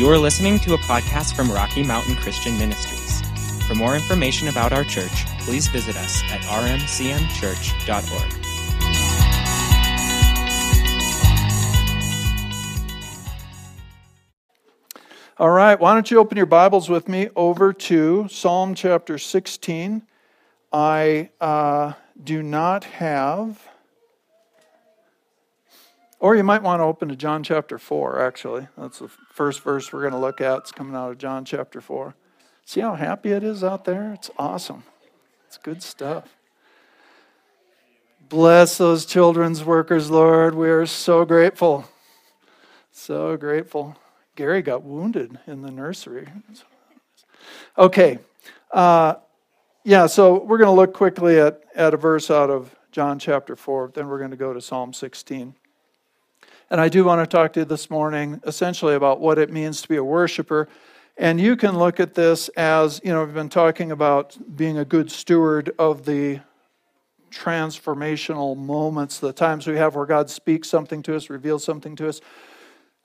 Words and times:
You 0.00 0.08
are 0.08 0.16
listening 0.16 0.58
to 0.60 0.72
a 0.72 0.78
podcast 0.78 1.36
from 1.36 1.52
Rocky 1.52 1.82
Mountain 1.82 2.16
Christian 2.16 2.56
Ministries. 2.56 3.20
For 3.66 3.74
more 3.74 3.94
information 3.94 4.48
about 4.48 4.72
our 4.72 4.82
church, 4.82 5.26
please 5.40 5.68
visit 5.68 5.94
us 5.94 6.22
at 6.30 6.40
rmcmchurch.org. 6.40 8.46
All 15.36 15.50
right, 15.50 15.78
why 15.78 15.92
don't 15.92 16.10
you 16.10 16.18
open 16.18 16.38
your 16.38 16.46
Bibles 16.46 16.88
with 16.88 17.06
me 17.06 17.28
over 17.36 17.74
to 17.74 18.26
Psalm 18.30 18.74
chapter 18.74 19.18
16. 19.18 20.00
I 20.72 21.28
uh, 21.42 21.92
do 22.24 22.42
not 22.42 22.84
have, 22.84 23.68
or 26.18 26.36
you 26.36 26.42
might 26.42 26.62
want 26.62 26.80
to 26.80 26.84
open 26.84 27.10
to 27.10 27.16
John 27.16 27.42
chapter 27.42 27.76
4, 27.76 28.18
actually. 28.18 28.66
That's 28.78 29.00
the 29.00 29.10
first 29.40 29.62
verse 29.62 29.90
we're 29.90 30.02
going 30.02 30.12
to 30.12 30.18
look 30.18 30.42
at. 30.42 30.58
It's 30.58 30.70
coming 30.70 30.94
out 30.94 31.12
of 31.12 31.16
John 31.16 31.46
chapter 31.46 31.80
4. 31.80 32.14
See 32.66 32.82
how 32.82 32.94
happy 32.94 33.32
it 33.32 33.42
is 33.42 33.64
out 33.64 33.86
there? 33.86 34.12
It's 34.12 34.30
awesome. 34.38 34.82
It's 35.46 35.56
good 35.56 35.82
stuff. 35.82 36.36
Bless 38.28 38.76
those 38.76 39.06
children's 39.06 39.64
workers, 39.64 40.10
Lord. 40.10 40.54
We 40.54 40.68
are 40.68 40.84
so 40.84 41.24
grateful. 41.24 41.88
So 42.92 43.38
grateful. 43.38 43.96
Gary 44.36 44.60
got 44.60 44.82
wounded 44.82 45.38
in 45.46 45.62
the 45.62 45.70
nursery. 45.70 46.28
Okay. 47.78 48.18
Uh, 48.70 49.14
yeah, 49.84 50.04
so 50.04 50.44
we're 50.44 50.58
going 50.58 50.68
to 50.68 50.78
look 50.78 50.92
quickly 50.92 51.40
at, 51.40 51.62
at 51.74 51.94
a 51.94 51.96
verse 51.96 52.30
out 52.30 52.50
of 52.50 52.76
John 52.92 53.18
chapter 53.18 53.56
4, 53.56 53.92
then 53.94 54.06
we're 54.06 54.18
going 54.18 54.32
to 54.32 54.36
go 54.36 54.52
to 54.52 54.60
Psalm 54.60 54.92
16. 54.92 55.54
And 56.70 56.80
I 56.80 56.88
do 56.88 57.04
want 57.04 57.20
to 57.20 57.26
talk 57.26 57.52
to 57.54 57.60
you 57.60 57.66
this 57.66 57.90
morning 57.90 58.40
essentially 58.46 58.94
about 58.94 59.20
what 59.20 59.38
it 59.38 59.50
means 59.50 59.82
to 59.82 59.88
be 59.88 59.96
a 59.96 60.04
worshiper. 60.04 60.68
And 61.16 61.40
you 61.40 61.56
can 61.56 61.76
look 61.76 61.98
at 61.98 62.14
this 62.14 62.48
as, 62.50 63.00
you 63.02 63.12
know, 63.12 63.24
we've 63.24 63.34
been 63.34 63.48
talking 63.48 63.90
about 63.90 64.38
being 64.56 64.78
a 64.78 64.84
good 64.84 65.10
steward 65.10 65.72
of 65.80 66.04
the 66.04 66.40
transformational 67.32 68.56
moments, 68.56 69.18
the 69.18 69.32
times 69.32 69.66
we 69.66 69.76
have 69.78 69.96
where 69.96 70.06
God 70.06 70.30
speaks 70.30 70.68
something 70.68 71.02
to 71.02 71.16
us, 71.16 71.28
reveals 71.28 71.64
something 71.64 71.96
to 71.96 72.08
us. 72.08 72.20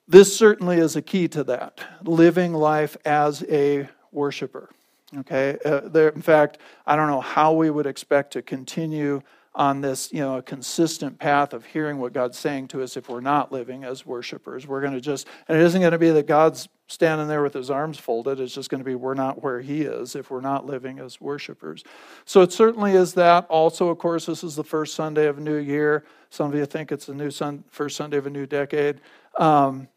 This 0.07 0.35
certainly 0.37 0.77
is 0.77 0.95
a 0.95 1.01
key 1.01 1.27
to 1.29 1.43
that, 1.45 1.83
living 2.03 2.53
life 2.53 2.95
as 3.03 3.43
a 3.49 3.89
worshiper. 4.11 4.69
Okay, 5.17 5.57
uh, 5.65 5.81
there, 5.85 6.09
in 6.09 6.21
fact, 6.21 6.59
I 6.85 6.95
don't 6.95 7.07
know 7.07 7.21
how 7.21 7.53
we 7.53 7.71
would 7.71 7.87
expect 7.87 8.33
to 8.33 8.43
continue 8.43 9.21
on 9.55 9.79
this, 9.79 10.11
you 10.11 10.19
know, 10.19 10.37
a 10.37 10.41
consistent 10.41 11.17
path 11.17 11.53
of 11.53 11.65
hearing 11.65 11.97
what 11.97 12.11
God's 12.11 12.37
saying 12.37 12.67
to 12.67 12.83
us 12.83 12.97
if 12.97 13.07
we're 13.07 13.21
not 13.21 13.51
living 13.51 13.85
as 13.85 14.05
worshipers. 14.05 14.67
We're 14.67 14.81
going 14.81 14.93
to 14.93 15.01
just, 15.01 15.27
and 15.47 15.57
it 15.57 15.63
isn't 15.63 15.79
going 15.79 15.93
to 15.93 15.97
be 15.97 16.11
that 16.11 16.27
God's 16.27 16.67
standing 16.87 17.27
there 17.27 17.41
with 17.41 17.53
his 17.53 17.71
arms 17.71 17.97
folded. 17.97 18.39
It's 18.39 18.53
just 18.53 18.69
going 18.69 18.79
to 18.79 18.85
be 18.85 18.95
we're 18.95 19.13
not 19.13 19.41
where 19.41 19.61
he 19.61 19.81
is 19.81 20.15
if 20.15 20.29
we're 20.29 20.41
not 20.41 20.65
living 20.65 20.99
as 20.99 21.21
worshipers. 21.21 21.83
So 22.25 22.41
it 22.41 22.51
certainly 22.51 22.91
is 22.91 23.13
that. 23.13 23.45
Also, 23.47 23.87
of 23.87 23.97
course, 23.97 24.25
this 24.25 24.43
is 24.43 24.55
the 24.55 24.63
first 24.63 24.93
Sunday 24.93 25.27
of 25.27 25.37
a 25.37 25.41
new 25.41 25.57
year. 25.57 26.03
Some 26.29 26.51
of 26.51 26.55
you 26.55 26.65
think 26.65 26.91
it's 26.91 27.05
the 27.05 27.15
new 27.15 27.31
sun, 27.31 27.63
first 27.69 27.95
Sunday 27.95 28.17
of 28.17 28.27
a 28.27 28.29
new 28.29 28.45
decade. 28.45 28.99
Um, 29.39 29.87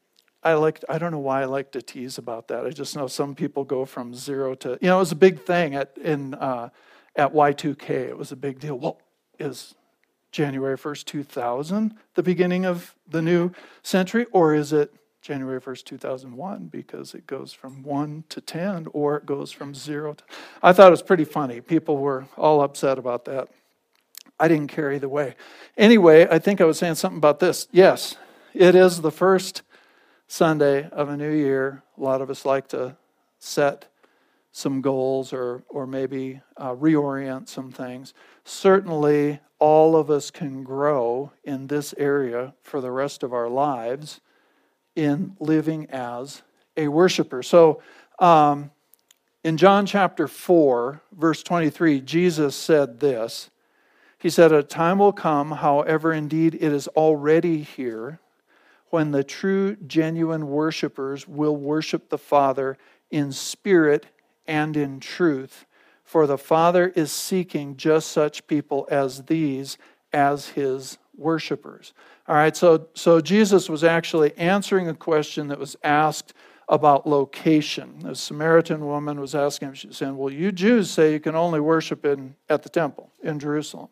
I 0.42 0.54
like 0.54 0.84
I 0.88 0.98
don't 0.98 1.10
know 1.10 1.18
why 1.18 1.42
I 1.42 1.46
like 1.46 1.72
to 1.72 1.82
tease 1.82 2.16
about 2.16 2.46
that. 2.48 2.64
I 2.64 2.70
just 2.70 2.96
know 2.96 3.08
some 3.08 3.34
people 3.34 3.64
go 3.64 3.84
from 3.84 4.14
zero 4.14 4.54
to 4.56 4.78
you 4.80 4.88
know 4.88 4.96
it 4.96 5.00
was 5.00 5.12
a 5.12 5.16
big 5.16 5.44
thing 5.44 5.74
at 5.74 5.98
in 5.98 6.34
uh, 6.34 6.68
at 7.16 7.32
Y2K. 7.32 7.90
It 7.90 8.16
was 8.16 8.30
a 8.30 8.36
big 8.36 8.60
deal. 8.60 8.78
Well, 8.78 9.00
is 9.38 9.74
January 10.30 10.76
1st, 10.76 11.04
2000 11.04 11.94
the 12.14 12.22
beginning 12.22 12.66
of 12.66 12.94
the 13.08 13.22
new 13.22 13.50
century, 13.82 14.26
or 14.32 14.54
is 14.54 14.72
it 14.72 14.92
January 15.20 15.60
1st, 15.60 15.84
2001 15.84 16.66
because 16.68 17.14
it 17.14 17.26
goes 17.26 17.52
from 17.52 17.82
1 17.82 18.24
to 18.28 18.40
10 18.40 18.86
or 18.92 19.16
it 19.16 19.26
goes 19.26 19.50
from 19.50 19.74
0 19.74 20.14
to. 20.14 20.24
I 20.62 20.72
thought 20.72 20.88
it 20.88 20.92
was 20.92 21.02
pretty 21.02 21.24
funny. 21.24 21.60
People 21.60 21.98
were 21.98 22.26
all 22.36 22.62
upset 22.62 22.98
about 22.98 23.24
that. 23.26 23.48
I 24.40 24.48
didn't 24.48 24.68
care 24.68 24.92
either 24.92 25.08
way. 25.08 25.34
Anyway, 25.76 26.26
I 26.30 26.38
think 26.38 26.60
I 26.60 26.64
was 26.64 26.78
saying 26.78 26.94
something 26.94 27.18
about 27.18 27.40
this. 27.40 27.66
Yes, 27.72 28.16
it 28.54 28.74
is 28.74 29.00
the 29.00 29.10
first 29.10 29.62
Sunday 30.28 30.88
of 30.90 31.08
a 31.08 31.16
new 31.16 31.32
year. 31.32 31.82
A 31.98 32.00
lot 32.00 32.22
of 32.22 32.30
us 32.30 32.44
like 32.44 32.68
to 32.68 32.96
set 33.38 33.86
some 34.52 34.80
goals 34.80 35.32
or, 35.32 35.62
or 35.68 35.86
maybe 35.86 36.40
uh, 36.56 36.74
reorient 36.74 37.48
some 37.48 37.70
things. 37.70 38.14
Certainly, 38.44 39.40
all 39.58 39.96
of 39.96 40.10
us 40.10 40.30
can 40.30 40.62
grow 40.62 41.32
in 41.44 41.66
this 41.66 41.94
area 41.98 42.54
for 42.62 42.80
the 42.80 42.90
rest 42.90 43.22
of 43.22 43.32
our 43.32 43.48
lives 43.48 44.20
in 44.94 45.36
living 45.38 45.86
as 45.90 46.42
a 46.76 46.88
worshiper. 46.88 47.42
So, 47.42 47.82
um, 48.18 48.70
in 49.44 49.56
John 49.56 49.86
chapter 49.86 50.26
4, 50.26 51.00
verse 51.12 51.42
23, 51.42 52.00
Jesus 52.00 52.56
said 52.56 53.00
this. 53.00 53.50
He 54.18 54.30
said, 54.30 54.52
A 54.52 54.64
time 54.64 54.98
will 54.98 55.12
come, 55.12 55.52
however, 55.52 56.12
indeed 56.12 56.54
it 56.54 56.72
is 56.72 56.88
already 56.88 57.62
here, 57.62 58.18
when 58.90 59.12
the 59.12 59.22
true, 59.22 59.76
genuine 59.86 60.48
worshipers 60.48 61.28
will 61.28 61.56
worship 61.56 62.08
the 62.08 62.18
Father 62.18 62.76
in 63.10 63.30
spirit 63.30 64.06
and 64.48 64.76
in 64.76 64.98
truth. 64.98 65.66
For 66.02 66.26
the 66.26 66.38
Father 66.38 66.88
is 66.96 67.12
seeking 67.12 67.76
just 67.76 68.10
such 68.10 68.46
people 68.46 68.88
as 68.90 69.24
these 69.24 69.78
as 70.12 70.48
his 70.48 70.98
worshipers. 71.16 71.92
All 72.26 72.34
right, 72.34 72.56
so, 72.56 72.88
so 72.94 73.20
Jesus 73.20 73.68
was 73.68 73.84
actually 73.84 74.36
answering 74.36 74.88
a 74.88 74.94
question 74.94 75.48
that 75.48 75.58
was 75.58 75.76
asked 75.84 76.32
about 76.68 77.06
location. 77.06 77.98
The 78.00 78.14
Samaritan 78.14 78.86
woman 78.86 79.20
was 79.20 79.34
asking 79.34 79.68
him, 79.68 79.74
she 79.74 79.86
was 79.88 79.96
saying, 79.96 80.16
Well, 80.16 80.32
you 80.32 80.52
Jews 80.52 80.90
say 80.90 81.12
you 81.12 81.20
can 81.20 81.34
only 81.34 81.60
worship 81.60 82.04
in, 82.04 82.34
at 82.48 82.62
the 82.62 82.68
temple 82.68 83.10
in 83.22 83.38
Jerusalem. 83.38 83.88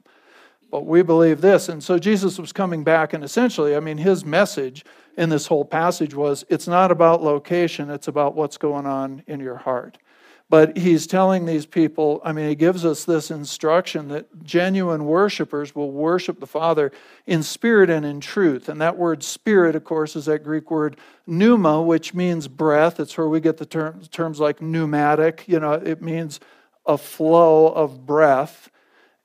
But 0.70 0.84
we 0.84 1.02
believe 1.02 1.40
this. 1.40 1.68
And 1.68 1.82
so 1.82 1.98
Jesus 1.98 2.38
was 2.38 2.52
coming 2.52 2.82
back, 2.84 3.12
and 3.12 3.22
essentially, 3.22 3.76
I 3.76 3.80
mean, 3.80 3.98
his 3.98 4.24
message 4.24 4.84
in 5.16 5.28
this 5.30 5.46
whole 5.46 5.64
passage 5.64 6.14
was 6.14 6.44
it's 6.48 6.68
not 6.68 6.90
about 6.90 7.22
location, 7.22 7.88
it's 7.88 8.08
about 8.08 8.34
what's 8.34 8.58
going 8.58 8.84
on 8.84 9.22
in 9.26 9.40
your 9.40 9.56
heart. 9.56 9.98
But 10.48 10.76
he's 10.76 11.08
telling 11.08 11.44
these 11.44 11.66
people, 11.66 12.20
I 12.24 12.32
mean, 12.32 12.48
he 12.48 12.54
gives 12.54 12.84
us 12.84 13.04
this 13.04 13.32
instruction 13.32 14.08
that 14.08 14.44
genuine 14.44 15.04
worshipers 15.04 15.74
will 15.74 15.90
worship 15.90 16.38
the 16.38 16.46
Father 16.46 16.92
in 17.26 17.42
spirit 17.42 17.90
and 17.90 18.06
in 18.06 18.20
truth. 18.20 18.68
And 18.68 18.80
that 18.80 18.96
word 18.96 19.24
spirit, 19.24 19.74
of 19.74 19.82
course, 19.82 20.14
is 20.14 20.26
that 20.26 20.44
Greek 20.44 20.70
word 20.70 20.98
pneuma, 21.26 21.82
which 21.82 22.14
means 22.14 22.46
breath. 22.46 23.00
It's 23.00 23.18
where 23.18 23.28
we 23.28 23.40
get 23.40 23.56
the 23.56 23.66
term, 23.66 24.00
terms 24.12 24.38
like 24.38 24.62
pneumatic. 24.62 25.42
You 25.48 25.58
know, 25.58 25.72
it 25.72 26.00
means 26.00 26.38
a 26.86 26.96
flow 26.96 27.66
of 27.66 28.06
breath. 28.06 28.70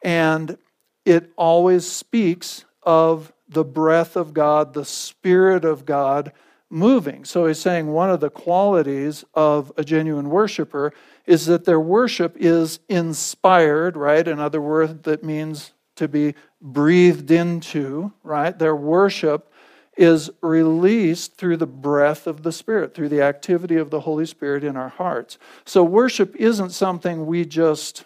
And 0.01 0.57
it 1.05 1.31
always 1.35 1.85
speaks 1.85 2.65
of 2.81 3.31
the 3.47 3.63
breath 3.63 4.15
of 4.15 4.33
God, 4.33 4.73
the 4.73 4.85
Spirit 4.85 5.65
of 5.65 5.85
God 5.85 6.31
moving. 6.71 7.25
So 7.25 7.45
he's 7.45 7.59
saying 7.59 7.87
one 7.87 8.09
of 8.09 8.21
the 8.21 8.29
qualities 8.29 9.25
of 9.35 9.71
a 9.77 9.83
genuine 9.83 10.29
worshiper 10.29 10.93
is 11.25 11.45
that 11.45 11.65
their 11.65 11.79
worship 11.79 12.35
is 12.39 12.79
inspired, 12.89 13.95
right? 13.95 14.27
Another 14.27 14.61
word 14.61 15.03
that 15.03 15.23
means 15.23 15.71
to 15.95 16.07
be 16.07 16.35
breathed 16.61 17.31
into, 17.31 18.11
right? 18.23 18.57
Their 18.57 18.75
worship 18.75 19.51
is 19.97 20.29
released 20.41 21.35
through 21.35 21.57
the 21.57 21.67
breath 21.67 22.25
of 22.25 22.43
the 22.43 22.51
Spirit, 22.51 22.95
through 22.95 23.09
the 23.09 23.21
activity 23.21 23.75
of 23.75 23.89
the 23.89 23.99
Holy 23.99 24.25
Spirit 24.25 24.63
in 24.63 24.77
our 24.77 24.89
hearts. 24.89 25.37
So 25.65 25.83
worship 25.83 26.35
isn't 26.37 26.71
something 26.71 27.25
we 27.25 27.45
just, 27.45 28.05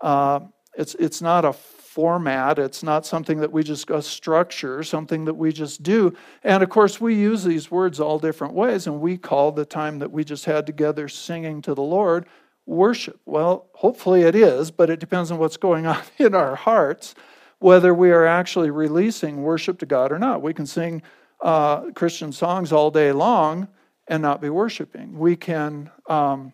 uh, 0.00 0.40
it's, 0.76 0.94
it's 0.96 1.22
not 1.22 1.44
a 1.44 1.52
format. 1.96 2.58
It's 2.58 2.82
not 2.82 3.06
something 3.06 3.40
that 3.40 3.50
we 3.50 3.62
just 3.62 3.88
a 3.88 4.02
structure, 4.02 4.82
something 4.82 5.24
that 5.24 5.32
we 5.32 5.50
just 5.50 5.82
do. 5.82 6.14
And 6.44 6.62
of 6.62 6.68
course, 6.68 7.00
we 7.00 7.14
use 7.14 7.42
these 7.42 7.70
words 7.70 8.00
all 8.00 8.18
different 8.18 8.52
ways, 8.52 8.86
and 8.86 9.00
we 9.00 9.16
call 9.16 9.50
the 9.50 9.64
time 9.64 10.00
that 10.00 10.12
we 10.12 10.22
just 10.22 10.44
had 10.44 10.66
together 10.66 11.08
singing 11.08 11.62
to 11.62 11.72
the 11.72 11.82
Lord 11.82 12.26
worship. 12.66 13.18
Well, 13.24 13.70
hopefully 13.72 14.24
it 14.24 14.34
is, 14.34 14.70
but 14.70 14.90
it 14.90 15.00
depends 15.00 15.30
on 15.30 15.38
what's 15.38 15.56
going 15.56 15.86
on 15.94 16.02
in 16.18 16.34
our 16.34 16.54
hearts, 16.54 17.14
whether 17.60 17.94
we 17.94 18.10
are 18.10 18.26
actually 18.26 18.68
releasing 18.68 19.42
worship 19.42 19.78
to 19.78 19.86
God 19.86 20.12
or 20.12 20.18
not. 20.18 20.42
We 20.42 20.52
can 20.52 20.66
sing 20.66 21.00
uh, 21.40 21.92
Christian 21.92 22.30
songs 22.30 22.72
all 22.72 22.90
day 22.90 23.10
long 23.12 23.68
and 24.06 24.20
not 24.20 24.42
be 24.42 24.50
worshiping. 24.50 25.18
We 25.18 25.34
can, 25.34 25.90
um, 26.10 26.52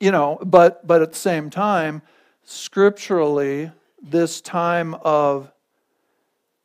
you 0.00 0.12
know, 0.12 0.38
but 0.42 0.86
but 0.86 1.02
at 1.02 1.12
the 1.12 1.18
same 1.18 1.50
time, 1.50 2.00
scripturally 2.42 3.70
this 4.10 4.40
time 4.40 4.94
of 4.94 5.50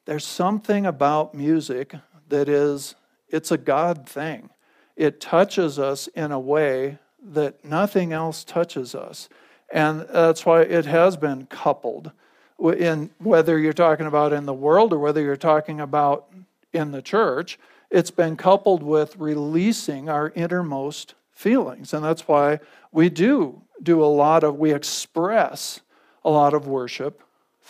there's 0.06 0.26
something 0.26 0.86
about 0.86 1.34
music 1.34 1.94
that 2.30 2.48
is 2.50 2.96
it's 3.30 3.52
a 3.52 3.58
god 3.58 4.08
thing 4.08 4.50
it 4.96 5.20
touches 5.20 5.80
us 5.80 6.08
in 6.08 6.32
a 6.32 6.40
way 6.40 6.98
that 7.24 7.64
nothing 7.64 8.14
else 8.14 8.44
touches 8.44 8.96
us 8.96 9.30
and 9.74 10.02
that's 10.12 10.46
why 10.46 10.62
it 10.62 10.86
has 10.86 11.18
been 11.18 11.46
coupled 11.48 12.12
in 12.60 13.10
whether 13.18 13.58
you're 13.58 13.74
talking 13.74 14.06
about 14.06 14.34
in 14.34 14.46
the 14.46 14.54
world 14.54 14.94
or 14.94 15.00
whether 15.00 15.22
you're 15.22 15.36
talking 15.36 15.80
about 15.80 16.32
in 16.74 16.92
the 16.92 17.02
church 17.02 17.58
it's 17.92 18.12
been 18.12 18.38
coupled 18.38 18.82
with 18.82 19.18
releasing 19.18 20.08
our 20.08 20.32
innermost 20.34 21.14
feelings. 21.34 21.94
And 21.94 22.04
that's 22.04 22.28
why 22.28 22.60
we 22.92 23.10
do 23.10 23.62
do 23.84 24.04
a 24.04 24.06
lot 24.06 24.44
of, 24.44 24.58
we 24.58 24.74
express 24.74 25.82
a 26.24 26.30
lot 26.30 26.54
of 26.54 26.68
worship 26.68 27.22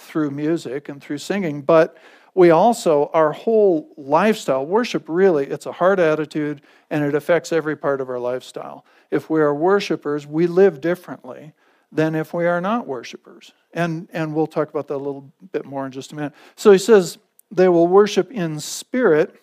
through 0.02 0.32
music 0.32 0.90
and 0.90 1.02
through 1.02 1.20
singing, 1.20 1.62
but 1.62 1.98
we 2.34 2.50
also, 2.50 3.10
our 3.14 3.34
whole 3.34 3.90
lifestyle, 3.98 4.66
worship 4.66 5.04
really, 5.08 5.48
it's 5.48 5.66
a 5.66 5.72
heart 5.72 6.00
attitude 6.00 6.62
and 6.90 7.04
it 7.04 7.14
affects 7.14 7.52
every 7.52 7.76
part 7.76 8.00
of 8.00 8.10
our 8.10 8.20
lifestyle. 8.20 8.86
If 9.10 9.30
we 9.30 9.42
are 9.42 9.54
worshipers, 9.54 10.26
we 10.26 10.48
live 10.48 10.80
differently 10.80 11.54
than 11.92 12.16
if 12.16 12.34
we 12.34 12.46
are 12.46 12.62
not 12.62 12.88
worshipers. 12.88 13.52
And, 13.74 14.08
and 14.14 14.34
we'll 14.34 14.48
talk 14.48 14.70
about 14.70 14.88
that 14.88 14.96
a 14.96 14.98
little 14.98 15.32
bit 15.52 15.66
more 15.66 15.86
in 15.86 15.92
just 15.92 16.14
a 16.14 16.16
minute. 16.16 16.34
So 16.56 16.72
he 16.72 16.78
says, 16.78 17.18
they 17.52 17.68
will 17.68 17.88
worship 17.88 18.32
in 18.32 18.62
spirit 18.62 19.42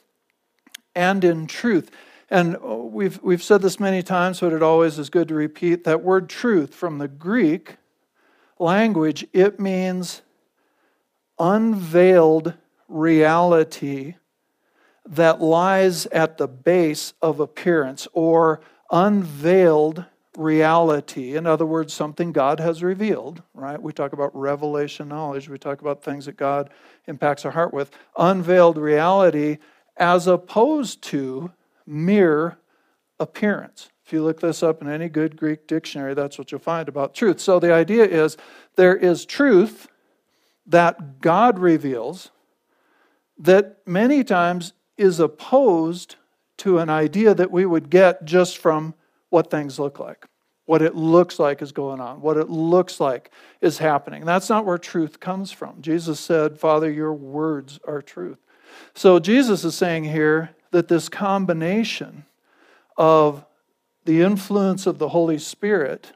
and 0.94 1.22
in 1.24 1.46
truth. 1.46 1.90
And 2.30 2.56
uh, 2.56 2.74
we've, 2.74 3.20
we've 3.22 3.42
said 3.42 3.60
this 3.60 3.78
many 3.78 4.02
times, 4.02 4.40
but 4.40 4.54
it 4.54 4.62
always 4.62 4.98
is 4.98 5.10
good 5.10 5.28
to 5.28 5.34
repeat 5.34 5.84
that 5.84 6.02
word 6.02 6.30
truth 6.30 6.74
from 6.74 6.96
the 6.96 7.08
Greek 7.08 7.76
language, 8.58 9.26
it 9.32 9.60
means 9.60 10.22
unveiled 11.38 12.54
reality 12.88 14.14
that 15.06 15.40
lies 15.40 16.06
at 16.06 16.36
the 16.38 16.48
base 16.48 17.14
of 17.22 17.40
appearance 17.40 18.06
or 18.12 18.60
unveiled 18.90 20.04
reality. 20.36 21.36
In 21.36 21.46
other 21.46 21.66
words, 21.66 21.92
something 21.92 22.32
God 22.32 22.60
has 22.60 22.82
revealed, 22.82 23.42
right? 23.54 23.80
We 23.80 23.92
talk 23.92 24.12
about 24.12 24.34
revelation 24.36 25.08
knowledge, 25.08 25.48
we 25.48 25.58
talk 25.58 25.80
about 25.80 26.02
things 26.02 26.26
that 26.26 26.36
God 26.36 26.70
impacts 27.06 27.44
our 27.44 27.50
heart 27.50 27.74
with. 27.74 27.90
Unveiled 28.16 28.76
reality 28.76 29.58
as 29.96 30.26
opposed 30.26 31.02
to 31.02 31.50
mere 31.86 32.58
appearance. 33.18 33.90
If 34.06 34.12
you 34.12 34.22
look 34.22 34.40
this 34.40 34.62
up 34.62 34.80
in 34.80 34.88
any 34.88 35.08
good 35.08 35.36
Greek 35.36 35.66
dictionary, 35.66 36.14
that's 36.14 36.38
what 36.38 36.52
you'll 36.52 36.60
find 36.60 36.88
about 36.88 37.14
truth. 37.14 37.40
So 37.40 37.58
the 37.58 37.74
idea 37.74 38.04
is 38.04 38.36
there 38.76 38.96
is 38.96 39.26
truth 39.26 39.88
that 40.68 41.20
God 41.20 41.58
reveals 41.58 42.30
that 43.38 43.78
many 43.86 44.22
times 44.22 44.72
is 44.96 45.18
opposed 45.20 46.16
to 46.58 46.78
an 46.78 46.90
idea 46.90 47.34
that 47.34 47.50
we 47.50 47.64
would 47.64 47.90
get 47.90 48.24
just 48.24 48.58
from 48.58 48.94
what 49.30 49.50
things 49.50 49.78
look 49.78 49.98
like, 49.98 50.26
what 50.66 50.82
it 50.82 50.94
looks 50.94 51.38
like 51.38 51.62
is 51.62 51.72
going 51.72 52.00
on, 52.00 52.20
what 52.20 52.36
it 52.36 52.50
looks 52.50 53.00
like 53.00 53.30
is 53.60 53.78
happening. 53.78 54.24
That's 54.24 54.48
not 54.48 54.66
where 54.66 54.78
truth 54.78 55.20
comes 55.20 55.52
from. 55.52 55.80
Jesus 55.80 56.18
said, 56.18 56.58
Father, 56.58 56.90
your 56.90 57.14
words 57.14 57.78
are 57.86 58.02
truth. 58.02 58.38
So 58.94 59.18
Jesus 59.18 59.64
is 59.64 59.74
saying 59.74 60.04
here 60.04 60.50
that 60.72 60.88
this 60.88 61.08
combination 61.08 62.24
of 62.96 63.44
the 64.04 64.22
influence 64.22 64.86
of 64.86 64.98
the 64.98 65.10
Holy 65.10 65.38
Spirit 65.38 66.12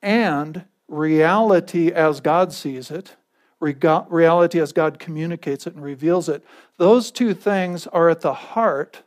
and 0.00 0.64
reality 0.88 1.90
as 1.90 2.20
God 2.20 2.52
sees 2.52 2.90
it, 2.90 3.16
reality 3.64 4.60
as 4.60 4.72
God 4.72 4.98
communicates 4.98 5.66
it 5.66 5.74
and 5.74 5.82
reveals 5.82 6.28
it, 6.28 6.44
those 6.76 7.10
two 7.10 7.34
things 7.34 7.86
are 7.88 8.08
at 8.08 8.20
the 8.20 8.34
heart 8.34 9.02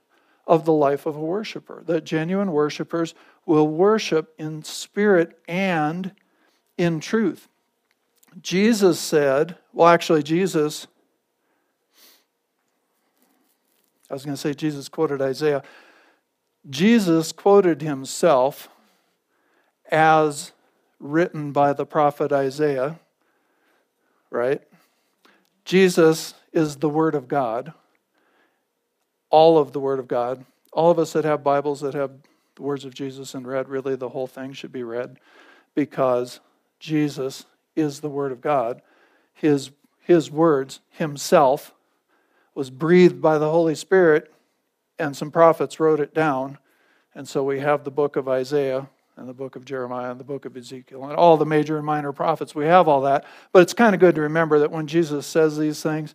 of 0.45 0.65
the 0.65 0.73
life 0.73 1.05
of 1.05 1.15
a 1.15 1.21
worshiper. 1.21 1.83
That 1.85 2.03
genuine 2.03 2.51
worshipers 2.51 3.13
will 3.45 3.67
worship 3.67 4.33
in 4.37 4.63
spirit 4.63 5.37
and 5.47 6.13
in 6.77 6.99
truth. 6.99 7.47
Jesus 8.41 8.99
said, 8.99 9.57
well, 9.73 9.87
actually, 9.87 10.23
Jesus 10.23 10.87
I 14.09 14.13
was 14.13 14.23
going 14.23 14.35
to 14.35 14.41
say 14.41 14.53
Jesus 14.53 14.87
quoted 14.87 15.21
Isaiah. 15.21 15.63
Jesus 16.69 17.31
quoted 17.31 17.81
himself 17.81 18.69
as 19.91 20.53
written 20.99 21.51
by 21.51 21.73
the 21.73 21.85
prophet 21.85 22.31
Isaiah, 22.31 22.99
right? 24.29 24.61
Jesus 25.65 26.33
is 26.53 26.77
the 26.77 26.89
Word 26.89 27.15
of 27.15 27.27
God, 27.27 27.73
all 29.29 29.57
of 29.57 29.73
the 29.73 29.79
Word 29.79 29.99
of 29.99 30.07
God. 30.07 30.45
All 30.73 30.91
of 30.91 30.99
us 30.99 31.13
that 31.13 31.25
have 31.25 31.43
Bibles 31.43 31.81
that 31.81 31.95
have 31.95 32.11
the 32.55 32.61
words 32.61 32.85
of 32.85 32.93
Jesus 32.93 33.33
and 33.33 33.47
read, 33.47 33.67
really 33.67 33.95
the 33.95 34.09
whole 34.09 34.27
thing 34.27 34.53
should 34.53 34.71
be 34.71 34.83
read 34.83 35.19
because 35.73 36.39
Jesus 36.79 37.45
is 37.75 37.99
the 37.99 38.09
Word 38.09 38.31
of 38.31 38.41
God. 38.41 38.81
His, 39.33 39.71
his 40.01 40.29
words, 40.29 40.81
Himself, 40.89 41.73
was 42.53 42.69
breathed 42.69 43.21
by 43.21 43.37
the 43.37 43.49
Holy 43.49 43.75
Spirit, 43.75 44.31
and 44.99 45.15
some 45.15 45.31
prophets 45.31 45.79
wrote 45.79 45.99
it 45.99 46.13
down. 46.13 46.57
And 47.15 47.27
so 47.27 47.43
we 47.43 47.59
have 47.59 47.83
the 47.83 47.91
book 47.91 48.15
of 48.15 48.27
Isaiah 48.27 48.89
and 49.17 49.27
the 49.27 49.33
book 49.33 49.55
of 49.55 49.65
Jeremiah 49.65 50.11
and 50.11 50.19
the 50.19 50.23
book 50.23 50.45
of 50.45 50.55
Ezekiel 50.55 51.03
and 51.05 51.13
all 51.13 51.37
the 51.37 51.45
major 51.45 51.77
and 51.77 51.85
minor 51.85 52.11
prophets. 52.13 52.53
We 52.53 52.65
have 52.65 52.87
all 52.87 53.01
that. 53.01 53.25
But 53.51 53.63
it's 53.63 53.73
kind 53.73 53.93
of 53.95 53.99
good 53.99 54.15
to 54.15 54.21
remember 54.21 54.59
that 54.59 54.71
when 54.71 54.87
Jesus 54.87 55.25
says 55.25 55.57
these 55.57 55.81
things, 55.81 56.13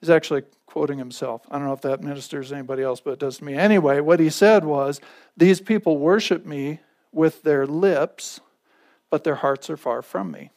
he's 0.00 0.10
actually 0.10 0.42
quoting 0.66 0.98
himself. 0.98 1.42
I 1.50 1.58
don't 1.58 1.66
know 1.66 1.72
if 1.72 1.82
that 1.82 2.02
ministers 2.02 2.52
anybody 2.52 2.82
else, 2.82 3.00
but 3.00 3.12
it 3.12 3.18
does 3.18 3.38
to 3.38 3.44
me. 3.44 3.54
Anyway, 3.54 4.00
what 4.00 4.20
he 4.20 4.30
said 4.30 4.64
was, 4.64 5.00
These 5.36 5.60
people 5.60 5.98
worship 5.98 6.46
me 6.46 6.80
with 7.12 7.42
their 7.42 7.66
lips, 7.66 8.40
but 9.10 9.24
their 9.24 9.34
hearts 9.34 9.68
are 9.68 9.76
far 9.76 10.00
from 10.00 10.30
me. 10.30 10.50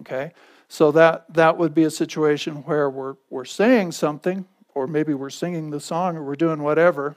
Okay? 0.00 0.32
So 0.68 0.90
that, 0.92 1.32
that 1.32 1.56
would 1.56 1.74
be 1.74 1.84
a 1.84 1.90
situation 1.90 2.56
where 2.64 2.90
we're, 2.90 3.14
we're 3.30 3.44
saying 3.44 3.92
something, 3.92 4.44
or 4.74 4.86
maybe 4.86 5.14
we're 5.14 5.30
singing 5.30 5.70
the 5.70 5.80
song, 5.80 6.16
or 6.16 6.24
we're 6.24 6.34
doing 6.34 6.62
whatever, 6.62 7.16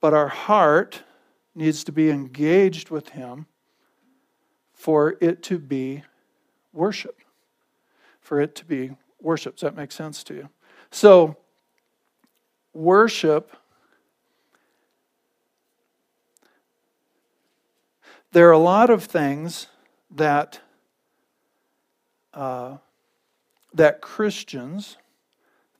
but 0.00 0.12
our 0.12 0.28
heart 0.28 1.02
needs 1.56 1.82
to 1.84 1.92
be 1.92 2.10
engaged 2.10 2.90
with 2.90 3.10
Him 3.10 3.46
for 4.72 5.16
it 5.20 5.42
to 5.44 5.58
be 5.58 6.02
worship. 6.72 7.18
For 8.20 8.40
it 8.40 8.54
to 8.56 8.64
be 8.64 8.90
worship. 9.20 9.56
Does 9.56 9.62
that 9.62 9.76
make 9.76 9.90
sense 9.90 10.22
to 10.24 10.34
you? 10.34 10.48
So, 10.90 11.36
worship. 12.72 13.56
There 18.32 18.48
are 18.48 18.52
a 18.52 18.58
lot 18.58 18.90
of 18.90 19.04
things 19.04 19.68
that 20.10 20.60
uh, 22.34 22.76
that 23.76 24.00
Christians, 24.00 24.96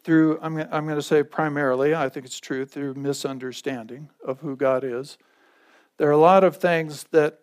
through, 0.04 0.38
I'm, 0.40 0.56
I'm 0.58 0.84
going 0.84 0.96
to 0.96 1.02
say 1.02 1.22
primarily, 1.22 1.94
I 1.94 2.08
think 2.08 2.26
it's 2.26 2.38
true, 2.38 2.64
through 2.64 2.94
misunderstanding 2.94 4.08
of 4.24 4.40
who 4.40 4.56
God 4.56 4.84
is, 4.84 5.18
there 5.98 6.08
are 6.08 6.12
a 6.12 6.18
lot 6.18 6.44
of 6.44 6.56
things 6.56 7.04
that 7.10 7.40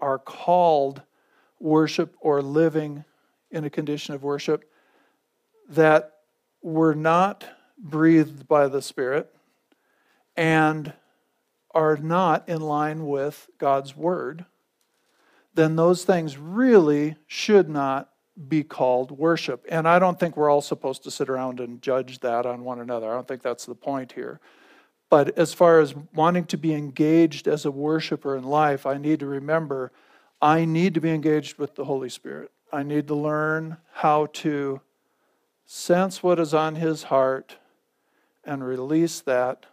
are 0.00 0.18
called 0.18 1.02
worship 1.58 2.16
or 2.20 2.40
living 2.40 3.04
in 3.50 3.64
a 3.64 3.70
condition 3.70 4.14
of 4.14 4.22
worship 4.22 4.64
that 5.68 6.14
were 6.62 6.94
not 6.94 7.44
breathed 7.78 8.46
by 8.48 8.68
the 8.68 8.82
Spirit 8.82 9.32
and 10.36 10.92
are 11.72 11.96
not 11.96 12.48
in 12.48 12.60
line 12.60 13.06
with 13.06 13.48
God's 13.58 13.96
Word, 13.96 14.44
then 15.54 15.76
those 15.76 16.04
things 16.04 16.38
really 16.38 17.16
should 17.26 17.68
not 17.68 18.10
be 18.48 18.62
called 18.62 19.10
worship. 19.10 19.66
And 19.68 19.86
I 19.86 19.98
don't 19.98 20.18
think 20.18 20.36
we're 20.36 20.50
all 20.50 20.62
supposed 20.62 21.04
to 21.04 21.10
sit 21.10 21.28
around 21.28 21.60
and 21.60 21.82
judge 21.82 22.20
that 22.20 22.46
on 22.46 22.64
one 22.64 22.80
another. 22.80 23.10
I 23.10 23.14
don't 23.14 23.28
think 23.28 23.42
that's 23.42 23.66
the 23.66 23.74
point 23.74 24.12
here. 24.12 24.40
But 25.10 25.36
as 25.36 25.52
far 25.52 25.80
as 25.80 25.94
wanting 26.14 26.44
to 26.46 26.56
be 26.56 26.72
engaged 26.72 27.48
as 27.48 27.64
a 27.64 27.70
worshiper 27.70 28.36
in 28.36 28.44
life, 28.44 28.86
I 28.86 28.96
need 28.96 29.20
to 29.20 29.26
remember 29.26 29.92
I 30.40 30.64
need 30.64 30.94
to 30.94 31.00
be 31.00 31.10
engaged 31.10 31.58
with 31.58 31.74
the 31.74 31.84
Holy 31.84 32.08
Spirit. 32.08 32.50
I 32.72 32.82
need 32.82 33.08
to 33.08 33.14
learn 33.14 33.76
how 33.92 34.26
to 34.26 34.80
sense 35.66 36.22
what 36.22 36.40
is 36.40 36.54
on 36.54 36.76
His 36.76 37.02
heart 37.04 37.56
and 38.44 38.64
release 38.64 39.20
that 39.20 39.66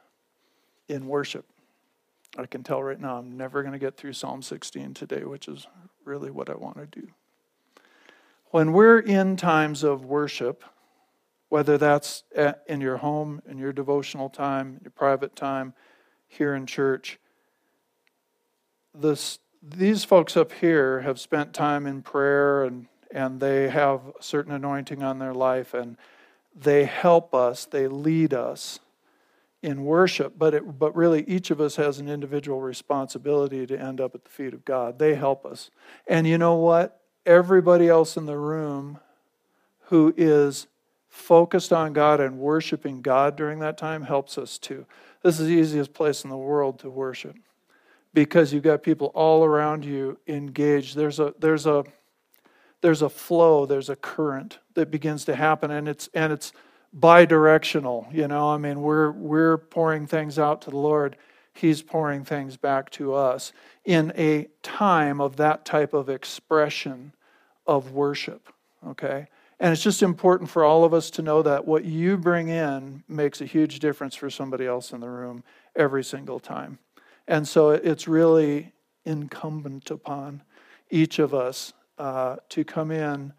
in 0.89 1.07
worship. 1.07 1.45
I 2.37 2.45
can 2.47 2.63
tell 2.63 2.83
right 2.83 2.99
now 2.99 3.17
I'm 3.17 3.37
never 3.37 3.61
going 3.61 3.73
to 3.73 3.79
get 3.79 3.95
through 3.95 4.13
Psalm 4.13 4.41
16 4.41 4.93
today, 4.93 5.23
which 5.23 5.47
is 5.47 5.67
really 6.03 6.31
what 6.31 6.49
I 6.49 6.55
want 6.55 6.77
to 6.77 6.85
do. 6.85 7.07
When 8.51 8.73
we're 8.73 8.99
in 8.99 9.37
times 9.37 9.83
of 9.83 10.05
worship, 10.05 10.63
whether 11.49 11.77
that's 11.77 12.23
in 12.67 12.81
your 12.81 12.97
home, 12.97 13.41
in 13.49 13.57
your 13.57 13.73
devotional 13.73 14.29
time, 14.29 14.79
your 14.83 14.91
private 14.91 15.35
time, 15.35 15.73
here 16.27 16.53
in 16.55 16.65
church, 16.65 17.19
this, 18.93 19.39
these 19.61 20.03
folks 20.03 20.35
up 20.35 20.51
here 20.51 21.01
have 21.01 21.19
spent 21.19 21.53
time 21.53 21.87
in 21.87 22.01
prayer 22.01 22.63
and, 22.63 22.87
and 23.11 23.39
they 23.39 23.69
have 23.69 24.01
a 24.19 24.23
certain 24.23 24.51
anointing 24.51 25.01
on 25.03 25.19
their 25.19 25.33
life 25.33 25.73
and 25.73 25.97
they 26.55 26.85
help 26.85 27.33
us, 27.33 27.65
they 27.65 27.87
lead 27.87 28.33
us 28.33 28.79
in 29.63 29.85
worship, 29.85 30.33
but 30.37 30.53
it, 30.53 30.79
but 30.79 30.95
really 30.95 31.23
each 31.27 31.49
of 31.49 31.61
us 31.61 31.77
has 31.77 31.99
an 31.99 32.09
individual 32.09 32.61
responsibility 32.61 33.65
to 33.65 33.79
end 33.79 34.01
up 34.01 34.13
at 34.15 34.23
the 34.23 34.29
feet 34.29 34.53
of 34.53 34.65
God. 34.65 34.99
They 34.99 35.15
help 35.15 35.45
us. 35.45 35.71
And 36.07 36.27
you 36.27 36.37
know 36.37 36.55
what? 36.55 37.01
everybody 37.27 37.89
else 37.89 38.17
in 38.17 38.25
the 38.25 38.37
room 38.37 38.99
who 39.87 40.13
is 40.17 40.65
focused 41.17 41.73
on 41.73 41.93
God 41.93 42.19
and 42.19 42.37
worshiping 42.37 43.01
God 43.01 43.35
during 43.35 43.59
that 43.59 43.77
time 43.77 44.03
helps 44.03 44.37
us 44.37 44.57
too. 44.57 44.85
This 45.23 45.39
is 45.39 45.47
the 45.47 45.53
easiest 45.53 45.93
place 45.93 46.23
in 46.23 46.29
the 46.29 46.37
world 46.37 46.79
to 46.79 46.89
worship 46.89 47.35
because 48.13 48.53
you've 48.53 48.63
got 48.63 48.83
people 48.83 49.07
all 49.13 49.43
around 49.43 49.83
you 49.83 50.19
engaged. 50.27 50.95
There's 50.95 51.19
a 51.19 51.33
there's 51.39 51.65
a 51.65 51.83
there's 52.81 53.01
a 53.01 53.09
flow, 53.09 53.65
there's 53.65 53.89
a 53.89 53.95
current 53.95 54.59
that 54.75 54.91
begins 54.91 55.25
to 55.25 55.35
happen 55.35 55.71
and 55.71 55.89
it's 55.89 56.07
and 56.13 56.31
it's 56.31 56.53
bi-directional, 56.93 58.07
you 58.11 58.27
know. 58.27 58.49
I 58.49 58.57
mean, 58.57 58.81
we're 58.81 59.11
we're 59.11 59.57
pouring 59.57 60.05
things 60.07 60.37
out 60.37 60.61
to 60.61 60.69
the 60.69 60.77
Lord. 60.77 61.17
He's 61.51 61.81
pouring 61.81 62.23
things 62.23 62.55
back 62.55 62.91
to 62.91 63.15
us 63.15 63.51
in 63.83 64.13
a 64.15 64.47
time 64.61 65.19
of 65.19 65.37
that 65.37 65.65
type 65.65 65.93
of 65.95 66.09
expression 66.09 67.13
of 67.65 67.91
worship, 67.91 68.49
okay? 68.85 69.27
And 69.59 69.73
it's 69.73 69.81
just 69.81 70.03
important 70.03 70.49
for 70.49 70.63
all 70.63 70.83
of 70.83 70.93
us 70.93 71.09
to 71.11 71.21
know 71.21 71.41
that 71.41 71.65
what 71.65 71.83
you 71.83 72.17
bring 72.17 72.49
in 72.49 73.03
makes 73.07 73.41
a 73.41 73.45
huge 73.45 73.79
difference 73.79 74.15
for 74.15 74.29
somebody 74.29 74.67
else 74.67 74.91
in 74.91 74.99
the 74.99 75.09
room 75.09 75.43
every 75.75 76.03
single 76.03 76.39
time. 76.39 76.77
And 77.27 77.47
so 77.47 77.71
it's 77.71 78.07
really 78.07 78.73
incumbent 79.05 79.89
upon 79.89 80.43
each 80.89 81.19
of 81.19 81.33
us 81.33 81.73
uh, 81.97 82.37
to 82.49 82.63
come 82.63 82.91
in 82.91 83.33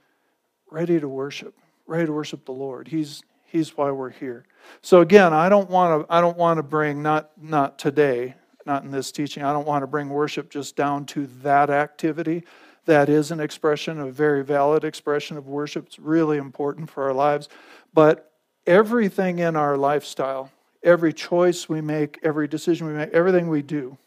ready 0.70 0.98
to 0.98 1.08
worship, 1.08 1.54
ready 1.87 2.06
to 2.06 2.12
worship 2.12 2.44
the 2.44 2.52
Lord. 2.52 2.88
He's 2.88 3.22
He's 3.50 3.75
why 3.78 3.90
we're 3.90 4.10
here. 4.10 4.44
So 4.82 5.00
again, 5.00 5.32
I 5.32 5.48
don't 5.48 5.70
want 5.70 6.06
to 6.06 6.14
I 6.14 6.20
don't 6.20 6.37
want 6.37 6.58
to 6.58 6.62
bring 6.62 7.02
not 7.02 7.30
not 7.40 7.78
today, 7.78 8.34
not 8.66 8.82
in 8.84 8.90
this 8.90 9.10
teaching. 9.10 9.42
I 9.42 9.54
don't 9.54 9.66
want 9.66 9.82
to 9.82 9.87
bring 9.87 10.10
worship 10.10 10.50
just 10.50 10.76
down 10.76 11.06
to 11.06 11.26
that 11.42 11.70
activity. 11.70 12.44
That 12.88 13.11
is 13.11 13.30
an 13.30 13.38
expression, 13.38 14.00
a 14.00 14.11
very 14.11 14.42
valid 14.42 14.83
expression 14.83 15.37
of 15.37 15.47
worship. 15.47 15.88
It's 15.88 15.99
really 15.99 16.38
important 16.38 16.88
for 16.88 17.02
our 17.02 17.12
lives. 17.12 17.50
But 17.92 18.33
everything 18.66 19.40
in 19.40 19.57
our 19.57 19.76
lifestyle, 19.76 20.50
every 20.83 21.12
choice 21.12 21.68
we 21.68 21.83
make, 21.83 22.18
every 22.23 22.49
decision 22.49 22.87
we 22.87 22.95
make, 22.95 23.11
everything 23.11 23.50
we 23.50 23.61
do 23.61 23.99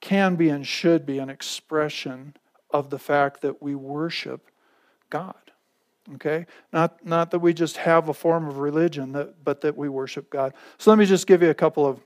can 0.00 0.34
be 0.34 0.48
and 0.48 0.66
should 0.66 1.06
be 1.06 1.20
an 1.20 1.30
expression 1.30 2.34
of 2.72 2.90
the 2.90 2.98
fact 2.98 3.42
that 3.42 3.62
we 3.62 3.76
worship 3.76 4.50
God. 5.08 5.36
Okay? 6.14 6.46
Not, 6.72 7.06
not 7.06 7.30
that 7.30 7.38
we 7.38 7.54
just 7.54 7.76
have 7.76 8.08
a 8.08 8.14
form 8.14 8.48
of 8.48 8.58
religion, 8.58 9.12
that, 9.12 9.44
but 9.44 9.60
that 9.60 9.76
we 9.76 9.88
worship 9.88 10.30
God. 10.30 10.52
So 10.78 10.90
let 10.90 10.98
me 10.98 11.06
just 11.06 11.28
give 11.28 11.42
you 11.42 11.50
a 11.50 11.54
couple 11.54 11.86
of, 11.86 12.00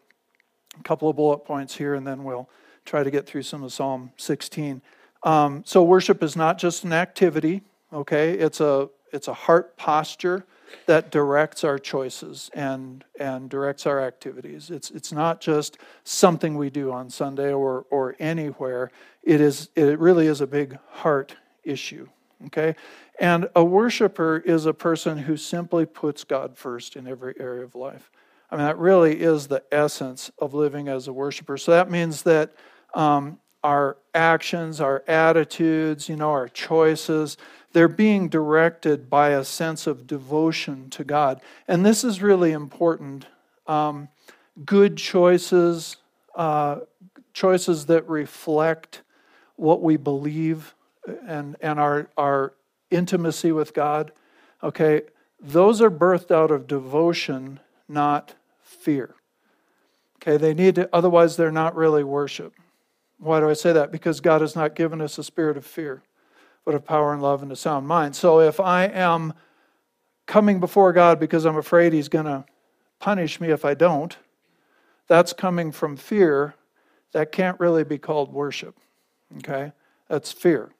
a 0.78 0.82
couple 0.82 1.08
of 1.08 1.16
bullet 1.16 1.46
points 1.46 1.74
here, 1.74 1.94
and 1.94 2.06
then 2.06 2.24
we'll 2.24 2.50
try 2.84 3.02
to 3.02 3.10
get 3.10 3.26
through 3.26 3.44
some 3.44 3.62
of 3.62 3.72
Psalm 3.72 4.12
16. 4.18 4.82
Um, 5.24 5.62
so 5.64 5.82
worship 5.82 6.22
is 6.22 6.36
not 6.36 6.58
just 6.58 6.84
an 6.84 6.92
activity, 6.92 7.62
okay? 7.92 8.32
It's 8.32 8.60
a 8.60 8.88
it's 9.12 9.28
a 9.28 9.34
heart 9.34 9.76
posture 9.76 10.46
that 10.86 11.10
directs 11.10 11.64
our 11.64 11.78
choices 11.78 12.50
and 12.54 13.04
and 13.20 13.48
directs 13.48 13.86
our 13.86 14.00
activities. 14.00 14.70
It's 14.70 14.90
it's 14.90 15.12
not 15.12 15.40
just 15.40 15.78
something 16.04 16.56
we 16.56 16.70
do 16.70 16.90
on 16.90 17.10
Sunday 17.10 17.52
or 17.52 17.86
or 17.90 18.16
anywhere. 18.18 18.90
It 19.22 19.40
is 19.40 19.68
it 19.76 19.98
really 19.98 20.26
is 20.26 20.40
a 20.40 20.46
big 20.46 20.78
heart 20.90 21.36
issue. 21.62 22.08
Okay? 22.46 22.74
And 23.20 23.48
a 23.54 23.62
worshiper 23.62 24.38
is 24.38 24.66
a 24.66 24.74
person 24.74 25.18
who 25.18 25.36
simply 25.36 25.86
puts 25.86 26.24
God 26.24 26.56
first 26.56 26.96
in 26.96 27.06
every 27.06 27.34
area 27.38 27.62
of 27.62 27.76
life. 27.76 28.10
I 28.50 28.56
mean, 28.56 28.66
that 28.66 28.78
really 28.78 29.20
is 29.20 29.46
the 29.46 29.62
essence 29.70 30.30
of 30.38 30.52
living 30.52 30.88
as 30.88 31.08
a 31.08 31.12
worshiper. 31.12 31.56
So 31.56 31.70
that 31.70 31.90
means 31.90 32.22
that 32.22 32.52
um, 32.94 33.38
our 33.62 33.96
actions, 34.14 34.80
our 34.80 35.02
attitudes, 35.06 36.08
you 36.08 36.16
know, 36.16 36.30
our 36.30 36.48
choices, 36.48 37.36
they're 37.72 37.88
being 37.88 38.28
directed 38.28 39.08
by 39.08 39.30
a 39.30 39.44
sense 39.44 39.86
of 39.86 40.06
devotion 40.06 40.90
to 40.90 41.04
God. 41.04 41.40
And 41.66 41.86
this 41.86 42.04
is 42.04 42.20
really 42.20 42.52
important. 42.52 43.26
Um, 43.66 44.08
good 44.64 44.96
choices, 44.96 45.96
uh, 46.34 46.80
choices 47.32 47.86
that 47.86 48.08
reflect 48.08 49.02
what 49.56 49.80
we 49.80 49.96
believe 49.96 50.74
and, 51.26 51.56
and 51.60 51.80
our, 51.80 52.08
our 52.16 52.52
intimacy 52.90 53.52
with 53.52 53.74
God, 53.74 54.12
okay, 54.62 55.02
those 55.40 55.80
are 55.80 55.90
birthed 55.90 56.30
out 56.30 56.50
of 56.50 56.66
devotion, 56.66 57.60
not 57.88 58.34
fear. 58.62 59.14
Okay, 60.16 60.36
they 60.36 60.54
need 60.54 60.76
to, 60.76 60.88
otherwise, 60.92 61.36
they're 61.36 61.50
not 61.50 61.74
really 61.74 62.04
worship. 62.04 62.54
Why 63.22 63.38
do 63.38 63.48
I 63.48 63.52
say 63.52 63.72
that? 63.72 63.92
Because 63.92 64.20
God 64.20 64.40
has 64.40 64.56
not 64.56 64.74
given 64.74 65.00
us 65.00 65.16
a 65.16 65.22
spirit 65.22 65.56
of 65.56 65.64
fear, 65.64 66.02
but 66.64 66.74
of 66.74 66.84
power 66.84 67.12
and 67.12 67.22
love 67.22 67.40
and 67.40 67.52
a 67.52 67.56
sound 67.56 67.86
mind. 67.86 68.16
So 68.16 68.40
if 68.40 68.58
I 68.58 68.86
am 68.86 69.32
coming 70.26 70.58
before 70.58 70.92
God 70.92 71.20
because 71.20 71.44
I'm 71.44 71.56
afraid 71.56 71.92
He's 71.92 72.08
going 72.08 72.24
to 72.24 72.44
punish 72.98 73.40
me 73.40 73.50
if 73.50 73.64
I 73.64 73.74
don't, 73.74 74.16
that's 75.06 75.32
coming 75.32 75.70
from 75.70 75.96
fear. 75.96 76.54
That 77.12 77.30
can't 77.30 77.60
really 77.60 77.84
be 77.84 77.98
called 77.98 78.32
worship. 78.32 78.76
Okay? 79.38 79.72
That's 80.08 80.32
fear. 80.32 80.70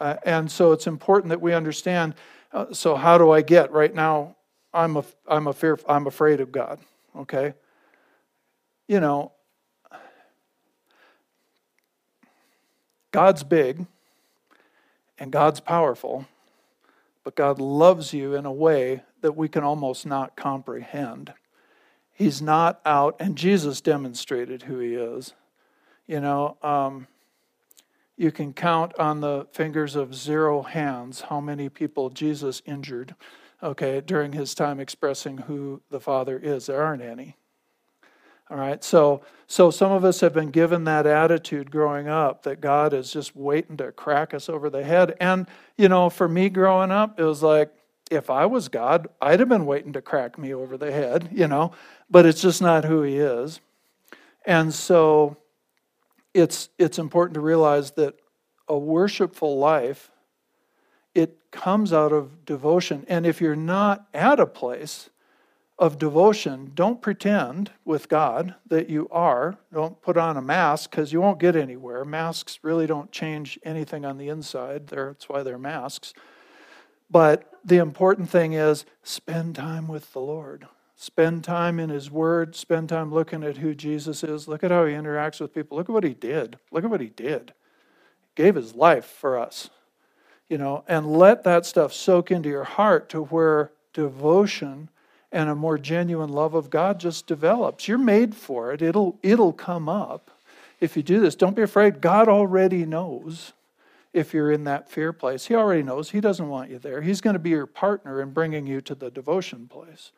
Uh, 0.00 0.16
and 0.24 0.50
so 0.50 0.72
it's 0.72 0.86
important 0.86 1.28
that 1.28 1.42
we 1.42 1.52
understand 1.52 2.14
uh, 2.52 2.72
so 2.72 2.96
how 2.96 3.18
do 3.18 3.30
I 3.30 3.42
get 3.42 3.70
right 3.70 3.94
now 3.94 4.36
I'm 4.72 4.96
a, 4.96 5.04
I'm 5.28 5.46
a 5.46 5.52
fear 5.52 5.78
I'm 5.86 6.06
afraid 6.06 6.40
of 6.40 6.52
God, 6.52 6.78
okay? 7.16 7.54
You 8.88 9.00
know, 9.00 9.32
God's 13.12 13.44
big 13.44 13.86
and 15.18 15.30
God's 15.30 15.60
powerful, 15.60 16.26
but 17.22 17.36
God 17.36 17.60
loves 17.60 18.12
you 18.12 18.34
in 18.34 18.44
a 18.44 18.52
way 18.52 19.02
that 19.20 19.36
we 19.36 19.48
can 19.48 19.62
almost 19.62 20.04
not 20.04 20.34
comprehend. 20.34 21.32
He's 22.12 22.42
not 22.42 22.80
out, 22.84 23.16
and 23.20 23.36
Jesus 23.36 23.80
demonstrated 23.80 24.62
who 24.62 24.78
he 24.78 24.94
is. 24.94 25.34
You 26.06 26.20
know, 26.20 26.56
um, 26.62 27.06
you 28.16 28.32
can 28.32 28.52
count 28.52 28.98
on 28.98 29.20
the 29.20 29.46
fingers 29.52 29.96
of 29.96 30.14
zero 30.14 30.62
hands 30.62 31.22
how 31.22 31.40
many 31.40 31.68
people 31.68 32.10
Jesus 32.10 32.62
injured, 32.66 33.14
okay, 33.62 34.00
during 34.00 34.32
his 34.32 34.54
time 34.54 34.80
expressing 34.80 35.38
who 35.38 35.80
the 35.90 36.00
Father 36.00 36.38
is. 36.38 36.66
There 36.66 36.82
aren't 36.82 37.02
any. 37.02 37.36
All 38.50 38.58
right, 38.58 38.82
so 38.82 39.22
so 39.46 39.70
some 39.70 39.92
of 39.92 40.04
us 40.04 40.20
have 40.20 40.32
been 40.32 40.50
given 40.50 40.84
that 40.84 41.06
attitude 41.06 41.70
growing 41.70 42.08
up 42.08 42.42
that 42.42 42.60
God 42.60 42.92
is 42.92 43.12
just 43.12 43.36
waiting 43.36 43.76
to 43.78 43.92
crack 43.92 44.34
us 44.34 44.48
over 44.48 44.68
the 44.68 44.84
head. 44.84 45.16
And 45.20 45.46
you 45.76 45.88
know, 45.88 46.10
for 46.10 46.28
me 46.28 46.48
growing 46.48 46.90
up, 46.90 47.18
it 47.18 47.24
was 47.24 47.42
like 47.42 47.72
if 48.10 48.28
I 48.30 48.46
was 48.46 48.68
God, 48.68 49.08
I'd 49.20 49.40
have 49.40 49.48
been 49.48 49.66
waiting 49.66 49.92
to 49.94 50.02
crack 50.02 50.38
me 50.38 50.52
over 50.52 50.76
the 50.76 50.92
head, 50.92 51.28
you 51.32 51.46
know. 51.48 51.72
But 52.10 52.26
it's 52.26 52.42
just 52.42 52.60
not 52.60 52.84
who 52.84 53.02
He 53.02 53.16
is, 53.16 53.60
and 54.44 54.74
so 54.74 55.36
it's 56.34 56.68
it's 56.78 56.98
important 56.98 57.34
to 57.34 57.40
realize 57.40 57.92
that 57.92 58.16
a 58.68 58.76
worshipful 58.76 59.58
life 59.58 60.10
it 61.14 61.38
comes 61.50 61.92
out 61.92 62.12
of 62.12 62.44
devotion. 62.44 63.04
And 63.08 63.26
if 63.26 63.40
you're 63.40 63.56
not 63.56 64.06
at 64.14 64.40
a 64.40 64.46
place 64.46 65.10
of 65.78 65.98
devotion, 65.98 66.70
don't 66.74 67.02
pretend 67.02 67.70
with 67.84 68.08
God 68.08 68.54
that 68.66 68.88
you 68.88 69.08
are. 69.10 69.56
Don't 69.72 70.00
put 70.00 70.16
on 70.16 70.36
a 70.36 70.42
mask 70.42 70.90
because 70.90 71.12
you 71.12 71.20
won't 71.20 71.40
get 71.40 71.56
anywhere. 71.56 72.04
Masks 72.04 72.60
really 72.62 72.86
don't 72.86 73.10
change 73.10 73.58
anything 73.64 74.04
on 74.04 74.18
the 74.18 74.28
inside. 74.28 74.88
That's 74.88 75.28
why 75.28 75.42
they're 75.42 75.58
masks. 75.58 76.12
But 77.10 77.50
the 77.64 77.78
important 77.78 78.30
thing 78.30 78.52
is 78.52 78.84
spend 79.02 79.56
time 79.56 79.88
with 79.88 80.12
the 80.12 80.20
Lord. 80.20 80.66
Spend 80.96 81.42
time 81.42 81.80
in 81.80 81.90
His 81.90 82.10
Word. 82.10 82.54
Spend 82.54 82.88
time 82.88 83.12
looking 83.12 83.42
at 83.42 83.56
who 83.56 83.74
Jesus 83.74 84.22
is. 84.22 84.46
Look 84.46 84.62
at 84.62 84.70
how 84.70 84.86
He 84.86 84.94
interacts 84.94 85.40
with 85.40 85.52
people. 85.52 85.76
Look 85.76 85.88
at 85.88 85.92
what 85.92 86.04
He 86.04 86.14
did. 86.14 86.58
Look 86.70 86.84
at 86.84 86.90
what 86.90 87.00
He 87.00 87.08
did. 87.08 87.54
Gave 88.36 88.54
His 88.54 88.74
life 88.74 89.04
for 89.04 89.36
us. 89.36 89.68
You 90.48 90.58
know, 90.58 90.84
and 90.86 91.06
let 91.06 91.44
that 91.44 91.66
stuff 91.66 91.92
soak 91.92 92.30
into 92.30 92.48
your 92.48 92.64
heart 92.64 93.08
to 93.08 93.22
where 93.22 93.72
devotion 93.92 94.90
and 95.32 95.48
a 95.48 95.54
more 95.54 95.78
genuine 95.78 96.28
love 96.28 96.54
of 96.54 96.70
God 96.70 97.00
just 97.00 97.26
develops. 97.26 97.88
You're 97.88 97.98
made 97.98 98.34
for 98.34 98.72
it. 98.72 98.82
It'll 98.82 99.18
it'll 99.22 99.54
come 99.54 99.88
up 99.88 100.30
if 100.78 100.96
you 100.96 101.02
do 101.02 101.20
this. 101.20 101.34
Don't 101.34 101.56
be 101.56 101.62
afraid. 101.62 102.00
God 102.00 102.28
already 102.28 102.84
knows 102.84 103.54
if 104.12 104.34
you're 104.34 104.52
in 104.52 104.64
that 104.64 104.90
fear 104.90 105.12
place. 105.12 105.46
He 105.46 105.54
already 105.54 105.82
knows. 105.82 106.10
He 106.10 106.20
doesn't 106.20 106.48
want 106.48 106.70
you 106.70 106.78
there. 106.78 107.00
He's 107.00 107.22
going 107.22 107.34
to 107.34 107.40
be 107.40 107.50
your 107.50 107.66
partner 107.66 108.20
in 108.20 108.30
bringing 108.32 108.66
you 108.66 108.82
to 108.82 108.94
the 108.94 109.10
devotion 109.10 109.66
place. 109.68 110.12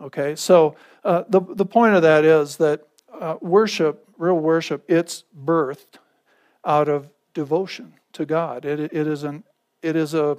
Okay, 0.00 0.36
so 0.36 0.76
uh, 1.04 1.24
the 1.28 1.40
the 1.40 1.66
point 1.66 1.94
of 1.94 2.02
that 2.02 2.24
is 2.24 2.56
that 2.58 2.86
uh, 3.18 3.36
worship, 3.40 4.06
real 4.18 4.38
worship, 4.38 4.84
it's 4.88 5.24
birthed 5.44 5.98
out 6.64 6.88
of 6.88 7.08
devotion 7.32 7.94
to 8.12 8.26
God. 8.26 8.64
It 8.64 8.80
it 8.80 9.06
is 9.06 9.24
an 9.24 9.44
it 9.80 9.96
is 9.96 10.12
a 10.12 10.36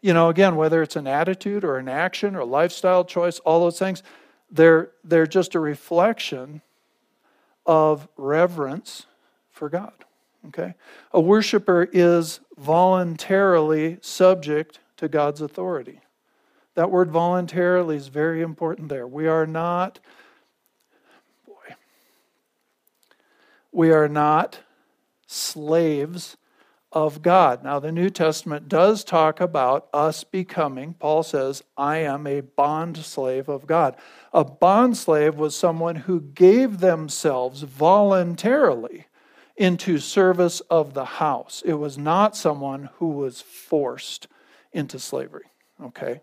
you 0.00 0.12
know, 0.12 0.28
again, 0.28 0.56
whether 0.56 0.82
it's 0.82 0.96
an 0.96 1.06
attitude 1.06 1.64
or 1.64 1.78
an 1.78 1.88
action 1.88 2.36
or 2.36 2.44
lifestyle 2.44 3.04
choice, 3.04 3.38
all 3.40 3.60
those 3.60 3.78
things, 3.78 4.02
they're, 4.50 4.90
they're 5.02 5.26
just 5.26 5.54
a 5.54 5.60
reflection 5.60 6.62
of 7.64 8.08
reverence 8.16 9.06
for 9.50 9.68
God. 9.68 9.92
Okay? 10.48 10.74
A 11.12 11.20
worshiper 11.20 11.88
is 11.92 12.40
voluntarily 12.56 13.98
subject 14.00 14.78
to 14.98 15.08
God's 15.08 15.40
authority. 15.40 16.00
That 16.74 16.90
word 16.90 17.10
voluntarily 17.10 17.96
is 17.96 18.08
very 18.08 18.42
important 18.42 18.88
there. 18.88 19.06
We 19.06 19.26
are 19.26 19.46
not, 19.46 19.98
boy, 21.46 21.74
we 23.72 23.90
are 23.90 24.08
not 24.08 24.60
slaves 25.26 26.36
of 26.96 27.20
God. 27.20 27.62
Now, 27.62 27.78
the 27.78 27.92
New 27.92 28.08
Testament 28.08 28.70
does 28.70 29.04
talk 29.04 29.38
about 29.38 29.86
us 29.92 30.24
becoming, 30.24 30.94
Paul 30.94 31.22
says, 31.22 31.62
I 31.76 31.98
am 31.98 32.26
a 32.26 32.40
bond 32.40 32.96
slave 32.96 33.50
of 33.50 33.66
God. 33.66 33.96
A 34.32 34.42
bond 34.44 34.96
slave 34.96 35.34
was 35.34 35.54
someone 35.54 35.96
who 35.96 36.22
gave 36.22 36.78
themselves 36.78 37.60
voluntarily 37.60 39.08
into 39.58 39.98
service 39.98 40.60
of 40.70 40.94
the 40.94 41.04
house. 41.04 41.62
It 41.66 41.74
was 41.74 41.98
not 41.98 42.34
someone 42.34 42.88
who 42.94 43.08
was 43.08 43.42
forced 43.42 44.26
into 44.72 44.98
slavery. 44.98 45.50
Okay? 45.78 46.22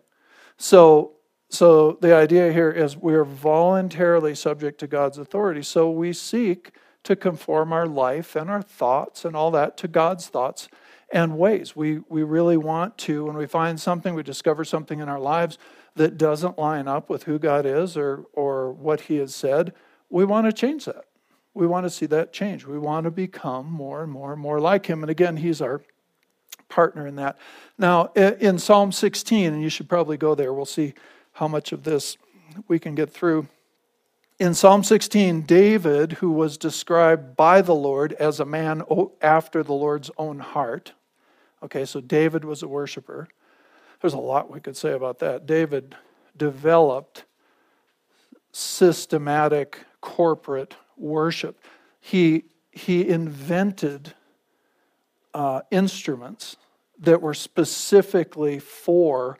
So, 0.56 1.12
so 1.50 1.98
the 2.00 2.16
idea 2.16 2.52
here 2.52 2.72
is 2.72 2.96
we're 2.96 3.22
voluntarily 3.22 4.34
subject 4.34 4.80
to 4.80 4.88
God's 4.88 5.18
authority. 5.18 5.62
So 5.62 5.88
we 5.88 6.12
seek 6.12 6.72
to 7.04 7.14
conform 7.14 7.72
our 7.72 7.86
life 7.86 8.34
and 8.34 8.50
our 8.50 8.62
thoughts 8.62 9.24
and 9.24 9.36
all 9.36 9.50
that 9.52 9.76
to 9.78 9.88
God's 9.88 10.26
thoughts 10.28 10.68
and 11.12 11.38
ways. 11.38 11.76
We, 11.76 12.00
we 12.08 12.22
really 12.22 12.56
want 12.56 12.98
to, 12.98 13.26
when 13.26 13.36
we 13.36 13.46
find 13.46 13.80
something, 13.80 14.14
we 14.14 14.22
discover 14.22 14.64
something 14.64 15.00
in 15.00 15.08
our 15.08 15.20
lives 15.20 15.58
that 15.96 16.18
doesn't 16.18 16.58
line 16.58 16.88
up 16.88 17.08
with 17.08 17.24
who 17.24 17.38
God 17.38 17.66
is 17.66 17.96
or, 17.96 18.24
or 18.32 18.72
what 18.72 19.02
He 19.02 19.16
has 19.16 19.34
said, 19.34 19.72
we 20.10 20.24
want 20.24 20.46
to 20.46 20.52
change 20.52 20.86
that. 20.86 21.04
We 21.54 21.66
want 21.66 21.86
to 21.86 21.90
see 21.90 22.06
that 22.06 22.32
change. 22.32 22.66
We 22.66 22.78
want 22.78 23.04
to 23.04 23.10
become 23.10 23.70
more 23.70 24.02
and 24.02 24.10
more 24.10 24.32
and 24.32 24.40
more 24.40 24.60
like 24.60 24.86
Him. 24.86 25.02
And 25.02 25.10
again, 25.10 25.36
He's 25.36 25.60
our 25.60 25.82
partner 26.68 27.06
in 27.06 27.16
that. 27.16 27.38
Now, 27.78 28.06
in 28.16 28.58
Psalm 28.58 28.90
16, 28.90 29.52
and 29.52 29.62
you 29.62 29.68
should 29.68 29.88
probably 29.88 30.16
go 30.16 30.34
there, 30.34 30.52
we'll 30.52 30.64
see 30.64 30.94
how 31.32 31.46
much 31.46 31.72
of 31.72 31.84
this 31.84 32.16
we 32.66 32.78
can 32.78 32.94
get 32.94 33.12
through. 33.12 33.48
In 34.40 34.52
Psalm 34.52 34.82
16, 34.82 35.42
David, 35.42 36.14
who 36.14 36.32
was 36.32 36.58
described 36.58 37.36
by 37.36 37.62
the 37.62 37.74
Lord 37.74 38.14
as 38.14 38.40
a 38.40 38.44
man 38.44 38.82
after 39.22 39.62
the 39.62 39.72
Lord's 39.72 40.10
own 40.18 40.40
heart, 40.40 40.92
okay, 41.62 41.84
so 41.84 42.00
David 42.00 42.44
was 42.44 42.60
a 42.60 42.66
worshiper. 42.66 43.28
There's 44.00 44.12
a 44.12 44.18
lot 44.18 44.50
we 44.50 44.58
could 44.58 44.76
say 44.76 44.92
about 44.92 45.20
that. 45.20 45.46
David 45.46 45.94
developed 46.36 47.24
systematic 48.50 49.78
corporate 50.00 50.74
worship. 50.96 51.62
He, 52.00 52.46
he 52.72 53.08
invented 53.08 54.14
uh, 55.32 55.60
instruments 55.70 56.56
that 56.98 57.22
were 57.22 57.34
specifically 57.34 58.58
for 58.58 59.38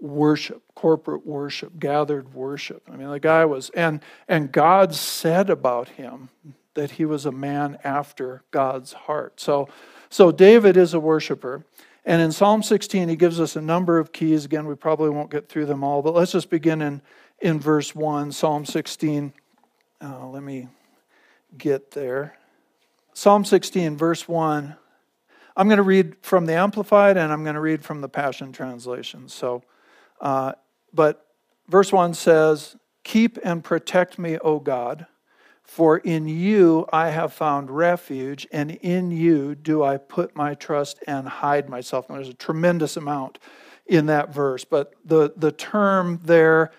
worship, 0.00 0.62
corporate 0.74 1.26
worship, 1.26 1.78
gathered 1.78 2.34
worship. 2.34 2.82
I 2.90 2.96
mean, 2.96 3.10
the 3.10 3.20
guy 3.20 3.44
was, 3.44 3.70
and, 3.70 4.00
and 4.28 4.50
God 4.50 4.94
said 4.94 5.50
about 5.50 5.90
him 5.90 6.30
that 6.74 6.92
he 6.92 7.04
was 7.04 7.26
a 7.26 7.32
man 7.32 7.78
after 7.84 8.42
God's 8.50 8.92
heart. 8.92 9.40
So, 9.40 9.68
so 10.08 10.32
David 10.32 10.76
is 10.76 10.94
a 10.94 11.00
worshiper. 11.00 11.64
And 12.04 12.22
in 12.22 12.32
Psalm 12.32 12.62
16, 12.62 13.08
he 13.08 13.16
gives 13.16 13.40
us 13.40 13.56
a 13.56 13.60
number 13.60 13.98
of 13.98 14.12
keys. 14.12 14.44
Again, 14.44 14.66
we 14.66 14.74
probably 14.74 15.10
won't 15.10 15.30
get 15.30 15.48
through 15.48 15.66
them 15.66 15.84
all, 15.84 16.00
but 16.02 16.14
let's 16.14 16.32
just 16.32 16.48
begin 16.48 16.80
in, 16.80 17.02
in 17.40 17.60
verse 17.60 17.94
1, 17.94 18.32
Psalm 18.32 18.64
16. 18.64 19.32
Uh, 20.00 20.26
let 20.28 20.42
me 20.42 20.68
get 21.58 21.90
there. 21.90 22.38
Psalm 23.12 23.44
16, 23.44 23.96
verse 23.96 24.26
1 24.26 24.76
I'm 25.56 25.68
going 25.68 25.78
to 25.78 25.82
read 25.82 26.16
from 26.22 26.46
the 26.46 26.54
Amplified 26.54 27.16
and 27.16 27.32
I'm 27.32 27.42
going 27.42 27.54
to 27.56 27.60
read 27.60 27.84
from 27.84 28.00
the 28.00 28.08
Passion 28.08 28.52
Translation. 28.52 29.28
So, 29.28 29.62
uh, 30.20 30.52
but 30.92 31.26
verse 31.68 31.92
1 31.92 32.14
says, 32.14 32.76
Keep 33.04 33.38
and 33.42 33.64
protect 33.64 34.18
me, 34.18 34.38
O 34.38 34.58
God, 34.58 35.06
for 35.62 35.98
in 35.98 36.28
you 36.28 36.86
I 36.92 37.10
have 37.10 37.32
found 37.32 37.70
refuge, 37.70 38.46
and 38.52 38.72
in 38.72 39.10
you 39.10 39.54
do 39.54 39.82
I 39.82 39.96
put 39.96 40.36
my 40.36 40.54
trust 40.54 40.98
and 41.06 41.26
hide 41.26 41.68
myself. 41.68 42.08
And 42.08 42.18
there's 42.18 42.28
a 42.28 42.34
tremendous 42.34 42.96
amount 42.96 43.38
in 43.86 44.06
that 44.06 44.32
verse, 44.32 44.64
but 44.64 44.94
the, 45.04 45.32
the 45.36 45.52
term 45.52 46.20
there, 46.24 46.70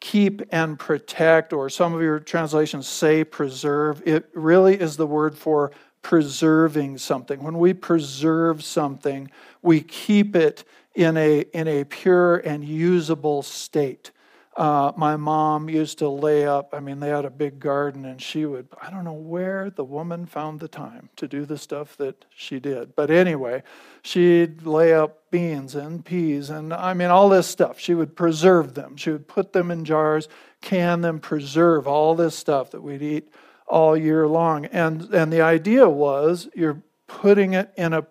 keep 0.00 0.42
and 0.50 0.78
protect, 0.78 1.52
or 1.52 1.68
some 1.68 1.94
of 1.94 2.00
your 2.00 2.20
translations 2.20 2.86
say 2.86 3.24
preserve, 3.24 4.02
it 4.06 4.28
really 4.34 4.80
is 4.80 4.96
the 4.96 5.06
word 5.06 5.36
for 5.36 5.72
preserving 6.02 6.98
something. 6.98 7.42
When 7.42 7.58
we 7.58 7.74
preserve 7.74 8.64
something, 8.64 9.30
we 9.62 9.80
keep 9.80 10.34
it 10.34 10.64
in 10.94 11.16
a, 11.16 11.40
in 11.52 11.68
a 11.68 11.84
pure 11.84 12.36
and 12.36 12.64
usable 12.64 13.42
state. 13.42 14.10
Uh, 14.56 14.92
my 14.96 15.16
mom 15.16 15.70
used 15.70 15.98
to 15.98 16.08
lay 16.08 16.44
up, 16.44 16.74
I 16.74 16.80
mean, 16.80 16.98
they 16.98 17.08
had 17.08 17.24
a 17.24 17.30
big 17.30 17.60
garden, 17.60 18.04
and 18.04 18.20
she 18.20 18.44
would, 18.44 18.68
I 18.82 18.90
don't 18.90 19.04
know 19.04 19.12
where 19.12 19.70
the 19.70 19.84
woman 19.84 20.26
found 20.26 20.58
the 20.58 20.68
time 20.68 21.08
to 21.16 21.28
do 21.28 21.46
the 21.46 21.56
stuff 21.56 21.96
that 21.98 22.24
she 22.34 22.58
did. 22.58 22.94
But 22.96 23.10
anyway, 23.10 23.62
she'd 24.02 24.66
lay 24.66 24.92
up 24.92 25.30
beans 25.30 25.76
and 25.76 26.04
peas 26.04 26.50
and, 26.50 26.74
I 26.74 26.94
mean, 26.94 27.08
all 27.08 27.28
this 27.28 27.46
stuff. 27.46 27.78
She 27.78 27.94
would 27.94 28.16
preserve 28.16 28.74
them. 28.74 28.96
She 28.96 29.10
would 29.10 29.28
put 29.28 29.52
them 29.52 29.70
in 29.70 29.84
jars, 29.84 30.28
can 30.60 31.00
them, 31.00 31.20
preserve 31.20 31.86
all 31.86 32.14
this 32.14 32.34
stuff 32.34 32.72
that 32.72 32.82
we'd 32.82 33.02
eat 33.02 33.30
all 33.68 33.96
year 33.96 34.26
long. 34.26 34.66
And, 34.66 35.02
and 35.14 35.32
the 35.32 35.42
idea 35.42 35.88
was 35.88 36.48
you're 36.54 36.82
putting 37.06 37.54
it 37.54 37.72
in 37.76 37.92
a 37.92 38.04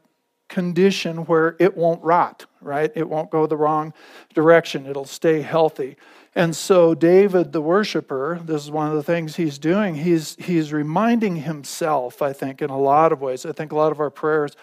condition 0.49 1.25
where 1.25 1.55
it 1.59 1.77
won't 1.77 2.03
rot, 2.03 2.45
right? 2.62 2.91
It 2.95 3.07
won't 3.07 3.29
go 3.29 3.47
the 3.47 3.57
wrong 3.57 3.93
direction. 4.33 4.85
It'll 4.85 5.05
stay 5.05 5.41
healthy. 5.41 5.95
And 6.35 6.55
so 6.55 6.93
David 6.93 7.53
the 7.53 7.62
worshiper, 7.62 8.39
this 8.43 8.63
is 8.63 8.71
one 8.71 8.89
of 8.89 8.95
the 8.95 9.03
things 9.03 9.35
he's 9.35 9.57
doing. 9.57 9.95
He's 9.95 10.35
he's 10.35 10.73
reminding 10.73 11.38
himself, 11.38 12.21
I 12.21 12.33
think 12.33 12.62
in 12.62 12.69
a 12.69 12.79
lot 12.79 13.12
of 13.12 13.21
ways. 13.21 13.45
I 13.45 13.51
think 13.51 13.71
a 13.71 13.75
lot 13.75 13.91
of 13.91 13.99
our 13.99 14.09
prayers 14.09 14.55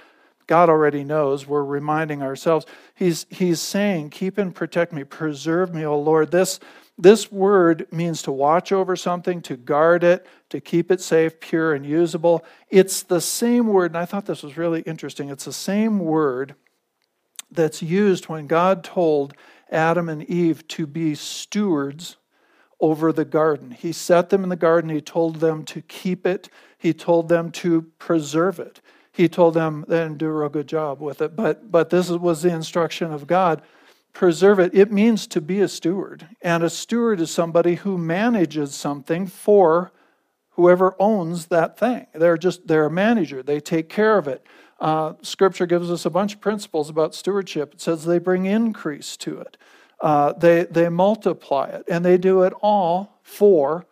God 0.47 0.69
already 0.69 1.03
knows, 1.03 1.47
we're 1.47 1.65
reminding 1.65 2.23
ourselves. 2.23 2.67
He's 2.95 3.27
he's 3.31 3.61
saying, 3.61 4.11
"Keep 4.11 4.39
and 4.39 4.55
protect 4.55 4.93
me, 4.93 5.03
preserve 5.05 5.75
me, 5.75 5.85
O 5.85 5.99
Lord." 5.99 6.31
This 6.31 6.61
this 6.99 7.31
word 7.31 7.87
means 7.93 8.23
to 8.23 8.33
watch 8.33 8.73
over 8.73 8.97
something, 8.97 9.43
to 9.43 9.57
guard 9.57 10.03
it, 10.03 10.27
to 10.49 10.61
keep 10.61 10.91
it 10.91 11.01
safe, 11.01 11.41
pure, 11.41 11.75
and 11.75 11.85
usable. 11.85 12.45
It's 12.71 13.03
the 13.03 13.21
same 13.21 13.67
word, 13.67 13.91
and 13.91 13.99
I 13.99 14.07
thought 14.07 14.25
this 14.25 14.43
was 14.43 14.57
really 14.57 14.81
interesting. 14.83 15.29
It's 15.29 15.45
the 15.45 15.53
same 15.53 15.99
word 15.99 16.55
that's 17.51 17.83
used 17.83 18.29
when 18.29 18.47
God 18.47 18.83
told 18.83 19.35
Adam 19.71 20.09
and 20.09 20.23
Eve 20.25 20.67
to 20.69 20.87
be 20.87 21.15
stewards 21.15 22.17
over 22.81 23.13
the 23.13 23.25
garden. 23.25 23.73
He 23.73 23.93
set 23.93 24.31
them 24.31 24.43
in 24.43 24.49
the 24.49 24.57
garden, 24.57 24.91
He 24.91 25.01
told 25.01 25.37
them 25.37 25.65
to 25.67 25.83
keep 25.83 26.27
it, 26.27 26.49
He 26.79 26.95
told 26.95 27.29
them 27.29 27.51
to 27.53 27.83
preserve 27.99 28.59
it. 28.59 28.81
He 29.13 29.29
told 29.29 29.55
them 29.55 29.85
then 29.89 30.19
do 30.19 30.27
a 30.27 30.33
real 30.33 30.51
good 30.51 30.67
job 30.67 31.01
with 31.01 31.23
it. 31.23 31.35
But 31.37 31.71
but 31.71 31.89
this 31.89 32.11
was 32.11 32.43
the 32.43 32.51
instruction 32.51 33.13
of 33.13 33.27
God 33.27 33.63
preserve 34.17 34.59
it, 34.59 34.75
it 34.75 34.91
means 34.91 35.27
to 35.27 35.43
be 35.43 35.61
a 35.61 35.69
steward. 35.69 36.27
And 36.41 36.63
a 36.63 36.71
steward 36.71 37.21
is 37.21 37.31
somebody 37.31 37.75
who 37.75 37.99
manages 37.99 38.75
something 38.75 39.27
for 39.27 39.93
whoever 40.53 40.97
owns 40.99 41.49
that 41.49 41.79
thing. 41.79 42.07
They're 42.15 42.39
just 42.39 42.67
they're 42.67 42.87
a 42.87 42.91
manager. 42.91 43.43
They 43.43 43.61
take 43.61 43.91
care 43.91 44.17
of 44.17 44.27
it. 44.27 44.43
Uh, 44.81 45.13
scripture 45.21 45.67
gives 45.67 45.91
us 45.91 46.07
a 46.07 46.11
bunch 46.11 46.33
of 46.33 46.41
principles 46.41 46.89
about 46.89 47.15
stewardship. 47.15 47.75
It 47.75 47.83
says 47.83 48.07
they 48.07 48.19
bring 48.19 48.47
increase 48.47 49.19
to 49.19 49.39
it. 49.41 49.59
Uh, 50.01 50.33
they 50.33 50.65
they 50.65 50.89
multiply 50.89 51.67
it, 51.67 51.85
and 51.87 52.03
they 52.03 52.17
do 52.17 52.43
it 52.43 52.55
all 52.63 53.21
for 53.23 53.85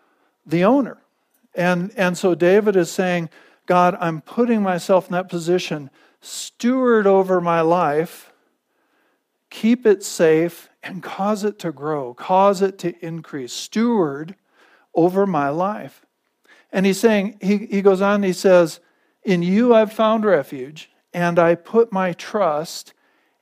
the 0.47 0.65
owner. 0.65 1.03
And 1.55 1.93
and 1.99 2.17
so 2.17 2.35
David 2.35 2.77
is 2.77 2.91
saying, 2.91 3.29
God, 3.67 3.95
I'm 4.01 4.23
putting 4.23 4.63
myself 4.63 5.07
in 5.09 5.13
that 5.13 5.29
position, 5.29 5.91
steward 6.23 7.07
over 7.07 7.43
my 7.43 7.61
life 7.61 8.33
keep 9.65 9.87
it 9.87 10.05
safe, 10.05 10.69
and 10.83 11.03
cause 11.03 11.43
it 11.43 11.59
to 11.59 11.73
grow, 11.73 12.13
cause 12.13 12.61
it 12.61 12.77
to 12.79 12.95
increase. 13.03 13.51
Steward 13.51 14.35
over 14.95 15.27
my 15.27 15.49
life. 15.49 16.05
And 16.71 16.85
he's 16.85 17.01
saying, 17.01 17.39
he, 17.41 17.57
he 17.57 17.81
goes 17.81 18.03
on, 18.03 18.23
he 18.23 18.35
says, 18.35 18.81
In 19.23 19.43
you 19.43 19.73
I've 19.75 19.91
found 19.91 20.27
refuge, 20.27 20.91
and 21.15 21.39
I 21.39 21.55
put 21.55 21.91
my 21.91 22.13
trust 22.13 22.93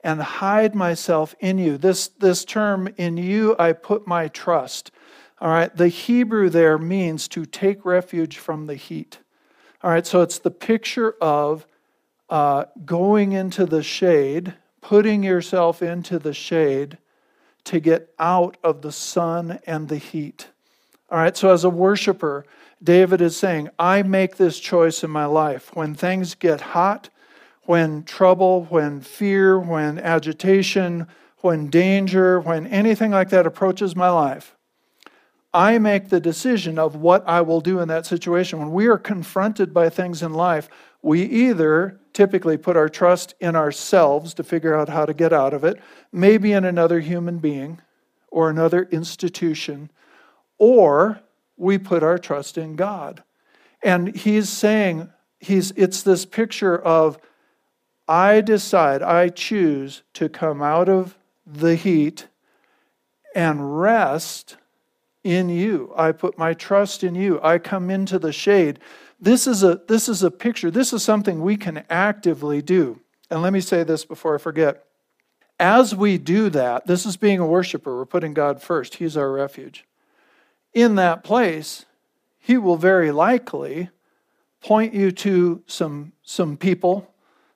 and 0.04 0.22
hide 0.22 0.76
myself 0.76 1.34
in 1.40 1.58
you. 1.58 1.76
This, 1.76 2.06
this 2.06 2.44
term, 2.44 2.88
in 2.96 3.16
you 3.16 3.56
I 3.58 3.72
put 3.72 4.06
my 4.06 4.28
trust. 4.28 4.92
All 5.40 5.50
right, 5.50 5.76
the 5.76 5.88
Hebrew 5.88 6.48
there 6.50 6.78
means 6.78 7.26
to 7.28 7.44
take 7.44 7.84
refuge 7.84 8.38
from 8.38 8.68
the 8.68 8.76
heat. 8.76 9.18
All 9.82 9.90
right, 9.90 10.06
so 10.06 10.20
it's 10.20 10.38
the 10.38 10.52
picture 10.52 11.16
of 11.20 11.66
uh, 12.30 12.66
going 12.84 13.32
into 13.32 13.66
the 13.66 13.82
shade 13.82 14.54
putting 14.82 15.22
yourself 15.22 15.80
into 15.80 16.18
the 16.18 16.34
shade 16.34 16.98
to 17.64 17.80
get 17.80 18.12
out 18.18 18.58
of 18.62 18.82
the 18.82 18.92
sun 18.92 19.58
and 19.66 19.88
the 19.88 19.96
heat. 19.96 20.48
All 21.10 21.18
right, 21.18 21.36
so 21.36 21.50
as 21.50 21.64
a 21.64 21.70
worshiper, 21.70 22.44
David 22.82 23.20
is 23.20 23.36
saying, 23.36 23.70
I 23.78 24.02
make 24.02 24.36
this 24.36 24.58
choice 24.58 25.04
in 25.04 25.10
my 25.10 25.24
life. 25.24 25.70
When 25.74 25.94
things 25.94 26.34
get 26.34 26.60
hot, 26.60 27.08
when 27.64 28.02
trouble, 28.02 28.64
when 28.64 29.00
fear, 29.00 29.58
when 29.58 29.98
agitation, 29.98 31.06
when 31.38 31.68
danger, 31.68 32.40
when 32.40 32.66
anything 32.66 33.12
like 33.12 33.30
that 33.30 33.46
approaches 33.46 33.94
my 33.94 34.10
life, 34.10 34.56
I 35.54 35.78
make 35.78 36.08
the 36.08 36.20
decision 36.20 36.78
of 36.78 36.96
what 36.96 37.22
I 37.28 37.42
will 37.42 37.60
do 37.60 37.78
in 37.78 37.88
that 37.88 38.06
situation. 38.06 38.58
When 38.58 38.72
we 38.72 38.86
are 38.86 38.98
confronted 38.98 39.72
by 39.72 39.90
things 39.90 40.22
in 40.22 40.32
life, 40.32 40.68
we 41.02 41.22
either 41.22 42.00
typically 42.12 42.56
put 42.56 42.76
our 42.76 42.88
trust 42.88 43.34
in 43.40 43.56
ourselves 43.56 44.34
to 44.34 44.42
figure 44.42 44.74
out 44.74 44.88
how 44.88 45.04
to 45.04 45.14
get 45.14 45.32
out 45.32 45.54
of 45.54 45.64
it, 45.64 45.80
maybe 46.12 46.52
in 46.52 46.64
another 46.64 47.00
human 47.00 47.38
being 47.38 47.80
or 48.30 48.48
another 48.48 48.84
institution, 48.90 49.90
or 50.58 51.20
we 51.56 51.78
put 51.78 52.02
our 52.02 52.18
trust 52.18 52.56
in 52.58 52.76
God. 52.76 53.22
And 53.82 54.14
he's 54.14 54.48
saying, 54.48 55.10
he's, 55.40 55.72
it's 55.72 56.02
this 56.02 56.24
picture 56.24 56.78
of 56.78 57.18
I 58.08 58.40
decide, 58.40 59.02
I 59.02 59.28
choose 59.28 60.02
to 60.14 60.28
come 60.28 60.60
out 60.60 60.88
of 60.88 61.16
the 61.46 61.76
heat 61.76 62.26
and 63.34 63.80
rest 63.80 64.56
in 65.24 65.48
you. 65.48 65.92
I 65.96 66.12
put 66.12 66.38
my 66.38 66.54
trust 66.54 67.04
in 67.04 67.14
you. 67.14 67.40
I 67.42 67.58
come 67.58 67.90
into 67.90 68.18
the 68.18 68.32
shade. 68.32 68.78
This 69.20 69.46
is 69.46 69.62
a 69.62 69.80
this 69.86 70.08
is 70.08 70.22
a 70.22 70.30
picture. 70.30 70.70
This 70.70 70.92
is 70.92 71.02
something 71.02 71.40
we 71.40 71.56
can 71.56 71.84
actively 71.88 72.60
do. 72.60 73.00
And 73.30 73.42
let 73.42 73.52
me 73.52 73.60
say 73.60 73.84
this 73.84 74.04
before 74.04 74.34
I 74.34 74.38
forget. 74.38 74.84
As 75.60 75.94
we 75.94 76.18
do 76.18 76.50
that, 76.50 76.86
this 76.86 77.06
is 77.06 77.16
being 77.16 77.38
a 77.38 77.46
worshiper. 77.46 77.96
We're 77.96 78.04
putting 78.04 78.34
God 78.34 78.60
first. 78.60 78.96
He's 78.96 79.16
our 79.16 79.30
refuge. 79.30 79.84
In 80.74 80.96
that 80.96 81.22
place, 81.22 81.84
he 82.38 82.58
will 82.58 82.76
very 82.76 83.12
likely 83.12 83.90
point 84.60 84.92
you 84.92 85.12
to 85.12 85.62
some 85.66 86.12
some 86.22 86.56
people, 86.56 87.08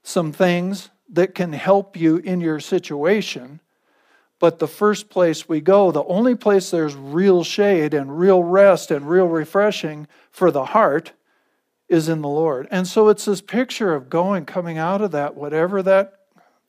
some 0.02 0.32
things 0.32 0.90
that 1.08 1.34
can 1.34 1.52
help 1.52 1.96
you 1.96 2.18
in 2.18 2.40
your 2.40 2.60
situation 2.60 3.60
but 4.38 4.58
the 4.58 4.68
first 4.68 5.08
place 5.08 5.48
we 5.48 5.60
go, 5.60 5.90
the 5.90 6.04
only 6.04 6.34
place 6.34 6.70
there's 6.70 6.94
real 6.94 7.42
shade 7.42 7.94
and 7.94 8.18
real 8.18 8.42
rest 8.42 8.90
and 8.90 9.08
real 9.08 9.26
refreshing 9.26 10.06
for 10.30 10.50
the 10.50 10.66
heart 10.66 11.12
is 11.88 12.08
in 12.08 12.20
the 12.20 12.28
Lord. 12.28 12.68
And 12.70 12.86
so 12.86 13.08
it's 13.08 13.24
this 13.24 13.40
picture 13.40 13.94
of 13.94 14.10
going, 14.10 14.44
coming 14.44 14.76
out 14.76 15.00
of 15.00 15.12
that, 15.12 15.36
whatever 15.36 15.82
that 15.82 16.20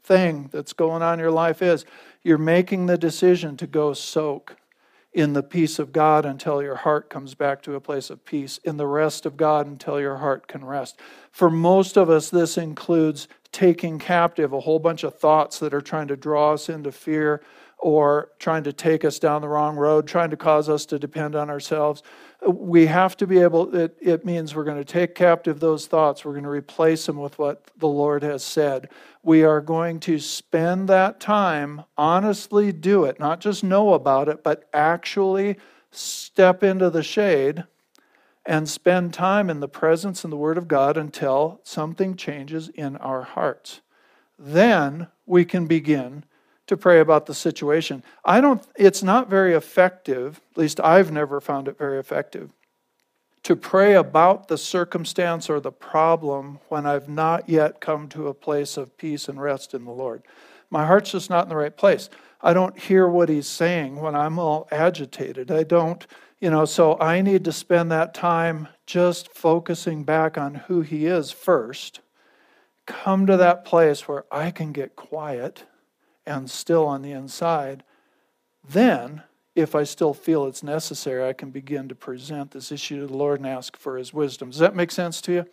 thing 0.04 0.50
that's 0.54 0.74
going 0.74 1.02
on 1.02 1.16
in 1.16 1.20
your 1.20 1.32
life 1.32 1.62
is, 1.62 1.86
you're 2.24 2.38
making 2.38 2.86
the 2.86 2.98
decision 2.98 3.58
to 3.58 3.68
go 3.68 3.94
soak 3.94 4.56
in 5.14 5.34
the 5.34 5.44
peace 5.44 5.80
of 5.80 5.92
God 5.92 6.26
until 6.26 6.62
your 6.62 6.76
heart 6.76 7.10
comes 7.10 7.34
back 7.34 7.64
to 7.64 7.74
a 7.74 7.82
place 7.82 8.10
of 8.10 8.24
peace, 8.24 8.60
in 8.64 8.78
the 8.78 8.86
rest 8.86 9.26
of 9.26 9.36
God 9.36 9.66
until 9.66 10.00
your 10.00 10.18
heart 10.18 10.48
can 10.48 10.64
rest. 10.64 11.00
For 11.32 11.50
most 11.50 11.98
of 11.98 12.10
us, 12.10 12.30
this 12.30 12.58
includes 12.58 13.28
taking 13.52 13.98
captive 13.98 14.54
a 14.54 14.60
whole 14.60 14.78
bunch 14.78 15.04
of 15.04 15.18
thoughts 15.18 15.58
that 15.60 15.74
are 15.74 15.82
trying 15.82 16.08
to 16.10 16.16
draw 16.16 16.54
us 16.54 16.70
into 16.70 16.92
fear 16.92 17.42
or 17.80 18.32
trying 18.40 18.63
to 18.63 18.74
take 18.74 19.06
us 19.06 19.20
down 19.20 19.42
the 19.42 19.48
wrong 19.48 19.76
road, 19.76 20.08
trying 20.08 20.32
to 20.32 20.38
cause 20.38 20.68
us 20.68 20.86
to 20.88 20.98
depend 20.98 21.36
on 21.36 21.50
ourselves. 21.50 22.02
We 22.46 22.88
have 22.88 23.16
to 23.18 23.28
be 23.28 23.40
able, 23.40 23.76
it, 23.76 23.96
it 24.02 24.26
means 24.26 24.56
we're 24.56 24.63
going 24.63 24.78
to 24.78 24.86
take 24.86 25.13
captive 25.13 25.60
those 25.60 25.86
thoughts. 25.86 26.26
We're 26.26 26.32
going 26.32 26.44
to 26.44 26.50
replace 26.50 27.06
them 27.06 27.18
with 27.18 27.38
what 27.38 27.70
the 27.78 27.88
Lord 27.88 28.24
has 28.24 28.44
said. 28.44 28.90
We 29.22 29.44
are 29.44 29.62
going 29.62 30.00
to 30.02 30.20
spend 30.20 30.90
that 30.90 31.20
time, 31.20 31.84
honestly 31.98 32.72
do 32.72 33.04
it, 33.04 33.20
not 33.20 33.42
just 33.42 33.63
know 33.63 33.94
about 33.94 34.28
it, 34.28 34.44
but 34.44 34.68
actually 34.74 35.58
step 35.92 36.63
into 36.63 36.90
the 36.90 37.04
shade 37.04 37.66
and 38.46 38.68
spend 38.68 39.13
time 39.13 39.50
in 39.50 39.60
the 39.60 39.68
presence 39.68 40.24
and 40.24 40.32
the 40.32 40.38
Word 40.38 40.58
of 40.58 40.68
God 40.68 40.98
until 40.98 41.60
something 41.63 42.16
changes 42.16 42.70
in 42.70 42.96
our 42.98 43.24
hearts. 43.24 43.82
Then 44.40 45.08
we 45.26 45.44
can 45.46 45.68
begin 45.68 46.24
to 46.68 46.78
pray 46.78 47.00
about 47.00 47.26
the 47.26 47.34
situation. 47.34 48.04
I 48.24 48.42
don't 48.42 48.66
it's 48.76 49.04
not 49.04 49.30
very 49.30 49.54
effective, 49.54 50.40
at 50.52 50.58
least 50.58 50.80
I've 50.80 51.12
never 51.12 51.42
found 51.42 51.68
it 51.68 51.78
very 51.78 52.00
effective 52.00 52.52
to 53.44 53.56
pray 53.56 53.94
about 53.94 54.50
the 54.50 54.58
circumstance 54.58 55.50
or 55.50 55.60
the 55.60 55.72
problem 55.72 56.60
when 56.68 56.86
I've 56.86 57.08
not 57.08 57.48
yet 57.48 57.80
come 57.80 58.10
to 58.10 58.28
a 58.28 58.34
place 58.34 58.76
of 58.76 58.98
peace 58.98 59.30
and 59.30 59.42
rest 59.42 59.74
in 59.74 59.86
the 59.86 59.92
Lord. 59.92 60.24
My 60.70 60.86
heart's 60.86 61.12
just 61.12 61.30
not 61.30 61.44
in 61.44 61.50
the 61.50 61.56
right 61.56 61.76
place. 61.76 62.10
I 62.42 62.52
don't 62.52 62.78
hear 62.78 63.08
what 63.08 63.30
he's 63.30 63.48
saying 63.48 63.96
when 63.96 64.16
I'm 64.16 64.38
all 64.38 64.68
agitated. 64.70 65.50
I 65.50 65.64
don't 65.64 66.06
you 66.40 66.52
know, 66.52 66.66
so 66.66 67.00
I 67.00 67.22
need 67.22 67.46
to 67.46 67.52
spend 67.52 67.92
that 67.92 68.14
time 68.14 68.68
just 68.86 69.34
focusing 69.34 70.04
back 70.04 70.38
on 70.38 70.54
who 70.54 70.82
He 70.82 71.08
is 71.08 71.32
first. 71.32 72.02
Come 72.86 73.26
to 73.26 73.38
that 73.38 73.66
place 73.66 74.08
where 74.08 74.26
I 74.32 74.52
can 74.52 74.72
get 74.72 74.96
quiet 74.96 75.64
and 76.28 76.50
still 76.50 76.86
on 76.86 77.02
the 77.02 77.12
inside. 77.12 77.84
Then, 78.68 79.24
if 79.56 79.74
I 79.74 79.84
still 79.84 80.13
feel 80.13 80.46
it's 80.46 80.62
necessary, 80.62 81.28
I 81.28 81.34
can 81.34 81.50
begin 81.50 81.88
to 81.90 81.96
present 81.96 82.52
this 82.52 82.72
issue 82.72 83.00
to 83.02 83.08
the 83.08 83.18
Lord 83.18 83.40
and 83.40 83.48
ask 83.48 83.76
for 83.78 83.98
His 83.98 84.13
wisdom. 84.13 84.52
Does 84.52 84.60
that 84.60 84.76
make 84.76 84.92
sense 84.92 85.22
to 85.22 85.32
you? 85.32 85.46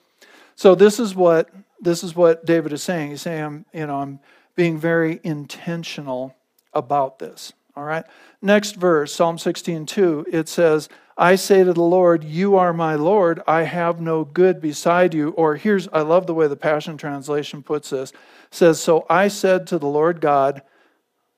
So 0.56 0.74
this 0.74 1.00
is 1.00 1.14
what 1.14 1.50
this 1.80 2.02
is 2.04 2.14
what 2.14 2.44
David 2.44 2.72
is 2.72 2.82
saying. 2.82 3.10
He's 3.10 3.22
saying, 3.22 3.42
I'm, 3.42 3.64
you 3.72 3.86
know, 3.86 4.00
I'm 4.00 4.20
being 4.56 4.78
very 4.78 5.20
intentional 5.22 6.34
about 6.72 7.18
this. 7.18 7.52
All 7.76 7.84
right. 7.84 8.04
Next 8.40 8.76
verse, 8.76 9.12
Psalm 9.12 9.36
16, 9.36 9.86
2, 9.86 10.26
it 10.30 10.48
says, 10.48 10.88
I 11.16 11.36
say 11.36 11.62
to 11.62 11.72
the 11.72 11.82
Lord, 11.82 12.24
You 12.24 12.56
are 12.56 12.72
my 12.72 12.96
Lord. 12.96 13.40
I 13.46 13.62
have 13.62 14.00
no 14.00 14.24
good 14.24 14.60
beside 14.60 15.14
you. 15.14 15.30
Or 15.30 15.56
here's, 15.56 15.88
I 15.88 16.00
love 16.00 16.26
the 16.26 16.34
way 16.34 16.48
the 16.48 16.56
Passion 16.56 16.96
Translation 16.96 17.62
puts 17.62 17.90
this. 17.90 18.12
Says, 18.50 18.80
So 18.80 19.06
I 19.08 19.28
said 19.28 19.66
to 19.68 19.78
the 19.78 19.86
Lord 19.86 20.20
God, 20.20 20.62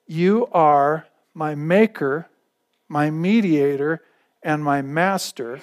You 0.07 0.49
are 0.53 1.07
my 1.35 1.55
maker, 1.55 2.29
my 2.89 3.11
mediator, 3.11 4.03
and 4.43 4.65
my 4.65 4.81
master. 4.81 5.61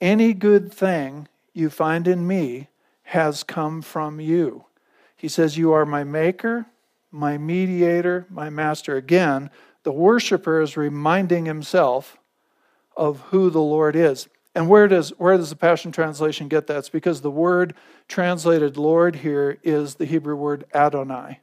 Any 0.00 0.32
good 0.32 0.72
thing 0.72 1.28
you 1.52 1.68
find 1.68 2.08
in 2.08 2.26
me 2.26 2.68
has 3.02 3.42
come 3.42 3.82
from 3.82 4.20
you. 4.20 4.64
He 5.14 5.28
says, 5.28 5.58
You 5.58 5.72
are 5.72 5.84
my 5.84 6.04
maker, 6.04 6.64
my 7.10 7.36
mediator, 7.36 8.26
my 8.30 8.48
master. 8.48 8.96
Again, 8.96 9.50
the 9.82 9.92
worshiper 9.92 10.62
is 10.62 10.78
reminding 10.78 11.44
himself 11.44 12.16
of 13.00 13.20
who 13.30 13.48
the 13.48 13.62
Lord 13.62 13.96
is. 13.96 14.28
And 14.54 14.68
where 14.68 14.86
does, 14.86 15.08
where 15.18 15.36
does 15.36 15.48
the 15.48 15.56
Passion 15.56 15.90
Translation 15.90 16.48
get 16.48 16.66
that? 16.66 16.76
It's 16.76 16.88
because 16.90 17.22
the 17.22 17.30
word 17.30 17.74
translated 18.08 18.76
Lord 18.76 19.16
here 19.16 19.58
is 19.62 19.94
the 19.94 20.04
Hebrew 20.04 20.36
word 20.36 20.66
Adonai. 20.74 21.40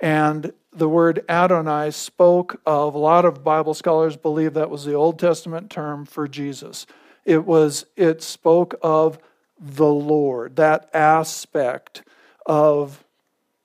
And 0.00 0.52
the 0.72 0.88
word 0.88 1.24
Adonai 1.28 1.92
spoke 1.92 2.60
of, 2.66 2.94
a 2.94 2.98
lot 2.98 3.24
of 3.24 3.44
Bible 3.44 3.74
scholars 3.74 4.16
believe 4.16 4.54
that 4.54 4.68
was 4.68 4.84
the 4.84 4.94
Old 4.94 5.18
Testament 5.18 5.70
term 5.70 6.06
for 6.06 6.26
Jesus. 6.26 6.86
It 7.24 7.46
was, 7.46 7.86
it 7.96 8.20
spoke 8.20 8.74
of 8.82 9.18
the 9.60 9.86
Lord, 9.86 10.56
that 10.56 10.90
aspect 10.92 12.02
of 12.46 13.04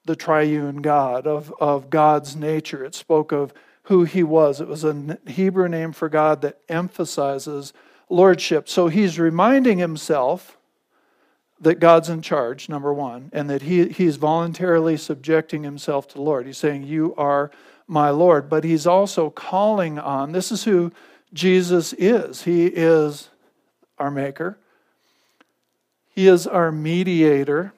the 0.05 0.15
triune 0.15 0.83
God, 0.83 1.25
of, 1.25 1.51
of 1.59 1.89
God's 1.89 2.35
nature. 2.35 2.85
It 2.85 2.93
spoke 2.93 3.31
of 3.31 3.51
who 3.85 4.03
he 4.03 4.23
was. 4.23 4.61
It 4.61 4.67
was 4.67 4.83
a 4.83 5.17
Hebrew 5.27 5.67
name 5.67 5.91
for 5.91 6.09
God 6.09 6.41
that 6.41 6.59
emphasizes 6.69 7.73
lordship. 8.09 8.67
So 8.67 8.87
he's 8.87 9.19
reminding 9.19 9.77
himself 9.77 10.57
that 11.59 11.79
God's 11.79 12.09
in 12.09 12.21
charge, 12.21 12.67
number 12.67 12.93
one, 12.93 13.29
and 13.31 13.49
that 13.49 13.63
he, 13.63 13.87
he's 13.89 14.17
voluntarily 14.17 14.97
subjecting 14.97 15.63
himself 15.63 16.07
to 16.09 16.15
the 16.15 16.21
Lord. 16.21 16.45
He's 16.45 16.57
saying, 16.57 16.83
You 16.83 17.15
are 17.15 17.51
my 17.87 18.09
Lord. 18.09 18.49
But 18.49 18.63
he's 18.63 18.87
also 18.87 19.29
calling 19.29 19.99
on 19.99 20.31
this 20.31 20.51
is 20.51 20.63
who 20.63 20.91
Jesus 21.33 21.93
is. 21.93 22.43
He 22.43 22.65
is 22.65 23.29
our 23.97 24.11
Maker, 24.11 24.57
He 26.13 26.27
is 26.27 26.47
our 26.47 26.71
mediator, 26.71 27.71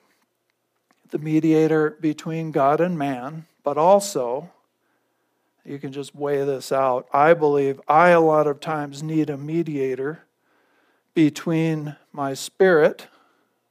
the 1.12 1.20
mediator 1.20 1.92
between 2.02 2.52
God 2.52 2.82
and 2.82 2.98
man, 2.98 3.46
but 3.64 3.78
also 3.78 4.50
you 5.68 5.80
can 5.80 5.92
just 5.92 6.16
weigh 6.16 6.46
this 6.46 6.72
out. 6.72 7.08
I 7.12 7.34
believe 7.34 7.82
I, 7.88 8.10
a 8.10 8.22
lot 8.22 8.48
of 8.48 8.62
times, 8.62 9.04
need 9.04 9.30
a 9.30 9.38
mediator 9.38 10.24
between 11.14 11.96
my 12.14 12.34
spirit, 12.34 13.08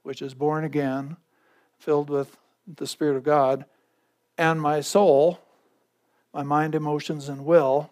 which 0.03 0.21
is 0.21 0.35
born 0.35 0.65
again, 0.65 1.17
filled 1.79 2.11
with 2.11 2.37
the 2.67 2.87
Spirit 2.87 3.17
of 3.17 3.23
God, 3.23 3.65
and 4.37 4.61
my 4.61 4.83
soul, 4.83 5.41
my 6.35 6.43
mind, 6.43 6.75
emotions, 6.75 7.31
and 7.31 7.47
will, 7.47 7.91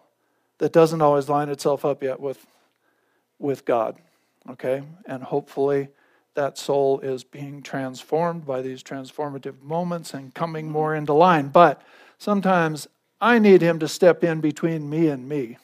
that 0.59 0.71
doesn't 0.71 1.01
always 1.01 1.27
line 1.27 1.49
itself 1.49 1.83
up 1.83 2.03
yet 2.03 2.19
with, 2.19 2.45
with 3.39 3.65
God. 3.65 3.97
Okay? 4.51 4.83
And 5.07 5.23
hopefully 5.23 5.87
that 6.35 6.57
soul 6.59 6.99
is 6.99 7.23
being 7.23 7.63
transformed 7.63 8.45
by 8.45 8.61
these 8.61 8.83
transformative 8.83 9.61
moments 9.63 10.13
and 10.13 10.33
coming 10.33 10.69
more 10.69 10.93
into 10.93 11.13
line. 11.13 11.47
But 11.47 11.81
sometimes 12.19 12.87
I 13.25 13.39
need 13.39 13.63
him 13.63 13.79
to 13.79 13.87
step 13.87 14.23
in 14.23 14.39
between 14.39 14.87
me 14.87 15.07
and 15.07 15.27
me, 15.27 15.57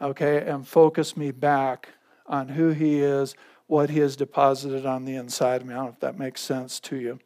okay, 0.00 0.38
and 0.38 0.66
focus 0.66 1.14
me 1.14 1.30
back 1.30 1.90
on 2.26 2.48
who 2.48 2.70
he 2.70 3.00
is, 3.00 3.34
what 3.66 3.90
he 3.90 3.98
has 3.98 4.16
deposited 4.16 4.86
on 4.86 5.04
the 5.04 5.14
inside 5.14 5.60
of 5.60 5.66
me. 5.66 5.74
I 5.74 5.76
don't 5.76 5.84
know 5.84 5.92
if 5.92 6.00
that 6.00 6.18
makes 6.18 6.40
sense 6.40 6.80
to 6.80 6.96
you. 6.96 7.18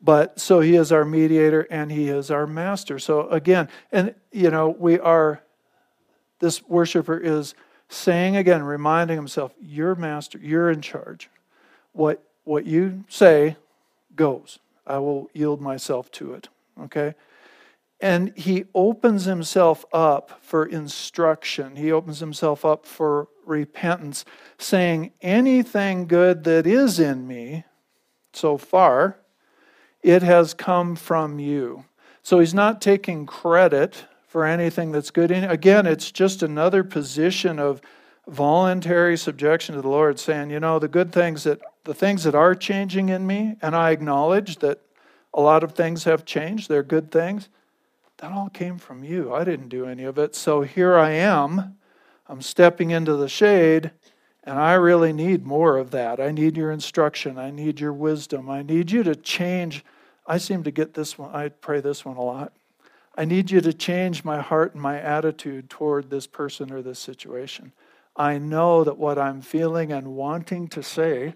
But 0.00 0.40
so 0.40 0.60
he 0.60 0.74
is 0.76 0.90
our 0.90 1.04
mediator 1.04 1.66
and 1.70 1.92
he 1.92 2.08
is 2.08 2.30
our 2.30 2.46
master. 2.46 2.98
So 2.98 3.28
again, 3.28 3.68
and 3.92 4.14
you 4.32 4.50
know, 4.50 4.70
we 4.70 4.98
are, 4.98 5.42
this 6.38 6.66
worshiper 6.66 7.18
is 7.18 7.54
saying 7.90 8.36
again, 8.36 8.62
reminding 8.62 9.16
himself, 9.16 9.52
you're 9.60 9.94
master, 9.94 10.38
you're 10.38 10.70
in 10.70 10.80
charge. 10.80 11.28
What, 11.92 12.22
what 12.44 12.64
you 12.64 13.04
say 13.10 13.56
goes. 14.16 14.60
I 14.86 14.96
will 14.96 15.28
yield 15.34 15.60
myself 15.60 16.10
to 16.12 16.32
it. 16.32 16.48
Okay? 16.80 17.14
And 18.00 18.36
he 18.36 18.64
opens 18.74 19.24
himself 19.24 19.84
up 19.92 20.38
for 20.42 20.66
instruction. 20.66 21.76
He 21.76 21.90
opens 21.90 22.20
himself 22.20 22.64
up 22.64 22.84
for 22.84 23.28
repentance, 23.46 24.24
saying, 24.58 25.12
Anything 25.22 26.06
good 26.06 26.44
that 26.44 26.66
is 26.66 26.98
in 26.98 27.26
me 27.26 27.64
so 28.32 28.58
far, 28.58 29.18
it 30.02 30.22
has 30.22 30.54
come 30.54 30.96
from 30.96 31.38
you. 31.38 31.84
So 32.22 32.40
he's 32.40 32.54
not 32.54 32.82
taking 32.82 33.26
credit 33.26 34.04
for 34.34 34.44
anything 34.44 34.90
that's 34.90 35.12
good 35.12 35.30
in 35.30 35.44
again 35.44 35.86
it's 35.86 36.10
just 36.10 36.42
another 36.42 36.82
position 36.82 37.60
of 37.60 37.80
voluntary 38.26 39.16
subjection 39.16 39.76
to 39.76 39.80
the 39.80 39.88
lord 39.88 40.18
saying 40.18 40.50
you 40.50 40.58
know 40.58 40.80
the 40.80 40.88
good 40.88 41.12
things 41.12 41.44
that 41.44 41.60
the 41.84 41.94
things 41.94 42.24
that 42.24 42.34
are 42.34 42.52
changing 42.52 43.10
in 43.10 43.24
me 43.24 43.54
and 43.62 43.76
i 43.76 43.92
acknowledge 43.92 44.56
that 44.56 44.80
a 45.34 45.40
lot 45.40 45.62
of 45.62 45.70
things 45.70 46.02
have 46.02 46.24
changed 46.24 46.68
they're 46.68 46.82
good 46.82 47.12
things 47.12 47.48
that 48.24 48.32
all 48.32 48.48
came 48.48 48.78
from 48.78 49.04
you. 49.04 49.34
I 49.34 49.44
didn't 49.44 49.68
do 49.68 49.84
any 49.84 50.04
of 50.04 50.16
it. 50.16 50.34
So 50.34 50.62
here 50.62 50.96
i 50.96 51.10
am. 51.10 51.76
I'm 52.26 52.40
stepping 52.40 52.90
into 52.90 53.16
the 53.16 53.28
shade 53.28 53.90
and 54.44 54.58
i 54.58 54.72
really 54.72 55.12
need 55.12 55.44
more 55.44 55.76
of 55.76 55.90
that. 55.90 56.20
I 56.20 56.30
need 56.30 56.56
your 56.56 56.70
instruction. 56.70 57.36
I 57.36 57.50
need 57.50 57.80
your 57.80 57.92
wisdom. 57.92 58.48
I 58.48 58.62
need 58.62 58.90
you 58.90 59.02
to 59.02 59.14
change. 59.14 59.84
I 60.26 60.38
seem 60.38 60.62
to 60.62 60.70
get 60.70 60.94
this 60.94 61.18
one 61.18 61.34
i 61.34 61.50
pray 61.50 61.82
this 61.82 62.02
one 62.06 62.16
a 62.16 62.22
lot. 62.22 62.54
I 63.14 63.26
need 63.26 63.50
you 63.50 63.60
to 63.60 63.74
change 63.74 64.24
my 64.24 64.40
heart 64.40 64.72
and 64.72 64.82
my 64.82 64.98
attitude 64.98 65.68
toward 65.68 66.08
this 66.08 66.26
person 66.26 66.72
or 66.72 66.80
this 66.80 66.98
situation. 66.98 67.72
I 68.16 68.38
know 68.38 68.84
that 68.84 68.96
what 68.96 69.18
I'm 69.18 69.42
feeling 69.42 69.92
and 69.92 70.16
wanting 70.16 70.68
to 70.68 70.82
say 70.82 71.34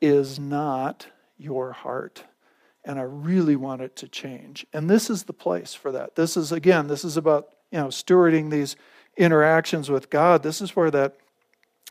is 0.00 0.40
not 0.40 1.06
your 1.38 1.70
heart. 1.70 2.24
And 2.84 2.98
I 2.98 3.02
really 3.02 3.56
want 3.56 3.80
it 3.80 3.96
to 3.96 4.08
change. 4.08 4.66
And 4.72 4.90
this 4.90 5.08
is 5.08 5.24
the 5.24 5.32
place 5.32 5.72
for 5.74 5.90
that. 5.92 6.16
This 6.16 6.36
is, 6.36 6.52
again, 6.52 6.86
this 6.86 7.04
is 7.04 7.16
about, 7.16 7.48
you 7.70 7.78
know, 7.78 7.88
stewarding 7.88 8.50
these 8.50 8.76
interactions 9.16 9.90
with 9.90 10.10
God. 10.10 10.42
This 10.42 10.60
is 10.60 10.76
where 10.76 10.90
that 10.90 11.16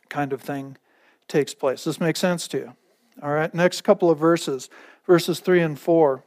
kind 0.09 0.33
of 0.33 0.41
thing 0.41 0.77
takes 1.27 1.53
place. 1.53 1.83
This 1.83 1.99
makes 1.99 2.19
sense 2.19 2.47
to 2.49 2.57
you? 2.57 2.73
All 3.21 3.31
right, 3.31 3.53
next 3.53 3.81
couple 3.81 4.09
of 4.09 4.17
verses, 4.17 4.69
verses 5.05 5.39
3 5.39 5.61
and 5.61 5.79
4. 5.79 6.23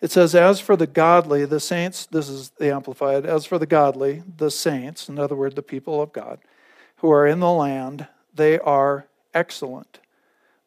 It 0.00 0.10
says, 0.12 0.34
As 0.34 0.60
for 0.60 0.76
the 0.76 0.86
godly, 0.86 1.44
the 1.44 1.60
saints, 1.60 2.06
this 2.06 2.28
is 2.28 2.50
the 2.50 2.72
Amplified, 2.72 3.26
as 3.26 3.44
for 3.44 3.58
the 3.58 3.66
godly, 3.66 4.22
the 4.36 4.50
saints, 4.50 5.08
in 5.08 5.18
other 5.18 5.34
words, 5.34 5.54
the 5.54 5.62
people 5.62 6.00
of 6.00 6.12
God, 6.12 6.38
who 6.96 7.10
are 7.10 7.26
in 7.26 7.40
the 7.40 7.50
land, 7.50 8.06
they 8.34 8.58
are 8.58 9.06
excellent, 9.34 9.98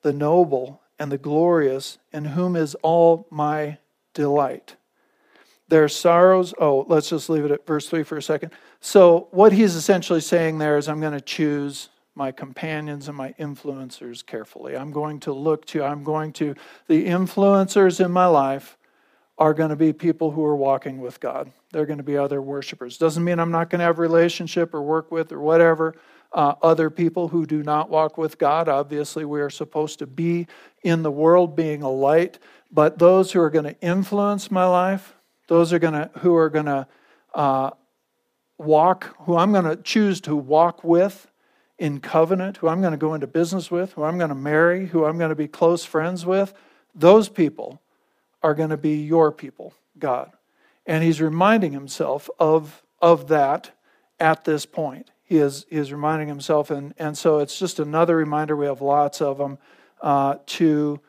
the 0.01 0.13
noble 0.13 0.80
and 1.01 1.11
the 1.11 1.17
glorious, 1.17 1.97
in 2.13 2.23
whom 2.25 2.55
is 2.55 2.75
all 2.83 3.25
my 3.31 3.79
delight. 4.13 4.75
Their 5.67 5.89
sorrows, 5.89 6.53
oh, 6.59 6.85
let's 6.89 7.09
just 7.09 7.27
leave 7.27 7.43
it 7.43 7.49
at 7.49 7.65
verse 7.65 7.89
3 7.89 8.03
for 8.03 8.17
a 8.17 8.21
second. 8.21 8.51
So, 8.81 9.27
what 9.31 9.51
he's 9.51 9.73
essentially 9.73 10.21
saying 10.21 10.59
there 10.59 10.77
is, 10.77 10.87
I'm 10.87 11.01
going 11.01 11.13
to 11.13 11.21
choose 11.21 11.89
my 12.13 12.31
companions 12.31 13.07
and 13.07 13.17
my 13.17 13.33
influencers 13.39 14.23
carefully. 14.23 14.77
I'm 14.77 14.91
going 14.91 15.19
to 15.21 15.33
look 15.33 15.65
to, 15.67 15.83
I'm 15.83 16.03
going 16.03 16.33
to, 16.33 16.53
the 16.87 17.07
influencers 17.07 18.03
in 18.03 18.11
my 18.11 18.27
life 18.27 18.77
are 19.39 19.55
going 19.55 19.71
to 19.71 19.75
be 19.75 19.93
people 19.93 20.29
who 20.29 20.45
are 20.45 20.55
walking 20.55 21.01
with 21.01 21.19
God. 21.19 21.51
They're 21.71 21.87
going 21.87 21.97
to 21.97 22.03
be 22.03 22.17
other 22.17 22.43
worshipers. 22.43 22.99
Doesn't 22.99 23.23
mean 23.23 23.39
I'm 23.39 23.49
not 23.49 23.71
going 23.71 23.79
to 23.79 23.85
have 23.85 23.97
relationship 23.97 24.75
or 24.75 24.83
work 24.83 25.11
with 25.11 25.31
or 25.31 25.39
whatever 25.39 25.95
uh, 26.33 26.55
other 26.61 26.89
people 26.89 27.27
who 27.27 27.45
do 27.45 27.63
not 27.63 27.89
walk 27.89 28.17
with 28.17 28.37
God. 28.37 28.69
Obviously, 28.69 29.25
we 29.25 29.41
are 29.41 29.49
supposed 29.49 29.99
to 29.99 30.07
be 30.07 30.47
in 30.83 31.03
the 31.03 31.11
world 31.11 31.55
being 31.55 31.81
a 31.81 31.89
light, 31.89 32.39
but 32.71 32.99
those 32.99 33.31
who 33.31 33.41
are 33.41 33.49
going 33.49 33.65
to 33.65 33.79
influence 33.81 34.49
my 34.49 34.65
life, 34.65 35.13
those 35.47 35.73
are 35.73 35.79
going 35.79 35.93
to 35.93 36.09
who 36.19 36.35
are 36.35 36.49
going 36.49 36.65
to 36.65 36.87
uh, 37.33 37.71
walk, 38.57 39.15
who 39.25 39.35
I'm 39.35 39.51
going 39.51 39.65
to 39.65 39.75
choose 39.75 40.21
to 40.21 40.35
walk 40.35 40.83
with 40.83 41.27
in 41.77 41.99
covenant, 41.99 42.57
who 42.57 42.67
I'm 42.67 42.79
going 42.79 42.91
to 42.91 42.97
go 42.97 43.13
into 43.13 43.27
business 43.27 43.71
with, 43.71 43.93
who 43.93 44.03
I'm 44.03 44.17
going 44.17 44.29
to 44.29 44.35
marry, 44.35 44.85
who 44.85 45.05
I'm 45.05 45.17
going 45.17 45.29
to 45.29 45.35
be 45.35 45.47
close 45.47 45.83
friends 45.83 46.25
with, 46.25 46.53
those 46.93 47.27
people 47.27 47.81
are 48.43 48.53
going 48.53 48.69
to 48.69 48.77
be 48.77 48.97
your 48.97 49.31
people, 49.31 49.73
God. 49.97 50.31
And 50.85 51.03
he's 51.03 51.21
reminding 51.21 51.71
himself 51.71 52.29
of, 52.39 52.83
of 53.01 53.27
that 53.29 53.71
at 54.19 54.45
this 54.45 54.65
point. 54.65 55.09
He 55.31 55.37
is, 55.37 55.65
he 55.69 55.77
is 55.77 55.93
reminding 55.93 56.27
himself, 56.27 56.71
and, 56.71 56.93
and 56.97 57.17
so 57.17 57.39
it's 57.39 57.57
just 57.57 57.79
another 57.79 58.17
reminder, 58.17 58.53
we 58.57 58.65
have 58.65 58.81
lots 58.81 59.21
of 59.21 59.37
them, 59.37 59.59
uh, 60.01 60.35
to 60.47 60.99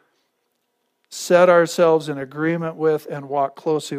set 1.08 1.48
ourselves 1.48 2.08
in 2.08 2.18
agreement 2.18 2.76
with 2.76 3.08
and 3.10 3.28
walk 3.28 3.56
closely, 3.56 3.98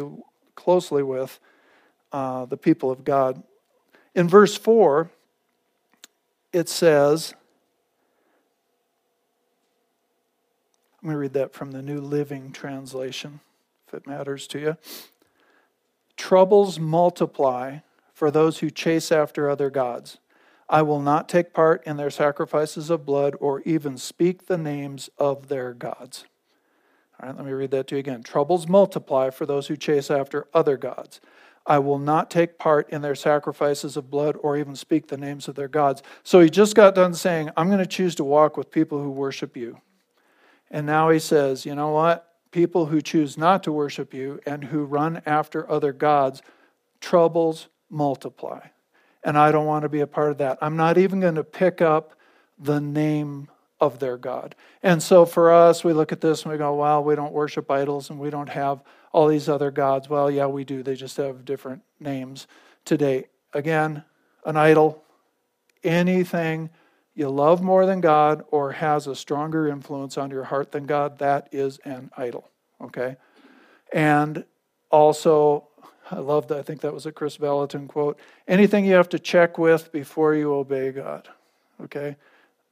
closely 0.54 1.02
with 1.02 1.38
uh, 2.10 2.46
the 2.46 2.56
people 2.56 2.90
of 2.90 3.04
God. 3.04 3.42
In 4.14 4.26
verse 4.26 4.56
4, 4.56 5.10
it 6.54 6.70
says, 6.70 7.34
I'm 11.02 11.08
going 11.08 11.16
to 11.16 11.18
read 11.18 11.34
that 11.34 11.52
from 11.52 11.70
the 11.70 11.82
New 11.82 12.00
Living 12.00 12.50
Translation, 12.50 13.40
if 13.86 13.92
it 13.92 14.06
matters 14.06 14.46
to 14.46 14.58
you. 14.58 14.76
Troubles 16.16 16.80
multiply 16.80 17.80
for 18.24 18.30
those 18.30 18.60
who 18.60 18.70
chase 18.70 19.12
after 19.12 19.50
other 19.50 19.68
gods. 19.68 20.16
I 20.66 20.80
will 20.80 21.02
not 21.02 21.28
take 21.28 21.52
part 21.52 21.86
in 21.86 21.98
their 21.98 22.08
sacrifices 22.08 22.88
of 22.88 23.04
blood 23.04 23.36
or 23.38 23.60
even 23.66 23.98
speak 23.98 24.46
the 24.46 24.56
names 24.56 25.10
of 25.18 25.48
their 25.48 25.74
gods. 25.74 26.24
All 27.20 27.28
right, 27.28 27.36
let 27.36 27.44
me 27.44 27.52
read 27.52 27.70
that 27.72 27.88
to 27.88 27.96
you 27.96 27.98
again. 27.98 28.22
Troubles 28.22 28.66
multiply 28.66 29.28
for 29.28 29.44
those 29.44 29.66
who 29.66 29.76
chase 29.76 30.10
after 30.10 30.48
other 30.54 30.78
gods. 30.78 31.20
I 31.66 31.80
will 31.80 31.98
not 31.98 32.30
take 32.30 32.58
part 32.58 32.88
in 32.88 33.02
their 33.02 33.14
sacrifices 33.14 33.94
of 33.94 34.08
blood 34.08 34.38
or 34.40 34.56
even 34.56 34.74
speak 34.74 35.08
the 35.08 35.18
names 35.18 35.46
of 35.46 35.54
their 35.54 35.68
gods. 35.68 36.02
So 36.22 36.40
he 36.40 36.48
just 36.48 36.74
got 36.74 36.94
done 36.94 37.12
saying, 37.12 37.50
I'm 37.58 37.66
going 37.66 37.78
to 37.78 37.86
choose 37.86 38.14
to 38.14 38.24
walk 38.24 38.56
with 38.56 38.70
people 38.70 39.02
who 39.02 39.10
worship 39.10 39.54
you. 39.54 39.82
And 40.70 40.86
now 40.86 41.10
he 41.10 41.18
says, 41.18 41.66
you 41.66 41.74
know 41.74 41.90
what? 41.90 42.26
People 42.52 42.86
who 42.86 43.02
choose 43.02 43.36
not 43.36 43.62
to 43.64 43.70
worship 43.70 44.14
you 44.14 44.40
and 44.46 44.64
who 44.64 44.86
run 44.86 45.20
after 45.26 45.70
other 45.70 45.92
gods, 45.92 46.40
troubles 47.02 47.68
multiply. 47.94 48.60
And 49.22 49.38
I 49.38 49.52
don't 49.52 49.66
want 49.66 49.84
to 49.84 49.88
be 49.88 50.00
a 50.00 50.06
part 50.06 50.32
of 50.32 50.38
that. 50.38 50.58
I'm 50.60 50.76
not 50.76 50.98
even 50.98 51.20
going 51.20 51.36
to 51.36 51.44
pick 51.44 51.80
up 51.80 52.18
the 52.58 52.80
name 52.80 53.48
of 53.80 53.98
their 53.98 54.16
God. 54.16 54.54
And 54.82 55.02
so 55.02 55.24
for 55.24 55.52
us, 55.52 55.82
we 55.82 55.92
look 55.92 56.12
at 56.12 56.20
this 56.20 56.42
and 56.42 56.52
we 56.52 56.58
go, 56.58 56.74
well, 56.74 57.02
we 57.02 57.14
don't 57.14 57.32
worship 57.32 57.70
idols 57.70 58.10
and 58.10 58.18
we 58.18 58.30
don't 58.30 58.48
have 58.48 58.82
all 59.12 59.28
these 59.28 59.48
other 59.48 59.70
gods. 59.70 60.08
Well, 60.08 60.30
yeah, 60.30 60.46
we 60.46 60.64
do. 60.64 60.82
They 60.82 60.94
just 60.94 61.16
have 61.16 61.44
different 61.44 61.82
names 62.00 62.46
today. 62.84 63.28
Again, 63.52 64.04
an 64.44 64.56
idol, 64.56 65.02
anything 65.82 66.70
you 67.14 67.28
love 67.28 67.62
more 67.62 67.86
than 67.86 68.00
God 68.00 68.44
or 68.50 68.72
has 68.72 69.06
a 69.06 69.14
stronger 69.14 69.68
influence 69.68 70.18
on 70.18 70.30
your 70.30 70.44
heart 70.44 70.72
than 70.72 70.86
God, 70.86 71.18
that 71.18 71.48
is 71.52 71.78
an 71.84 72.10
idol. 72.16 72.50
Okay? 72.80 73.16
And 73.92 74.44
also, 74.90 75.68
I 76.10 76.18
love 76.18 76.48
that. 76.48 76.58
I 76.58 76.62
think 76.62 76.80
that 76.82 76.92
was 76.92 77.06
a 77.06 77.12
Kris 77.12 77.36
Vallotton 77.38 77.88
quote. 77.88 78.18
Anything 78.46 78.84
you 78.84 78.94
have 78.94 79.08
to 79.10 79.18
check 79.18 79.58
with 79.58 79.90
before 79.92 80.34
you 80.34 80.52
obey 80.52 80.92
God. 80.92 81.28
Okay? 81.82 82.16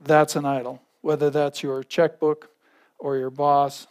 That's 0.00 0.36
an 0.36 0.44
idol. 0.44 0.82
Whether 1.00 1.30
that's 1.30 1.62
your 1.62 1.82
checkbook 1.82 2.50
or 2.98 3.16
your 3.16 3.30
boss 3.30 3.86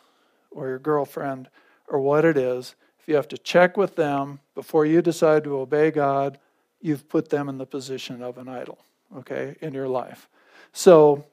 or 0.52 0.68
your 0.68 0.80
girlfriend 0.80 1.50
or 1.88 2.00
what 2.00 2.24
it 2.24 2.38
is, 2.38 2.76
if 3.00 3.08
you 3.08 3.16
have 3.16 3.28
to 3.30 3.38
check 3.38 3.78
with 3.78 3.96
them 3.96 4.40
before 4.54 4.86
you 4.86 5.02
decide 5.02 5.44
to 5.46 5.58
obey 5.58 5.92
God, 5.92 6.38
you've 6.82 7.10
put 7.10 7.30
them 7.30 7.50
in 7.50 7.58
the 7.58 7.66
position 7.66 8.22
of 8.22 8.38
an 8.38 8.48
idol, 8.48 8.78
okay, 9.18 9.56
in 9.62 9.74
your 9.74 9.88
life. 9.88 10.28
So, 10.72 11.26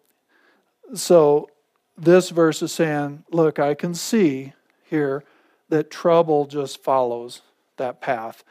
so 0.94 1.50
this 1.96 2.30
verse 2.30 2.62
is 2.62 2.72
saying, 2.72 3.24
look, 3.30 3.58
I 3.58 3.74
can 3.74 3.94
see 3.94 4.54
here 4.84 5.24
that 5.68 5.90
trouble 5.90 6.46
just 6.46 6.82
follows 6.82 7.42
that 7.78 8.00
path. 8.00 8.44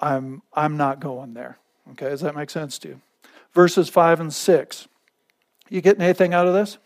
I'm 0.00 0.42
I'm 0.52 0.76
not 0.76 1.00
going 1.00 1.34
there. 1.34 1.58
Okay, 1.92 2.08
does 2.08 2.20
that 2.20 2.36
make 2.36 2.50
sense 2.50 2.78
to 2.80 2.88
you? 2.88 3.00
Verses 3.52 3.88
five 3.88 4.20
and 4.20 4.32
six. 4.32 4.86
You 5.68 5.80
getting 5.80 6.02
anything 6.02 6.34
out 6.34 6.46
of 6.46 6.54
this? 6.54 6.78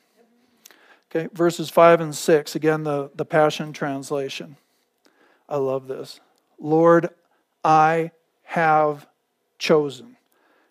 Okay, 1.14 1.28
verses 1.34 1.68
five 1.68 2.00
and 2.00 2.14
six, 2.14 2.54
again 2.54 2.84
the, 2.84 3.10
the 3.14 3.26
Passion 3.26 3.72
Translation. 3.72 4.56
I 5.48 5.56
love 5.56 5.86
this. 5.86 6.20
Lord, 6.58 7.10
I 7.62 8.12
have 8.44 9.06
chosen. 9.58 10.16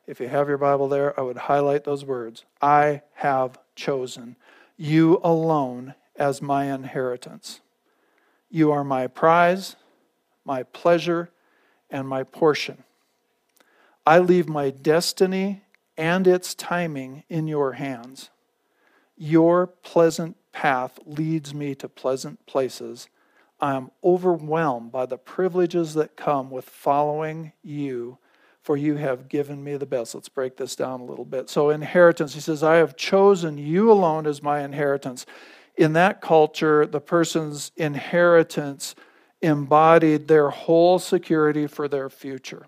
If 0.07 0.19
you 0.19 0.27
have 0.27 0.47
your 0.49 0.57
Bible 0.57 0.89
there, 0.89 1.17
I 1.19 1.21
would 1.23 1.37
highlight 1.37 1.83
those 1.83 2.03
words 2.03 2.43
I 2.61 3.01
have 3.13 3.59
chosen 3.75 4.35
you 4.77 5.19
alone 5.23 5.93
as 6.15 6.41
my 6.41 6.73
inheritance. 6.73 7.61
You 8.49 8.71
are 8.71 8.83
my 8.83 9.05
prize, 9.05 9.75
my 10.45 10.63
pleasure, 10.63 11.29
and 11.89 12.07
my 12.07 12.23
portion. 12.23 12.83
I 14.05 14.19
leave 14.19 14.47
my 14.47 14.69
destiny 14.69 15.63
and 15.97 16.25
its 16.25 16.55
timing 16.55 17.23
in 17.29 17.47
your 17.47 17.73
hands. 17.73 18.29
Your 19.17 19.67
pleasant 19.67 20.35
path 20.51 20.99
leads 21.05 21.53
me 21.53 21.75
to 21.75 21.87
pleasant 21.87 22.45
places. 22.45 23.07
I 23.59 23.75
am 23.75 23.91
overwhelmed 24.03 24.91
by 24.91 25.05
the 25.05 25.17
privileges 25.17 25.93
that 25.93 26.15
come 26.15 26.49
with 26.49 26.65
following 26.65 27.53
you, 27.61 28.17
for 28.63 28.75
you 28.75 28.95
have 28.95 29.29
given 29.29 29.63
me 29.63 29.77
the 29.77 29.85
best. 29.85 30.15
Let's 30.15 30.29
break 30.29 30.57
this 30.57 30.75
down 30.75 31.01
a 31.01 31.05
little 31.05 31.25
bit. 31.25 31.49
So, 31.49 31.69
inheritance, 31.69 32.33
he 32.33 32.39
says, 32.39 32.63
I 32.63 32.77
have 32.77 32.95
chosen 32.95 33.57
you 33.57 33.91
alone 33.91 34.25
as 34.25 34.41
my 34.41 34.61
inheritance. 34.61 35.25
In 35.75 35.93
that 35.93 36.21
culture, 36.21 36.87
the 36.87 36.99
person's 36.99 37.71
inheritance 37.75 38.95
embodied 39.41 40.27
their 40.27 40.49
whole 40.49 40.99
security 40.99 41.67
for 41.67 41.87
their 41.87 42.09
future. 42.09 42.67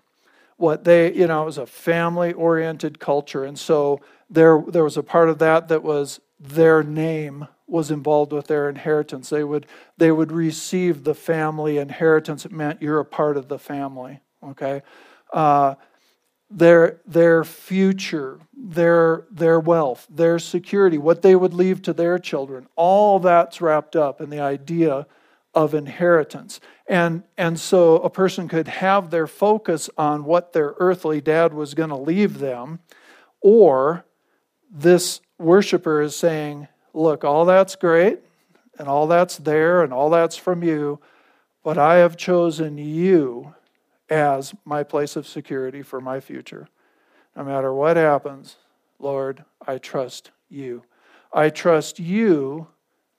What 0.56 0.84
they, 0.84 1.12
you 1.12 1.26
know, 1.26 1.42
it 1.42 1.46
was 1.46 1.58
a 1.58 1.66
family 1.66 2.32
oriented 2.32 2.98
culture. 2.98 3.44
And 3.44 3.58
so 3.58 4.00
there, 4.30 4.62
there 4.68 4.84
was 4.84 4.96
a 4.96 5.02
part 5.02 5.28
of 5.28 5.38
that 5.38 5.68
that 5.68 5.82
was 5.82 6.20
their 6.38 6.82
name 6.82 7.48
was 7.66 7.90
involved 7.90 8.32
with 8.32 8.46
their 8.46 8.68
inheritance. 8.68 9.30
They 9.30 9.44
would, 9.44 9.66
they 9.96 10.12
would 10.12 10.30
receive 10.30 11.04
the 11.04 11.14
family 11.14 11.78
inheritance. 11.78 12.44
It 12.44 12.52
meant 12.52 12.82
you're 12.82 13.00
a 13.00 13.04
part 13.04 13.36
of 13.36 13.48
the 13.48 13.58
family, 13.58 14.20
okay? 14.42 14.82
Uh, 15.32 15.74
their, 16.50 17.00
their 17.06 17.42
future, 17.42 18.38
their, 18.56 19.24
their 19.30 19.58
wealth, 19.58 20.06
their 20.10 20.38
security, 20.38 20.98
what 20.98 21.22
they 21.22 21.34
would 21.34 21.54
leave 21.54 21.82
to 21.82 21.92
their 21.92 22.18
children, 22.18 22.68
all 22.76 23.18
that's 23.18 23.60
wrapped 23.60 23.96
up 23.96 24.20
in 24.20 24.30
the 24.30 24.40
idea 24.40 25.06
of 25.54 25.74
inheritance. 25.74 26.60
And, 26.86 27.22
and 27.38 27.58
so 27.58 27.96
a 27.96 28.10
person 28.10 28.48
could 28.48 28.68
have 28.68 29.10
their 29.10 29.26
focus 29.26 29.88
on 29.96 30.24
what 30.24 30.52
their 30.52 30.74
earthly 30.78 31.20
dad 31.20 31.54
was 31.54 31.74
going 31.74 31.90
to 31.90 31.96
leave 31.96 32.38
them, 32.38 32.80
or 33.40 34.04
this 34.70 35.20
worshiper 35.38 36.00
is 36.00 36.16
saying, 36.16 36.68
Look, 36.92 37.24
all 37.24 37.44
that's 37.44 37.74
great, 37.74 38.20
and 38.78 38.86
all 38.86 39.08
that's 39.08 39.38
there, 39.38 39.82
and 39.82 39.92
all 39.92 40.10
that's 40.10 40.36
from 40.36 40.62
you, 40.62 41.00
but 41.64 41.76
I 41.76 41.96
have 41.96 42.16
chosen 42.16 42.78
you 42.78 43.54
as 44.08 44.54
my 44.64 44.82
place 44.84 45.16
of 45.16 45.26
security 45.26 45.82
for 45.82 46.00
my 46.00 46.20
future. 46.20 46.68
No 47.36 47.42
matter 47.42 47.72
what 47.72 47.96
happens, 47.96 48.56
Lord, 48.98 49.44
I 49.66 49.78
trust 49.78 50.30
you. 50.48 50.84
I 51.32 51.50
trust 51.50 51.98
you 51.98 52.68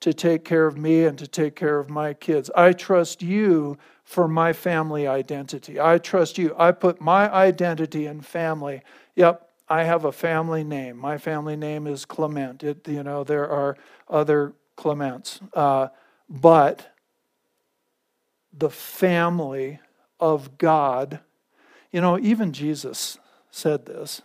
to 0.05 0.13
take 0.13 0.45
care 0.45 0.67
of 0.67 0.77
me 0.77 1.03
and 1.05 1.17
to 1.17 1.25
take 1.25 1.55
care 1.55 1.79
of 1.79 1.89
my 1.89 2.13
kids. 2.13 2.51
I 2.55 2.73
trust 2.73 3.23
you 3.23 3.75
for 4.03 4.27
my 4.27 4.53
family 4.53 5.07
identity. 5.07 5.81
I 5.81 5.97
trust 5.97 6.37
you. 6.37 6.53
I 6.59 6.73
put 6.73 7.01
my 7.01 7.27
identity 7.33 8.05
in 8.05 8.21
family. 8.21 8.83
Yep, 9.15 9.49
I 9.67 9.81
have 9.81 10.05
a 10.05 10.11
family 10.11 10.63
name. 10.63 10.95
My 10.95 11.17
family 11.17 11.55
name 11.55 11.87
is 11.87 12.05
Clement. 12.05 12.63
It, 12.63 12.87
you 12.87 13.01
know, 13.01 13.23
there 13.23 13.49
are 13.49 13.77
other 14.07 14.53
Clements. 14.75 15.39
Uh, 15.55 15.87
but 16.29 16.93
the 18.53 18.69
family 18.69 19.79
of 20.19 20.59
God, 20.59 21.19
you 21.91 21.99
know, 21.99 22.19
even 22.19 22.53
Jesus 22.53 23.17
said 23.49 23.87
this. 23.87 24.21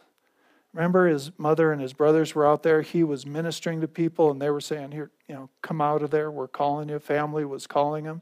Remember, 0.72 1.08
his 1.08 1.32
mother 1.36 1.72
and 1.72 1.82
his 1.82 1.92
brothers 1.92 2.34
were 2.34 2.46
out 2.46 2.62
there. 2.62 2.82
He 2.82 3.02
was 3.02 3.26
ministering 3.26 3.80
to 3.80 3.88
people, 3.88 4.30
and 4.30 4.40
they 4.40 4.50
were 4.50 4.60
saying, 4.60 4.92
Here, 4.92 5.10
you 5.28 5.34
know, 5.34 5.50
come 5.62 5.80
out 5.80 6.02
of 6.02 6.10
there. 6.10 6.30
We're 6.30 6.48
calling 6.48 6.88
you. 6.88 6.98
Family 6.98 7.44
was 7.44 7.66
calling 7.66 8.04
him, 8.04 8.20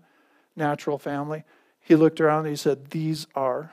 natural 0.56 0.98
family. 0.98 1.44
He 1.80 1.94
looked 1.94 2.20
around 2.20 2.40
and 2.40 2.48
he 2.48 2.56
said, 2.56 2.90
These 2.90 3.26
are 3.34 3.72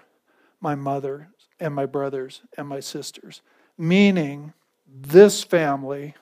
my 0.60 0.76
mother 0.76 1.30
and 1.60 1.74
my 1.74 1.86
brothers 1.86 2.42
and 2.58 2.68
my 2.68 2.82
sisters. 2.82 3.42
Meaning, 3.78 4.54
this 4.88 5.44
family 5.44 6.16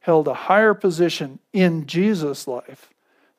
held 0.00 0.26
a 0.26 0.34
higher 0.34 0.74
position 0.74 1.38
in 1.52 1.86
Jesus' 1.86 2.48
life 2.48 2.90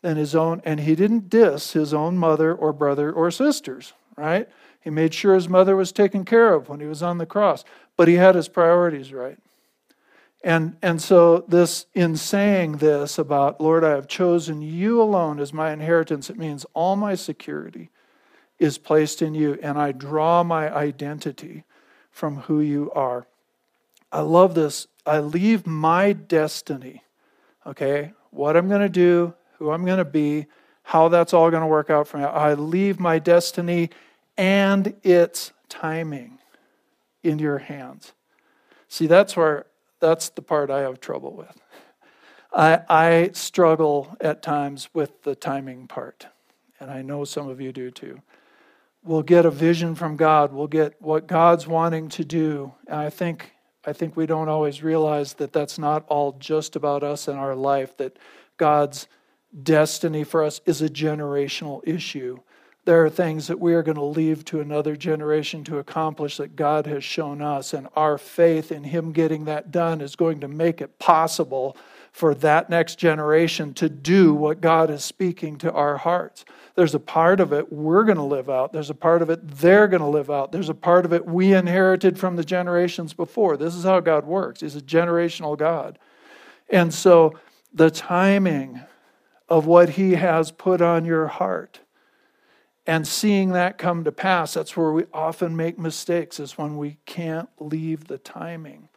than 0.02 0.18
his 0.18 0.36
own, 0.36 0.62
and 0.66 0.82
he 0.82 0.96
didn't 0.96 1.30
diss 1.30 1.74
his 1.74 1.94
own 1.94 2.18
mother 2.18 2.54
or 2.54 2.74
brother 2.74 3.12
or 3.12 3.32
sisters, 3.32 3.94
right? 4.18 4.48
He 4.82 4.90
made 4.90 5.14
sure 5.14 5.36
his 5.36 5.48
mother 5.48 5.76
was 5.76 5.94
taken 5.94 6.26
care 6.26 6.54
of 6.54 6.68
when 6.68 6.82
he 6.82 6.86
was 6.86 7.02
on 7.02 7.18
the 7.18 7.26
cross, 7.26 7.64
but 7.96 8.08
he 8.08 8.16
had 8.16 8.36
his 8.36 8.48
priorities 8.48 9.14
right. 9.14 9.38
And, 10.44 10.76
and 10.82 11.02
so, 11.02 11.46
this, 11.48 11.86
in 11.94 12.18
saying 12.18 12.78
this 12.78 13.18
about, 13.18 13.62
Lord, 13.62 13.86
I 13.86 13.92
have 13.92 14.08
chosen 14.08 14.62
you 14.62 15.02
alone 15.02 15.40
as 15.40 15.54
my 15.54 15.72
inheritance, 15.72 16.30
it 16.30 16.38
means 16.38 16.66
all 16.74 16.98
my 16.98 17.16
security 17.16 17.90
is 18.60 18.78
placed 18.78 19.22
in 19.22 19.34
you, 19.36 19.58
and 19.64 19.78
I 19.78 19.94
draw 19.94 20.44
my 20.44 20.74
identity 20.74 21.64
from 22.12 22.38
who 22.38 22.60
you 22.60 22.92
are. 22.92 23.26
I 24.12 24.20
love 24.20 24.54
this. 24.54 24.88
I 25.06 25.20
leave 25.20 25.66
my 25.66 26.12
destiny, 26.12 27.04
okay, 27.66 28.14
what 28.32 28.58
I'm 28.58 28.68
going 28.68 28.82
to 28.82 28.90
do, 28.90 29.34
who 29.58 29.72
I'm 29.72 29.86
going 29.86 29.98
to 29.98 30.06
be, 30.06 30.46
how 30.84 31.08
that's 31.08 31.34
all 31.34 31.50
going 31.52 31.62
to 31.62 31.68
work 31.68 31.90
out 31.90 32.08
for 32.08 32.18
me. 32.18 32.26
I 32.26 32.54
leave 32.54 33.00
my 33.00 33.18
destiny 33.18 33.90
and 34.38 34.94
its 35.04 35.52
timing 35.70 36.40
in 37.24 37.40
your 37.40 37.60
hands. 37.60 38.14
See, 38.88 39.08
that's 39.08 39.36
where 39.36 39.66
that's 40.00 40.30
the 40.30 40.42
part 40.42 40.70
I 40.70 40.82
have 40.82 41.00
trouble 41.00 41.34
with. 41.34 41.62
I, 42.54 42.82
I 42.88 43.30
struggle 43.34 44.16
at 44.22 44.44
times 44.44 44.90
with 44.94 45.24
the 45.24 45.34
timing 45.34 45.88
part, 45.88 46.28
and 46.80 46.92
I 46.92 47.02
know 47.02 47.24
some 47.24 47.50
of 47.50 47.60
you 47.60 47.72
do 47.72 47.90
too. 47.90 48.22
We'll 49.04 49.24
get 49.24 49.46
a 49.46 49.52
vision 49.52 49.96
from 49.96 50.16
God. 50.16 50.54
We'll 50.54 50.68
get 50.68 51.02
what 51.02 51.26
God's 51.26 51.66
wanting 51.66 52.10
to 52.10 52.24
do, 52.24 52.74
and 52.88 53.00
I 53.00 53.10
think 53.10 53.54
I 53.86 53.92
think 53.92 54.16
we 54.16 54.26
don't 54.26 54.50
always 54.50 54.84
realize 54.84 55.34
that 55.36 55.52
that's 55.52 55.78
not 55.78 56.06
all 56.08 56.34
just 56.34 56.76
about 56.76 57.04
us 57.04 57.28
and 57.28 57.38
our 57.38 57.56
life. 57.56 57.98
That 57.98 58.18
God's 58.58 59.08
destiny 59.62 60.24
for 60.24 60.44
us 60.44 60.62
is 60.66 60.82
a 60.82 60.90
generational 60.90 61.82
issue 61.86 62.40
there 62.86 63.06
are 63.06 63.10
things 63.10 63.48
that 63.48 63.60
we 63.60 63.74
are 63.74 63.84
going 63.84 63.96
to 63.96 64.04
leave 64.04 64.44
to 64.46 64.60
another 64.60 64.96
generation 64.96 65.64
to 65.64 65.78
accomplish 65.78 66.38
that 66.38 66.56
God 66.56 66.86
has 66.86 67.04
shown 67.04 67.42
us, 67.42 67.74
and 67.74 67.88
our 67.96 68.18
faith 68.18 68.72
in 68.72 68.84
Him 68.84 69.14
getting 69.14 69.46
that 69.46 69.72
done 69.72 70.02
is 70.02 70.18
going 70.18 70.42
to 70.42 70.50
make 70.50 70.82
it 70.82 71.00
possible 71.00 71.78
for 72.12 72.36
that 72.36 72.70
next 72.70 73.00
generation 73.00 73.74
to 73.74 73.90
do 73.90 74.34
what 74.34 74.62
God 74.62 74.90
is 74.90 75.04
speaking 75.04 75.58
to 75.60 75.72
our 75.72 75.98
hearts. 75.98 76.44
There's 76.76 76.94
a 76.94 77.00
part 77.00 77.40
of 77.40 77.54
it 77.54 77.72
we're 77.72 78.04
going 78.04 78.18
to 78.18 78.24
live 78.24 78.50
out, 78.50 78.74
there's 78.74 78.90
a 78.90 78.96
part 78.96 79.22
of 79.22 79.30
it 79.30 79.48
they're 79.48 79.88
going 79.88 80.02
to 80.02 80.08
live 80.08 80.30
out, 80.30 80.52
there's 80.52 80.70
a 80.70 80.76
part 80.76 81.06
of 81.06 81.14
it 81.14 81.26
we 81.26 81.54
inherited 81.54 82.20
from 82.20 82.36
the 82.36 82.44
generations 82.44 83.14
before. 83.14 83.56
This 83.56 83.76
is 83.76 83.86
how 83.86 84.02
God 84.02 84.26
works, 84.26 84.60
He's 84.60 84.76
a 84.76 84.82
generational 84.82 85.58
God. 85.58 85.98
And 86.70 86.94
so 86.94 87.40
the 87.74 87.90
timing 87.90 88.82
of 89.48 89.66
what 89.66 89.92
He 89.92 90.16
has 90.16 90.52
put 90.52 90.82
on 90.82 91.06
your 91.06 91.28
heart 91.28 91.80
and 92.86 93.08
seeing 93.08 93.52
that 93.54 93.78
come 93.78 94.04
to 94.04 94.12
pass, 94.12 94.54
that's 94.54 94.76
where 94.76 94.92
we 94.92 95.06
often 95.14 95.56
make 95.56 95.80
mistakes, 95.80 96.40
is 96.40 96.58
when 96.58 96.78
we 96.78 96.98
can't 97.06 97.50
leave 97.60 98.08
the 98.08 98.18
timing 98.18 98.90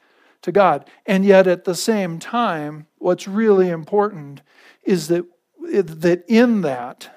to 0.42 0.52
God. 0.52 0.88
And 1.06 1.24
yet, 1.24 1.46
at 1.46 1.64
the 1.64 1.74
same 1.74 2.18
time, 2.18 2.86
what's 2.98 3.28
really 3.28 3.68
important 3.68 4.42
is 4.82 5.08
that, 5.08 5.24
that 5.60 6.24
in 6.28 6.62
that, 6.62 7.10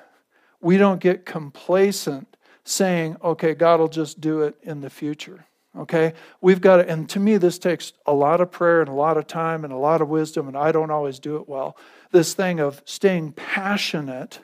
we 0.61 0.77
don't 0.77 0.99
get 0.99 1.25
complacent 1.25 2.37
saying, 2.63 3.17
okay, 3.23 3.53
God 3.53 3.79
will 3.79 3.87
just 3.87 4.21
do 4.21 4.41
it 4.41 4.55
in 4.61 4.81
the 4.81 4.89
future. 4.89 5.45
Okay? 5.77 6.13
We've 6.41 6.61
got 6.61 6.77
to, 6.77 6.89
and 6.89 7.09
to 7.09 7.19
me, 7.19 7.37
this 7.37 7.57
takes 7.57 7.93
a 8.05 8.13
lot 8.13 8.41
of 8.41 8.51
prayer 8.51 8.81
and 8.81 8.89
a 8.89 8.93
lot 8.93 9.17
of 9.17 9.27
time 9.27 9.63
and 9.63 9.73
a 9.73 9.77
lot 9.77 10.01
of 10.01 10.09
wisdom, 10.09 10.47
and 10.47 10.57
I 10.57 10.71
don't 10.71 10.91
always 10.91 11.19
do 11.19 11.37
it 11.37 11.47
well. 11.47 11.77
This 12.11 12.33
thing 12.33 12.59
of 12.59 12.81
staying 12.85 13.33
passionate 13.33 14.39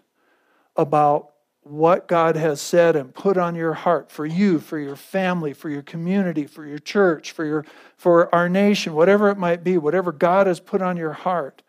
about 0.76 1.32
what 1.66 2.08
God 2.08 2.36
has 2.36 2.62
said 2.62 2.96
and 2.96 3.12
put 3.12 3.38
on 3.38 3.56
your 3.56 3.74
heart 3.74 4.12
for 4.12 4.24
you, 4.24 4.60
for 4.60 4.78
your 4.78 4.96
family, 4.96 5.52
for 5.52 5.68
your 5.68 5.82
community, 5.82 6.46
for 6.46 6.64
your 6.64 6.78
church, 6.78 7.32
for 7.32 7.44
your 7.44 7.66
for 7.98 8.34
our 8.34 8.48
nation, 8.48 8.94
whatever 8.94 9.30
it 9.32 9.38
might 9.38 9.64
be, 9.64 9.76
whatever 9.76 10.12
God 10.12 10.46
has 10.46 10.60
put 10.60 10.84
on 10.84 10.96
your 10.96 11.14
heart, 11.14 11.64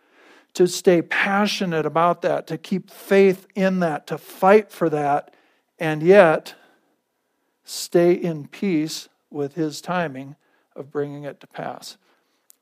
to 0.52 0.68
stay 0.68 1.00
passionate 1.00 1.86
about 1.86 2.20
that, 2.20 2.46
to 2.48 2.58
keep 2.58 2.90
faith 2.90 3.46
in 3.54 3.80
that, 3.80 4.06
to 4.08 4.18
fight 4.18 4.70
for 4.70 4.90
that, 4.90 5.32
and 5.78 6.02
yet 6.02 6.54
stay 7.64 8.12
in 8.12 8.48
peace 8.48 9.08
with 9.30 9.54
his 9.54 9.80
timing 9.80 10.36
of 10.74 10.90
bringing 10.90 11.24
it 11.24 11.40
to 11.40 11.46
pass. 11.46 11.96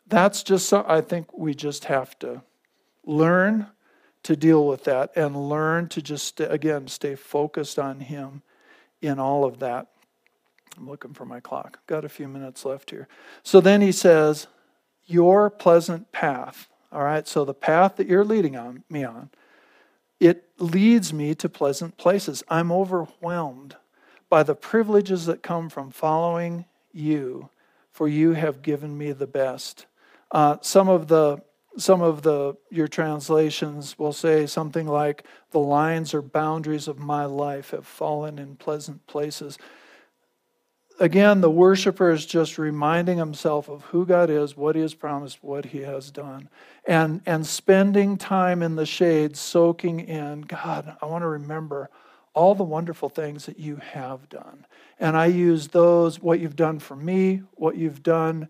That's 0.07 0.45
just 0.45 0.69
so 0.69 0.85
I 0.87 1.01
think 1.01 1.37
we 1.37 1.53
just 1.53 1.87
have 1.87 2.17
to 2.21 2.43
learn 3.05 3.67
to 4.25 4.37
deal 4.37 4.67
with 4.67 4.85
that 4.85 5.13
and 5.17 5.49
learn 5.49 5.89
to 5.91 6.03
just, 6.03 6.41
again, 6.41 6.89
stay 6.89 7.15
focused 7.15 7.79
on 7.79 8.01
Him 8.01 8.43
in 9.01 9.19
all 9.19 9.45
of 9.45 9.61
that. 9.61 9.89
I'm 10.77 10.89
looking 10.89 11.15
for 11.15 11.25
my 11.25 11.41
clock. 11.41 11.79
Got 11.87 12.05
a 12.05 12.09
few 12.09 12.27
minutes 12.27 12.65
left 12.65 12.91
here. 12.91 13.07
So 13.43 13.61
then 13.61 13.81
he 13.81 13.93
says, 13.93 14.49
Your 15.07 15.51
pleasant 15.51 16.11
path. 16.11 16.69
All 16.91 17.03
right, 17.03 17.27
so 17.27 17.45
the 17.45 17.55
path 17.55 17.97
that 17.97 18.07
you're 18.07 18.25
leading 18.25 18.57
on 18.57 18.85
me 18.89 19.05
on, 19.05 19.31
it 20.21 20.49
leads 20.59 21.13
me 21.13 21.35
to 21.37 21.49
pleasant 21.49 21.97
places. 21.97 22.43
I'm 22.49 22.73
overwhelmed 22.73 23.77
by 24.29 24.43
the 24.43 24.55
privileges 24.55 25.27
that 25.27 25.43
come 25.43 25.69
from 25.69 25.91
following 25.91 26.65
you, 26.93 27.51
for 27.93 28.09
you 28.09 28.33
have 28.33 28.63
given 28.63 28.97
me 28.97 29.13
the 29.13 29.27
best. 29.27 29.87
Uh, 30.31 30.57
some 30.61 30.89
of 30.89 31.09
the 31.09 31.43
some 31.77 32.03
of 32.03 32.23
the 32.23 32.57
your 32.71 32.89
translations 32.89 33.99
will 33.99 34.13
say 34.13 34.47
something 34.47 34.87
like 34.87 35.25
the 35.51 35.59
lines 35.59 36.15
or 36.15 36.23
boundaries 36.23 36.89
of 36.89 36.99
my 36.99 37.25
life 37.25 37.71
have 37.71 37.87
fallen 37.87 38.39
in 38.39 38.57
pleasant 38.57 39.07
places. 39.07 39.59
Again 41.01 41.41
the 41.41 41.51
worshiper 41.51 42.11
is 42.13 42.25
just 42.25 42.57
reminding 42.57 43.19
himself 43.19 43.69
of 43.69 43.83
who 43.87 44.07
god 44.07 44.31
is 44.31 44.57
what 44.57 44.77
he 44.77 44.83
has 44.83 44.95
promised 44.95 45.43
what 45.43 45.65
he 45.65 45.81
has 45.81 46.13
done 46.13 46.49
and 46.87 47.21
and 47.27 47.45
spending 47.45 48.17
time 48.17 48.63
in 48.63 48.77
the 48.77 48.87
shade 48.87 49.37
soaking 49.37 49.99
in 49.99 50.43
god 50.43 50.97
i 51.03 51.07
want 51.07 51.23
to 51.23 51.27
remember 51.29 51.91
all 52.33 52.55
the 52.55 52.63
wonderful 52.63 53.09
things 53.09 53.45
that 53.47 53.59
you 53.59 53.75
have 53.75 54.29
done 54.29 54.65
and 55.01 55.17
i 55.17 55.27
use 55.27 55.67
those 55.67 56.23
what 56.23 56.39
you've 56.39 56.55
done 56.55 56.79
for 56.79 56.95
me 56.95 57.43
what 57.55 57.77
you've 57.77 58.05
done 58.05 58.49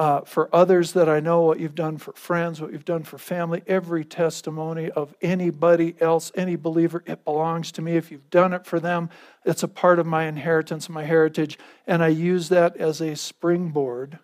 uh, 0.00 0.22
for 0.22 0.48
others 0.50 0.92
that 0.92 1.10
I 1.10 1.20
know, 1.20 1.42
what 1.42 1.60
you've 1.60 1.74
done 1.74 1.98
for 1.98 2.14
friends, 2.14 2.58
what 2.58 2.72
you've 2.72 2.86
done 2.86 3.02
for 3.02 3.18
family, 3.18 3.62
every 3.66 4.02
testimony 4.02 4.90
of 4.92 5.14
anybody 5.20 5.94
else, 6.00 6.32
any 6.34 6.56
believer, 6.56 7.04
it 7.04 7.22
belongs 7.22 7.70
to 7.72 7.82
me. 7.82 7.96
If 7.96 8.10
you've 8.10 8.30
done 8.30 8.54
it 8.54 8.64
for 8.64 8.80
them, 8.80 9.10
it's 9.44 9.62
a 9.62 9.68
part 9.68 9.98
of 9.98 10.06
my 10.06 10.24
inheritance, 10.24 10.88
my 10.88 11.04
heritage. 11.04 11.58
And 11.86 12.02
I 12.02 12.08
use 12.08 12.48
that 12.48 12.78
as 12.78 13.02
a 13.02 13.14
springboard 13.14 14.18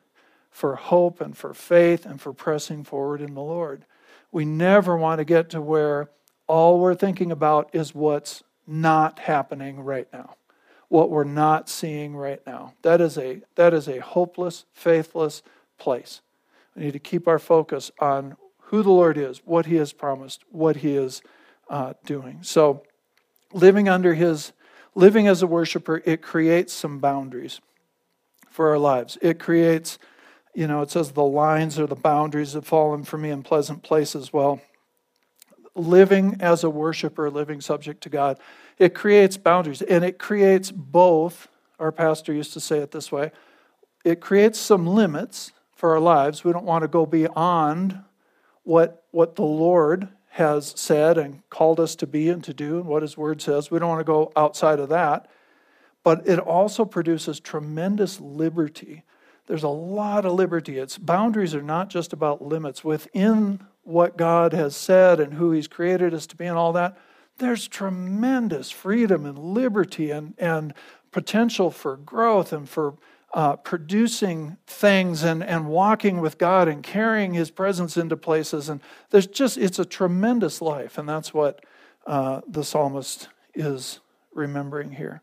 for 0.50 0.76
hope 0.76 1.20
and 1.20 1.36
for 1.36 1.52
faith 1.52 2.06
and 2.06 2.22
for 2.22 2.32
pressing 2.32 2.82
forward 2.82 3.20
in 3.20 3.34
the 3.34 3.42
Lord. 3.42 3.84
We 4.32 4.46
never 4.46 4.96
want 4.96 5.18
to 5.18 5.26
get 5.26 5.50
to 5.50 5.60
where 5.60 6.08
all 6.46 6.80
we're 6.80 6.94
thinking 6.94 7.30
about 7.30 7.68
is 7.74 7.94
what's 7.94 8.42
not 8.66 9.18
happening 9.18 9.80
right 9.80 10.08
now 10.10 10.36
what 10.88 11.10
we're 11.10 11.24
not 11.24 11.68
seeing 11.68 12.16
right 12.16 12.40
now 12.46 12.72
that 12.82 13.00
is 13.00 13.18
a 13.18 13.40
that 13.56 13.74
is 13.74 13.88
a 13.88 14.00
hopeless 14.00 14.64
faithless 14.72 15.42
place. 15.78 16.20
We 16.74 16.84
need 16.84 16.92
to 16.92 16.98
keep 16.98 17.26
our 17.26 17.38
focus 17.38 17.90
on 17.98 18.36
who 18.58 18.82
the 18.82 18.90
Lord 18.90 19.16
is, 19.16 19.38
what 19.44 19.66
He 19.66 19.76
has 19.76 19.92
promised, 19.92 20.42
what 20.50 20.76
He 20.76 20.96
is 20.96 21.22
uh, 21.70 21.94
doing. 22.04 22.40
So, 22.42 22.82
living 23.52 23.88
under 23.88 24.14
His, 24.14 24.52
living 24.94 25.26
as 25.28 25.42
a 25.42 25.46
worshiper, 25.46 26.02
it 26.04 26.22
creates 26.22 26.72
some 26.72 26.98
boundaries 26.98 27.60
for 28.50 28.70
our 28.70 28.78
lives. 28.78 29.18
It 29.22 29.38
creates, 29.38 29.98
you 30.54 30.66
know, 30.66 30.82
it 30.82 30.90
says 30.90 31.12
the 31.12 31.22
lines 31.22 31.78
or 31.78 31.86
the 31.86 31.94
boundaries 31.94 32.54
have 32.54 32.66
fallen 32.66 33.04
for 33.04 33.18
me 33.18 33.30
in 33.30 33.42
pleasant 33.42 33.82
places. 33.82 34.32
Well, 34.32 34.60
living 35.74 36.36
as 36.40 36.64
a 36.64 36.70
worshiper, 36.70 37.30
living 37.30 37.60
subject 37.60 38.02
to 38.02 38.08
God, 38.08 38.38
it 38.78 38.94
creates 38.94 39.36
boundaries 39.36 39.82
and 39.82 40.04
it 40.04 40.18
creates 40.18 40.70
both. 40.70 41.48
Our 41.78 41.92
pastor 41.92 42.32
used 42.32 42.54
to 42.54 42.60
say 42.60 42.78
it 42.78 42.90
this 42.90 43.12
way 43.12 43.30
it 44.04 44.20
creates 44.20 44.58
some 44.58 44.86
limits 44.86 45.52
for 45.76 45.92
our 45.92 46.00
lives. 46.00 46.42
We 46.42 46.52
don't 46.52 46.64
want 46.64 46.82
to 46.82 46.88
go 46.88 47.06
beyond 47.06 48.02
what, 48.64 49.04
what 49.12 49.36
the 49.36 49.42
Lord 49.42 50.08
has 50.30 50.74
said 50.76 51.16
and 51.16 51.48
called 51.50 51.78
us 51.78 51.94
to 51.96 52.06
be 52.06 52.28
and 52.28 52.42
to 52.44 52.52
do 52.52 52.78
and 52.78 52.86
what 52.86 53.02
His 53.02 53.16
Word 53.16 53.40
says. 53.40 53.70
We 53.70 53.78
don't 53.78 53.88
want 53.88 54.00
to 54.00 54.04
go 54.04 54.32
outside 54.34 54.80
of 54.80 54.88
that. 54.88 55.30
But 56.02 56.26
it 56.26 56.38
also 56.38 56.84
produces 56.84 57.40
tremendous 57.40 58.20
liberty. 58.20 59.02
There's 59.46 59.62
a 59.62 59.68
lot 59.68 60.24
of 60.24 60.32
liberty. 60.32 60.78
Its 60.78 60.98
boundaries 60.98 61.54
are 61.54 61.62
not 61.62 61.88
just 61.88 62.12
about 62.12 62.42
limits. 62.42 62.82
Within 62.82 63.60
what 63.82 64.16
God 64.16 64.52
has 64.52 64.74
said 64.74 65.20
and 65.20 65.34
who 65.34 65.52
He's 65.52 65.68
created 65.68 66.14
us 66.14 66.26
to 66.28 66.36
be 66.36 66.46
and 66.46 66.56
all 66.56 66.72
that, 66.72 66.98
there's 67.38 67.68
tremendous 67.68 68.70
freedom 68.70 69.26
and 69.26 69.38
liberty 69.38 70.10
and, 70.10 70.34
and 70.38 70.72
potential 71.12 71.70
for 71.70 71.96
growth 71.96 72.52
and 72.52 72.68
for 72.68 72.94
uh, 73.34 73.56
producing 73.56 74.56
things 74.66 75.22
and, 75.22 75.42
and 75.42 75.68
walking 75.68 76.20
with 76.20 76.38
God 76.38 76.68
and 76.68 76.82
carrying 76.82 77.34
His 77.34 77.50
presence 77.50 77.96
into 77.96 78.16
places. 78.16 78.68
And 78.68 78.80
there's 79.10 79.26
just, 79.26 79.58
it's 79.58 79.78
a 79.78 79.84
tremendous 79.84 80.62
life. 80.62 80.98
And 80.98 81.08
that's 81.08 81.34
what 81.34 81.64
uh, 82.06 82.40
the 82.48 82.64
psalmist 82.64 83.28
is 83.54 84.00
remembering 84.32 84.92
here. 84.92 85.22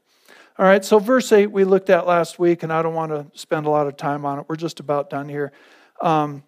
All 0.60 0.66
right, 0.66 0.86
so 0.86 1.00
verse 1.00 1.32
8 1.32 1.48
we 1.48 1.64
looked 1.64 1.90
at 1.90 2.06
last 2.06 2.38
week, 2.38 2.62
and 2.62 2.72
I 2.72 2.84
don't 2.84 2.94
want 2.94 3.12
to 3.12 3.26
spend 3.40 3.66
a 3.66 3.70
lot 3.72 3.88
of 3.88 3.98
time 3.98 4.24
on 4.24 4.38
it. 4.40 4.46
We're 4.48 4.56
just 4.56 4.80
about 4.80 5.10
done 5.10 5.28
here. 5.28 5.52
Um, 6.00 6.44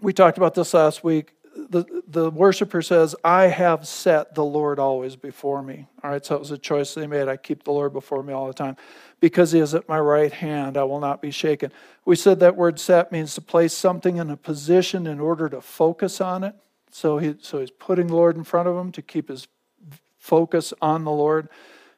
we 0.00 0.12
talked 0.12 0.36
about 0.36 0.54
this 0.54 0.72
last 0.72 1.02
week 1.02 1.32
the, 1.70 2.02
the 2.06 2.30
worshiper 2.30 2.82
says, 2.82 3.14
I 3.24 3.44
have 3.44 3.86
set 3.86 4.34
the 4.34 4.44
Lord 4.44 4.78
always 4.78 5.16
before 5.16 5.62
me. 5.62 5.86
All 6.02 6.10
right, 6.10 6.24
so 6.24 6.36
it 6.36 6.40
was 6.40 6.50
a 6.50 6.58
choice 6.58 6.94
they 6.94 7.06
made. 7.06 7.28
I 7.28 7.36
keep 7.36 7.64
the 7.64 7.72
Lord 7.72 7.92
before 7.92 8.22
me 8.22 8.32
all 8.32 8.46
the 8.46 8.54
time. 8.54 8.76
Because 9.20 9.52
he 9.52 9.60
is 9.60 9.74
at 9.74 9.88
my 9.88 9.98
right 9.98 10.32
hand, 10.32 10.76
I 10.76 10.84
will 10.84 11.00
not 11.00 11.22
be 11.22 11.30
shaken. 11.30 11.72
We 12.04 12.16
said 12.16 12.40
that 12.40 12.56
word 12.56 12.78
set 12.78 13.12
means 13.12 13.34
to 13.34 13.40
place 13.40 13.72
something 13.72 14.16
in 14.16 14.30
a 14.30 14.36
position 14.36 15.06
in 15.06 15.20
order 15.20 15.48
to 15.48 15.60
focus 15.60 16.20
on 16.20 16.44
it. 16.44 16.54
So, 16.90 17.18
he, 17.18 17.36
so 17.40 17.60
he's 17.60 17.70
putting 17.70 18.08
the 18.08 18.16
Lord 18.16 18.36
in 18.36 18.44
front 18.44 18.68
of 18.68 18.76
him 18.76 18.92
to 18.92 19.02
keep 19.02 19.28
his 19.28 19.48
focus 20.18 20.72
on 20.80 21.04
the 21.04 21.10
Lord. 21.10 21.48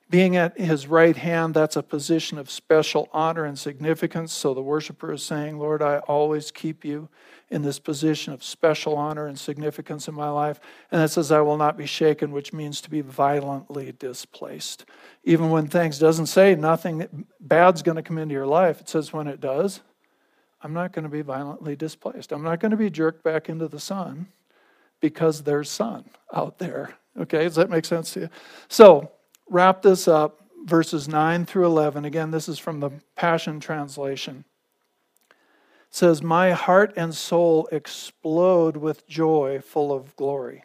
Being 0.08 0.36
at 0.36 0.58
his 0.58 0.86
right 0.86 1.16
hand, 1.16 1.54
that's 1.54 1.74
a 1.74 1.82
position 1.82 2.38
of 2.38 2.48
special 2.48 3.08
honor 3.12 3.44
and 3.44 3.58
significance. 3.58 4.32
So 4.32 4.54
the 4.54 4.62
worshiper 4.62 5.12
is 5.12 5.24
saying, 5.24 5.58
Lord, 5.58 5.82
I 5.82 5.98
always 5.98 6.52
keep 6.52 6.84
you 6.84 7.08
in 7.50 7.62
this 7.62 7.80
position 7.80 8.32
of 8.32 8.44
special 8.44 8.96
honor 8.96 9.26
and 9.26 9.38
significance 9.38 10.06
in 10.06 10.14
my 10.14 10.28
life. 10.28 10.60
And 10.92 11.02
it 11.02 11.08
says, 11.08 11.32
I 11.32 11.40
will 11.40 11.56
not 11.56 11.76
be 11.76 11.86
shaken, 11.86 12.30
which 12.30 12.52
means 12.52 12.80
to 12.82 12.90
be 12.90 13.00
violently 13.00 13.94
displaced. 13.98 14.84
Even 15.24 15.50
when 15.50 15.66
things 15.66 15.98
doesn't 15.98 16.26
say 16.26 16.54
nothing 16.54 17.26
bad's 17.40 17.82
going 17.82 17.96
to 17.96 18.02
come 18.02 18.18
into 18.18 18.34
your 18.34 18.46
life, 18.46 18.80
it 18.80 18.88
says 18.88 19.12
when 19.12 19.26
it 19.26 19.40
does, 19.40 19.80
I'm 20.62 20.72
not 20.72 20.92
going 20.92 21.04
to 21.04 21.08
be 21.08 21.22
violently 21.22 21.74
displaced. 21.76 22.32
I'm 22.32 22.42
not 22.42 22.60
going 22.60 22.70
to 22.70 22.76
be 22.76 22.90
jerked 22.90 23.24
back 23.24 23.48
into 23.48 23.68
the 23.68 23.80
sun 23.80 24.28
because 25.00 25.42
there's 25.42 25.70
sun 25.70 26.04
out 26.32 26.58
there. 26.58 26.94
Okay, 27.18 27.44
does 27.44 27.56
that 27.56 27.70
make 27.70 27.84
sense 27.84 28.12
to 28.14 28.20
you? 28.20 28.28
So, 28.68 29.10
wrap 29.48 29.82
this 29.82 30.08
up 30.08 30.42
verses 30.64 31.08
9 31.08 31.46
through 31.46 31.66
11. 31.66 32.04
Again, 32.04 32.30
this 32.30 32.48
is 32.48 32.58
from 32.58 32.80
the 32.80 32.90
Passion 33.14 33.60
Translation 33.60 34.44
says, 35.96 36.22
My 36.22 36.52
heart 36.52 36.92
and 36.96 37.14
soul 37.14 37.68
explode 37.72 38.76
with 38.76 39.08
joy 39.08 39.60
full 39.60 39.92
of 39.92 40.14
glory. 40.16 40.64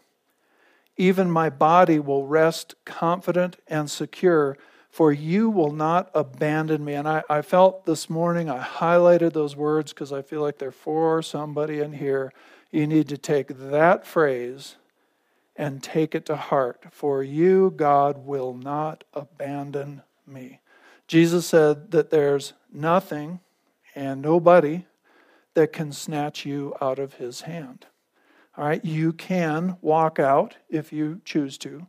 Even 0.97 1.31
my 1.31 1.49
body 1.49 1.99
will 1.99 2.27
rest 2.27 2.75
confident 2.85 3.57
and 3.67 3.89
secure, 3.89 4.57
for 4.89 5.11
you 5.11 5.49
will 5.49 5.71
not 5.71 6.11
abandon 6.13 6.83
me. 6.83 6.93
And 6.93 7.07
I, 7.07 7.23
I 7.29 7.41
felt 7.41 7.85
this 7.85 8.09
morning, 8.09 8.49
I 8.49 8.61
highlighted 8.61 9.31
those 9.31 9.55
words 9.55 9.93
because 9.93 10.11
I 10.11 10.21
feel 10.21 10.41
like 10.41 10.57
they're 10.57 10.71
for 10.71 11.21
somebody 11.21 11.79
in 11.79 11.93
here. 11.93 12.33
You 12.71 12.85
need 12.85 13.07
to 13.09 13.17
take 13.17 13.47
that 13.47 14.05
phrase 14.05 14.75
and 15.61 15.83
take 15.83 16.15
it 16.15 16.25
to 16.25 16.35
heart. 16.35 16.85
For 16.89 17.21
you, 17.21 17.71
God, 17.75 18.25
will 18.25 18.55
not 18.55 19.03
abandon 19.13 20.01
me. 20.25 20.59
Jesus 21.07 21.45
said 21.45 21.91
that 21.91 22.09
there's 22.09 22.53
nothing 22.73 23.41
and 23.93 24.23
nobody 24.23 24.85
that 25.53 25.71
can 25.71 25.91
snatch 25.91 26.47
you 26.47 26.73
out 26.81 26.97
of 26.97 27.13
his 27.13 27.41
hand. 27.41 27.85
All 28.57 28.65
right, 28.65 28.83
you 28.83 29.13
can 29.13 29.77
walk 29.81 30.17
out 30.17 30.57
if 30.67 30.91
you 30.91 31.21
choose 31.25 31.59
to, 31.59 31.85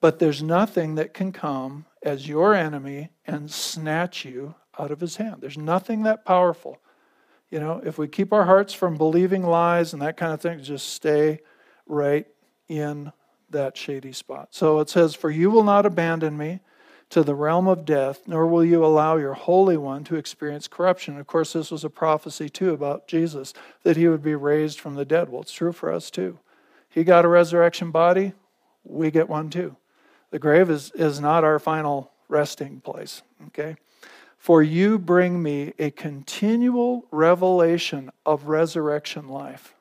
but 0.00 0.18
there's 0.18 0.42
nothing 0.42 0.96
that 0.96 1.14
can 1.14 1.30
come 1.30 1.86
as 2.02 2.26
your 2.28 2.56
enemy 2.56 3.10
and 3.24 3.48
snatch 3.48 4.24
you 4.24 4.56
out 4.80 4.90
of 4.90 4.98
his 4.98 5.14
hand. 5.14 5.36
There's 5.40 5.56
nothing 5.56 6.02
that 6.02 6.24
powerful. 6.24 6.80
You 7.52 7.60
know, 7.60 7.80
if 7.84 7.98
we 7.98 8.08
keep 8.08 8.32
our 8.32 8.46
hearts 8.46 8.74
from 8.74 8.96
believing 8.96 9.44
lies 9.44 9.92
and 9.92 10.02
that 10.02 10.16
kind 10.16 10.32
of 10.32 10.40
thing, 10.40 10.60
just 10.60 10.88
stay 10.88 11.38
right 11.86 12.26
in 12.78 13.12
that 13.50 13.76
shady 13.76 14.12
spot. 14.12 14.48
So 14.50 14.80
it 14.80 14.88
says, 14.88 15.14
For 15.14 15.30
you 15.30 15.50
will 15.50 15.64
not 15.64 15.84
abandon 15.84 16.38
me 16.38 16.60
to 17.10 17.22
the 17.22 17.34
realm 17.34 17.68
of 17.68 17.84
death, 17.84 18.22
nor 18.26 18.46
will 18.46 18.64
you 18.64 18.82
allow 18.82 19.16
your 19.16 19.34
Holy 19.34 19.76
One 19.76 20.02
to 20.04 20.16
experience 20.16 20.66
corruption. 20.66 21.18
Of 21.18 21.26
course, 21.26 21.52
this 21.52 21.70
was 21.70 21.84
a 21.84 21.90
prophecy 21.90 22.48
too 22.48 22.72
about 22.72 23.06
Jesus, 23.06 23.52
that 23.82 23.98
he 23.98 24.08
would 24.08 24.22
be 24.22 24.34
raised 24.34 24.80
from 24.80 24.94
the 24.94 25.04
dead. 25.04 25.28
Well, 25.28 25.42
it's 25.42 25.52
true 25.52 25.72
for 25.72 25.92
us 25.92 26.10
too. 26.10 26.38
He 26.88 27.04
got 27.04 27.26
a 27.26 27.28
resurrection 27.28 27.90
body, 27.90 28.32
we 28.84 29.10
get 29.10 29.28
one 29.28 29.50
too. 29.50 29.76
The 30.30 30.38
grave 30.38 30.70
is, 30.70 30.90
is 30.94 31.20
not 31.20 31.44
our 31.44 31.58
final 31.58 32.10
resting 32.28 32.80
place, 32.80 33.22
okay? 33.48 33.76
For 34.38 34.62
you 34.62 34.98
bring 34.98 35.42
me 35.42 35.74
a 35.78 35.90
continual 35.90 37.04
revelation 37.10 38.10
of 38.24 38.46
resurrection 38.46 39.28
life. 39.28 39.74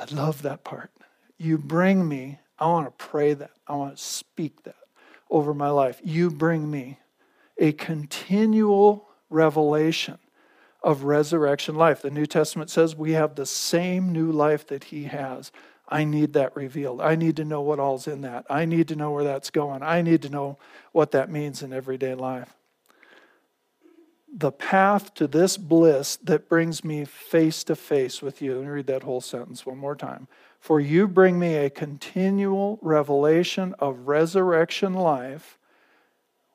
I 0.00 0.06
love 0.12 0.42
that 0.42 0.64
part. 0.64 0.90
You 1.42 1.56
bring 1.56 2.06
me, 2.06 2.38
I 2.58 2.66
want 2.66 2.86
to 2.86 3.04
pray 3.04 3.32
that, 3.32 3.52
I 3.66 3.74
want 3.74 3.96
to 3.96 4.02
speak 4.02 4.62
that 4.64 4.76
over 5.30 5.54
my 5.54 5.70
life. 5.70 5.98
You 6.04 6.30
bring 6.30 6.70
me 6.70 6.98
a 7.56 7.72
continual 7.72 9.08
revelation 9.30 10.18
of 10.82 11.04
resurrection 11.04 11.76
life. 11.76 12.02
The 12.02 12.10
New 12.10 12.26
Testament 12.26 12.68
says 12.68 12.94
we 12.94 13.12
have 13.12 13.36
the 13.36 13.46
same 13.46 14.12
new 14.12 14.30
life 14.30 14.66
that 14.66 14.84
he 14.84 15.04
has. 15.04 15.50
I 15.88 16.04
need 16.04 16.34
that 16.34 16.54
revealed. 16.54 17.00
I 17.00 17.14
need 17.14 17.36
to 17.36 17.44
know 17.46 17.62
what 17.62 17.80
all's 17.80 18.06
in 18.06 18.20
that. 18.20 18.44
I 18.50 18.66
need 18.66 18.88
to 18.88 18.94
know 18.94 19.10
where 19.10 19.24
that's 19.24 19.48
going. 19.48 19.82
I 19.82 20.02
need 20.02 20.20
to 20.22 20.28
know 20.28 20.58
what 20.92 21.12
that 21.12 21.30
means 21.30 21.62
in 21.62 21.72
everyday 21.72 22.14
life. 22.14 22.54
The 24.30 24.52
path 24.52 25.14
to 25.14 25.26
this 25.26 25.56
bliss 25.56 26.16
that 26.16 26.50
brings 26.50 26.84
me 26.84 27.06
face 27.06 27.64
to 27.64 27.74
face 27.74 28.20
with 28.20 28.42
you. 28.42 28.56
Let 28.56 28.64
me 28.64 28.68
read 28.68 28.86
that 28.88 29.04
whole 29.04 29.22
sentence 29.22 29.64
one 29.64 29.78
more 29.78 29.96
time. 29.96 30.28
For 30.60 30.78
you 30.78 31.08
bring 31.08 31.38
me 31.38 31.56
a 31.56 31.70
continual 31.70 32.78
revelation 32.82 33.74
of 33.78 34.06
resurrection 34.06 34.92
life, 34.92 35.58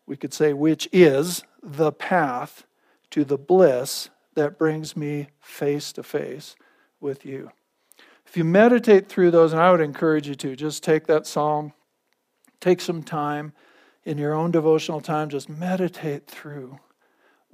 we 0.06 0.16
could 0.16 0.34
say, 0.34 0.53
which 0.53 0.88
is 0.93 1.43
the 1.64 1.91
path 1.91 2.66
to 3.10 3.26
the 3.26 3.38
bliss 3.38 4.10
that 4.36 4.60
brings 4.60 4.95
me 4.95 5.30
face 5.39 5.91
to 5.93 6.03
face 6.03 6.56
with 7.01 7.26
you. 7.26 7.51
If 8.28 8.38
you 8.38 8.43
meditate 8.43 9.10
through 9.10 9.32
those, 9.32 9.53
and 9.53 9.62
I 9.62 9.72
would 9.72 9.82
encourage 9.82 10.28
you 10.28 10.36
to, 10.36 10.56
just 10.56 10.84
take 10.84 11.08
that 11.08 11.26
psalm, 11.26 11.74
take 12.60 12.82
some 12.82 13.01
time 13.01 13.53
in 14.03 14.20
your 14.20 14.34
own 14.34 14.51
devotional 14.51 15.01
time, 15.01 15.30
just 15.30 15.49
meditate 15.49 16.28
through 16.28 16.80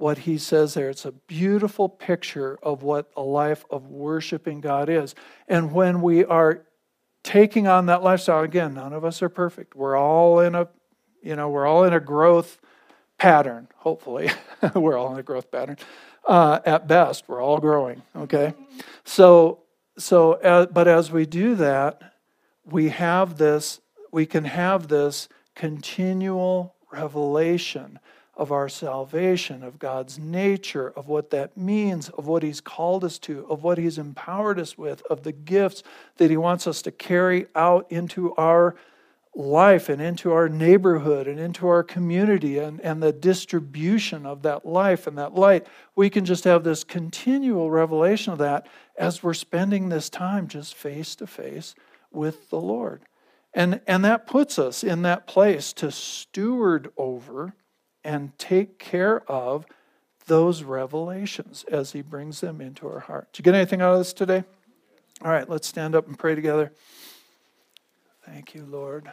what 0.02 0.18
he 0.18 0.36
says 0.36 0.74
there. 0.74 0.90
It's 0.90 1.04
a 1.04 1.12
beautiful 1.12 1.88
picture 1.88 2.58
of 2.60 2.82
what 2.82 3.08
a 3.16 3.22
life 3.22 3.64
of 3.70 3.86
worshiping 3.86 4.60
God 4.60 4.88
is. 4.88 5.14
And 5.46 5.72
when 5.72 6.02
we 6.02 6.24
are 6.24 6.66
taking 7.22 7.68
on 7.68 7.86
that 7.86 8.02
lifestyle, 8.02 8.42
again, 8.42 8.74
none 8.74 8.92
of 8.92 9.04
us 9.04 9.22
are 9.22 9.28
perfect. 9.28 9.76
We're 9.76 9.96
all 9.96 10.40
in 10.40 10.56
a, 10.56 10.66
you 11.22 11.36
know, 11.36 11.50
we're 11.50 11.68
all 11.68 11.84
in 11.84 11.92
a 11.92 12.00
growth 12.00 12.58
pattern, 13.16 13.68
hopefully. 13.76 14.28
we're 14.74 14.98
all 14.98 15.12
in 15.12 15.20
a 15.20 15.22
growth 15.22 15.52
pattern. 15.52 15.76
Uh, 16.26 16.58
at 16.66 16.88
best, 16.88 17.28
we're 17.28 17.40
all 17.40 17.58
growing, 17.58 18.02
okay? 18.16 18.54
So, 19.04 19.60
so, 19.98 20.32
uh, 20.32 20.66
but 20.66 20.88
as 20.88 21.12
we 21.12 21.26
do 21.26 21.54
that, 21.54 22.14
we 22.64 22.88
have 22.88 23.38
this, 23.38 23.80
we 24.10 24.26
can 24.26 24.46
have 24.46 24.88
this 24.88 25.28
continual 25.54 26.74
revelation 26.92 28.00
of 28.34 28.50
our 28.50 28.68
salvation, 28.68 29.62
of 29.62 29.78
God's 29.78 30.18
nature, 30.18 30.92
of 30.96 31.08
what 31.08 31.30
that 31.30 31.56
means, 31.56 32.08
of 32.10 32.26
what 32.26 32.42
He's 32.42 32.60
called 32.60 33.04
us 33.04 33.18
to, 33.20 33.46
of 33.48 33.62
what 33.62 33.78
He's 33.78 33.98
empowered 33.98 34.58
us 34.58 34.78
with, 34.78 35.02
of 35.10 35.22
the 35.22 35.32
gifts 35.32 35.82
that 36.16 36.30
He 36.30 36.36
wants 36.36 36.66
us 36.66 36.80
to 36.82 36.90
carry 36.90 37.46
out 37.54 37.86
into 37.90 38.34
our 38.36 38.74
life 39.34 39.88
and 39.88 40.00
into 40.00 40.32
our 40.32 40.48
neighborhood 40.48 41.26
and 41.26 41.38
into 41.38 41.66
our 41.66 41.82
community 41.82 42.58
and, 42.58 42.80
and 42.80 43.02
the 43.02 43.12
distribution 43.12 44.26
of 44.26 44.42
that 44.42 44.66
life 44.66 45.06
and 45.06 45.16
that 45.16 45.34
light. 45.34 45.66
We 45.94 46.10
can 46.10 46.24
just 46.24 46.44
have 46.44 46.64
this 46.64 46.84
continual 46.84 47.70
revelation 47.70 48.32
of 48.32 48.38
that 48.40 48.66
as 48.96 49.22
we're 49.22 49.34
spending 49.34 49.88
this 49.88 50.10
time 50.10 50.48
just 50.48 50.74
face 50.74 51.14
to 51.16 51.26
face 51.26 51.74
with 52.10 52.50
the 52.50 52.60
Lord. 52.60 53.02
And, 53.54 53.80
and 53.86 54.04
that 54.04 54.26
puts 54.26 54.58
us 54.58 54.82
in 54.84 55.02
that 55.02 55.26
place 55.26 55.72
to 55.74 55.90
steward 55.90 56.90
over 56.96 57.54
and 58.04 58.36
take 58.38 58.78
care 58.78 59.20
of 59.30 59.66
those 60.26 60.62
revelations 60.62 61.64
as 61.70 61.92
He 61.92 62.02
brings 62.02 62.40
them 62.40 62.60
into 62.60 62.88
our 62.88 63.00
heart. 63.00 63.32
Did 63.32 63.40
you 63.40 63.44
get 63.44 63.54
anything 63.54 63.80
out 63.80 63.92
of 63.92 63.98
this 63.98 64.12
today? 64.12 64.44
All 65.22 65.30
right, 65.30 65.48
let's 65.48 65.68
stand 65.68 65.94
up 65.94 66.06
and 66.06 66.18
pray 66.18 66.34
together. 66.34 66.72
Thank 68.24 68.54
you, 68.54 68.64
Lord. 68.64 69.10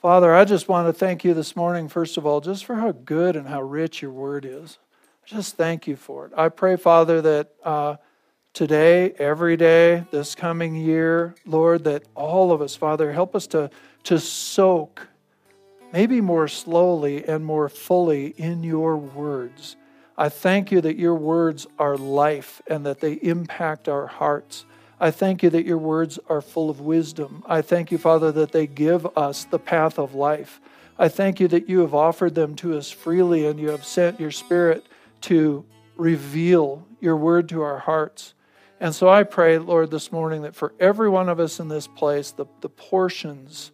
Father, 0.00 0.34
I 0.34 0.44
just 0.44 0.68
want 0.68 0.88
to 0.88 0.92
thank 0.92 1.24
you 1.24 1.32
this 1.32 1.54
morning, 1.54 1.88
first 1.88 2.16
of 2.16 2.26
all, 2.26 2.40
just 2.40 2.64
for 2.64 2.74
how 2.74 2.90
good 2.90 3.36
and 3.36 3.46
how 3.46 3.62
rich 3.62 4.02
your 4.02 4.10
word 4.10 4.44
is. 4.44 4.78
Just 5.24 5.56
thank 5.56 5.86
you 5.86 5.94
for 5.94 6.26
it. 6.26 6.32
I 6.36 6.48
pray, 6.48 6.74
Father, 6.74 7.22
that 7.22 7.52
uh, 7.62 7.96
today, 8.52 9.12
every 9.12 9.56
day, 9.56 10.04
this 10.10 10.34
coming 10.34 10.74
year, 10.74 11.36
Lord, 11.46 11.84
that 11.84 12.02
all 12.16 12.50
of 12.50 12.60
us, 12.60 12.74
Father, 12.74 13.12
help 13.12 13.36
us 13.36 13.46
to, 13.48 13.70
to 14.04 14.18
soak 14.18 15.06
maybe 15.92 16.20
more 16.20 16.48
slowly 16.48 17.24
and 17.24 17.44
more 17.44 17.68
fully 17.68 18.28
in 18.38 18.62
your 18.62 18.96
words. 18.96 19.76
I 20.16 20.28
thank 20.28 20.70
you 20.72 20.80
that 20.80 20.96
your 20.96 21.14
words 21.14 21.66
are 21.78 21.96
life 21.96 22.62
and 22.66 22.84
that 22.86 23.00
they 23.00 23.14
impact 23.14 23.88
our 23.88 24.06
hearts. 24.06 24.64
I 25.00 25.10
thank 25.10 25.42
you 25.42 25.50
that 25.50 25.66
your 25.66 25.78
words 25.78 26.18
are 26.28 26.40
full 26.40 26.70
of 26.70 26.80
wisdom. 26.80 27.42
I 27.46 27.62
thank 27.62 27.90
you, 27.90 27.98
Father, 27.98 28.30
that 28.32 28.52
they 28.52 28.66
give 28.66 29.06
us 29.16 29.44
the 29.44 29.58
path 29.58 29.98
of 29.98 30.14
life. 30.14 30.60
I 30.98 31.08
thank 31.08 31.40
you 31.40 31.48
that 31.48 31.68
you 31.68 31.80
have 31.80 31.94
offered 31.94 32.34
them 32.34 32.54
to 32.56 32.76
us 32.76 32.90
freely 32.90 33.46
and 33.46 33.58
you 33.58 33.70
have 33.70 33.84
sent 33.84 34.20
your 34.20 34.30
Spirit 34.30 34.86
to 35.22 35.64
reveal 35.96 36.86
your 37.00 37.16
word 37.16 37.48
to 37.48 37.62
our 37.62 37.78
hearts. 37.78 38.34
And 38.80 38.94
so 38.94 39.08
I 39.08 39.22
pray, 39.22 39.58
Lord, 39.58 39.90
this 39.90 40.12
morning 40.12 40.42
that 40.42 40.54
for 40.54 40.72
every 40.78 41.08
one 41.08 41.28
of 41.28 41.40
us 41.40 41.58
in 41.58 41.68
this 41.68 41.86
place, 41.86 42.30
the, 42.30 42.46
the 42.60 42.68
portions 42.68 43.72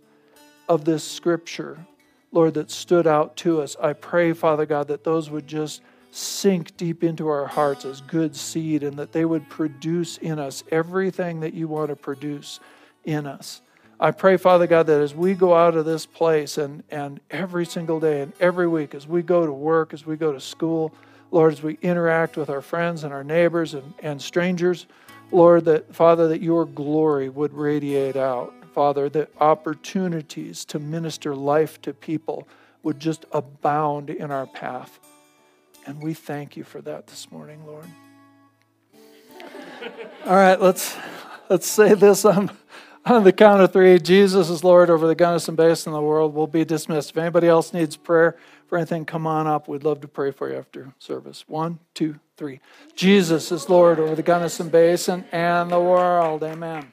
of 0.68 0.84
this 0.84 1.02
scripture 1.02 1.86
Lord, 2.32 2.54
that 2.54 2.70
stood 2.70 3.06
out 3.06 3.36
to 3.38 3.60
us. 3.60 3.76
I 3.80 3.94
pray, 3.94 4.32
Father 4.32 4.66
God, 4.66 4.88
that 4.88 5.04
those 5.04 5.30
would 5.30 5.46
just 5.46 5.82
sink 6.10 6.76
deep 6.76 7.04
into 7.04 7.28
our 7.28 7.46
hearts 7.46 7.84
as 7.84 8.00
good 8.02 8.34
seed 8.34 8.82
and 8.82 8.98
that 8.98 9.12
they 9.12 9.24
would 9.24 9.48
produce 9.48 10.18
in 10.18 10.38
us 10.38 10.64
everything 10.70 11.40
that 11.40 11.54
you 11.54 11.68
want 11.68 11.88
to 11.88 11.96
produce 11.96 12.60
in 13.04 13.26
us. 13.26 13.62
I 14.00 14.12
pray, 14.12 14.36
Father 14.36 14.66
God, 14.66 14.86
that 14.86 15.00
as 15.00 15.14
we 15.14 15.34
go 15.34 15.54
out 15.54 15.74
of 15.74 15.84
this 15.84 16.06
place 16.06 16.56
and, 16.56 16.84
and 16.90 17.20
every 17.30 17.66
single 17.66 17.98
day 17.98 18.20
and 18.20 18.32
every 18.38 18.68
week, 18.68 18.94
as 18.94 19.08
we 19.08 19.22
go 19.22 19.44
to 19.44 19.52
work, 19.52 19.92
as 19.92 20.06
we 20.06 20.16
go 20.16 20.32
to 20.32 20.40
school, 20.40 20.94
Lord, 21.30 21.52
as 21.52 21.62
we 21.62 21.78
interact 21.82 22.36
with 22.36 22.48
our 22.48 22.62
friends 22.62 23.04
and 23.04 23.12
our 23.12 23.24
neighbors 23.24 23.74
and, 23.74 23.94
and 24.00 24.22
strangers, 24.22 24.86
Lord, 25.32 25.64
that, 25.64 25.94
Father, 25.94 26.28
that 26.28 26.40
your 26.40 26.64
glory 26.64 27.28
would 27.28 27.52
radiate 27.52 28.16
out. 28.16 28.54
Father, 28.68 29.08
that 29.10 29.30
opportunities 29.40 30.64
to 30.66 30.78
minister 30.78 31.34
life 31.34 31.80
to 31.82 31.92
people 31.92 32.46
would 32.82 33.00
just 33.00 33.26
abound 33.32 34.10
in 34.10 34.30
our 34.30 34.46
path. 34.46 35.00
And 35.86 36.02
we 36.02 36.14
thank 36.14 36.56
you 36.56 36.64
for 36.64 36.80
that 36.82 37.06
this 37.06 37.30
morning, 37.30 37.66
Lord. 37.66 37.86
All 40.26 40.36
right, 40.36 40.60
let's 40.60 40.96
let's 41.48 41.66
say 41.66 41.94
this 41.94 42.24
on, 42.24 42.50
on 43.04 43.24
the 43.24 43.32
count 43.32 43.62
of 43.62 43.72
three. 43.72 43.98
Jesus 43.98 44.50
is 44.50 44.62
Lord 44.62 44.90
over 44.90 45.06
the 45.06 45.14
Gunnison 45.14 45.54
Basin 45.54 45.92
in 45.92 45.94
the 45.94 46.02
world. 46.02 46.34
We'll 46.34 46.46
be 46.46 46.64
dismissed. 46.64 47.10
If 47.10 47.16
anybody 47.16 47.48
else 47.48 47.72
needs 47.72 47.96
prayer 47.96 48.36
for 48.66 48.76
anything, 48.76 49.04
come 49.04 49.26
on 49.26 49.46
up. 49.46 49.68
We'd 49.68 49.84
love 49.84 50.00
to 50.02 50.08
pray 50.08 50.30
for 50.30 50.50
you 50.50 50.58
after 50.58 50.92
service. 50.98 51.44
One, 51.48 51.78
two, 51.94 52.20
three. 52.36 52.60
Jesus 52.94 53.50
is 53.50 53.68
Lord 53.68 53.98
over 53.98 54.14
the 54.14 54.22
Gunnison 54.22 54.68
Basin 54.68 55.24
and 55.32 55.70
the 55.70 55.80
world. 55.80 56.42
Amen. 56.42 56.92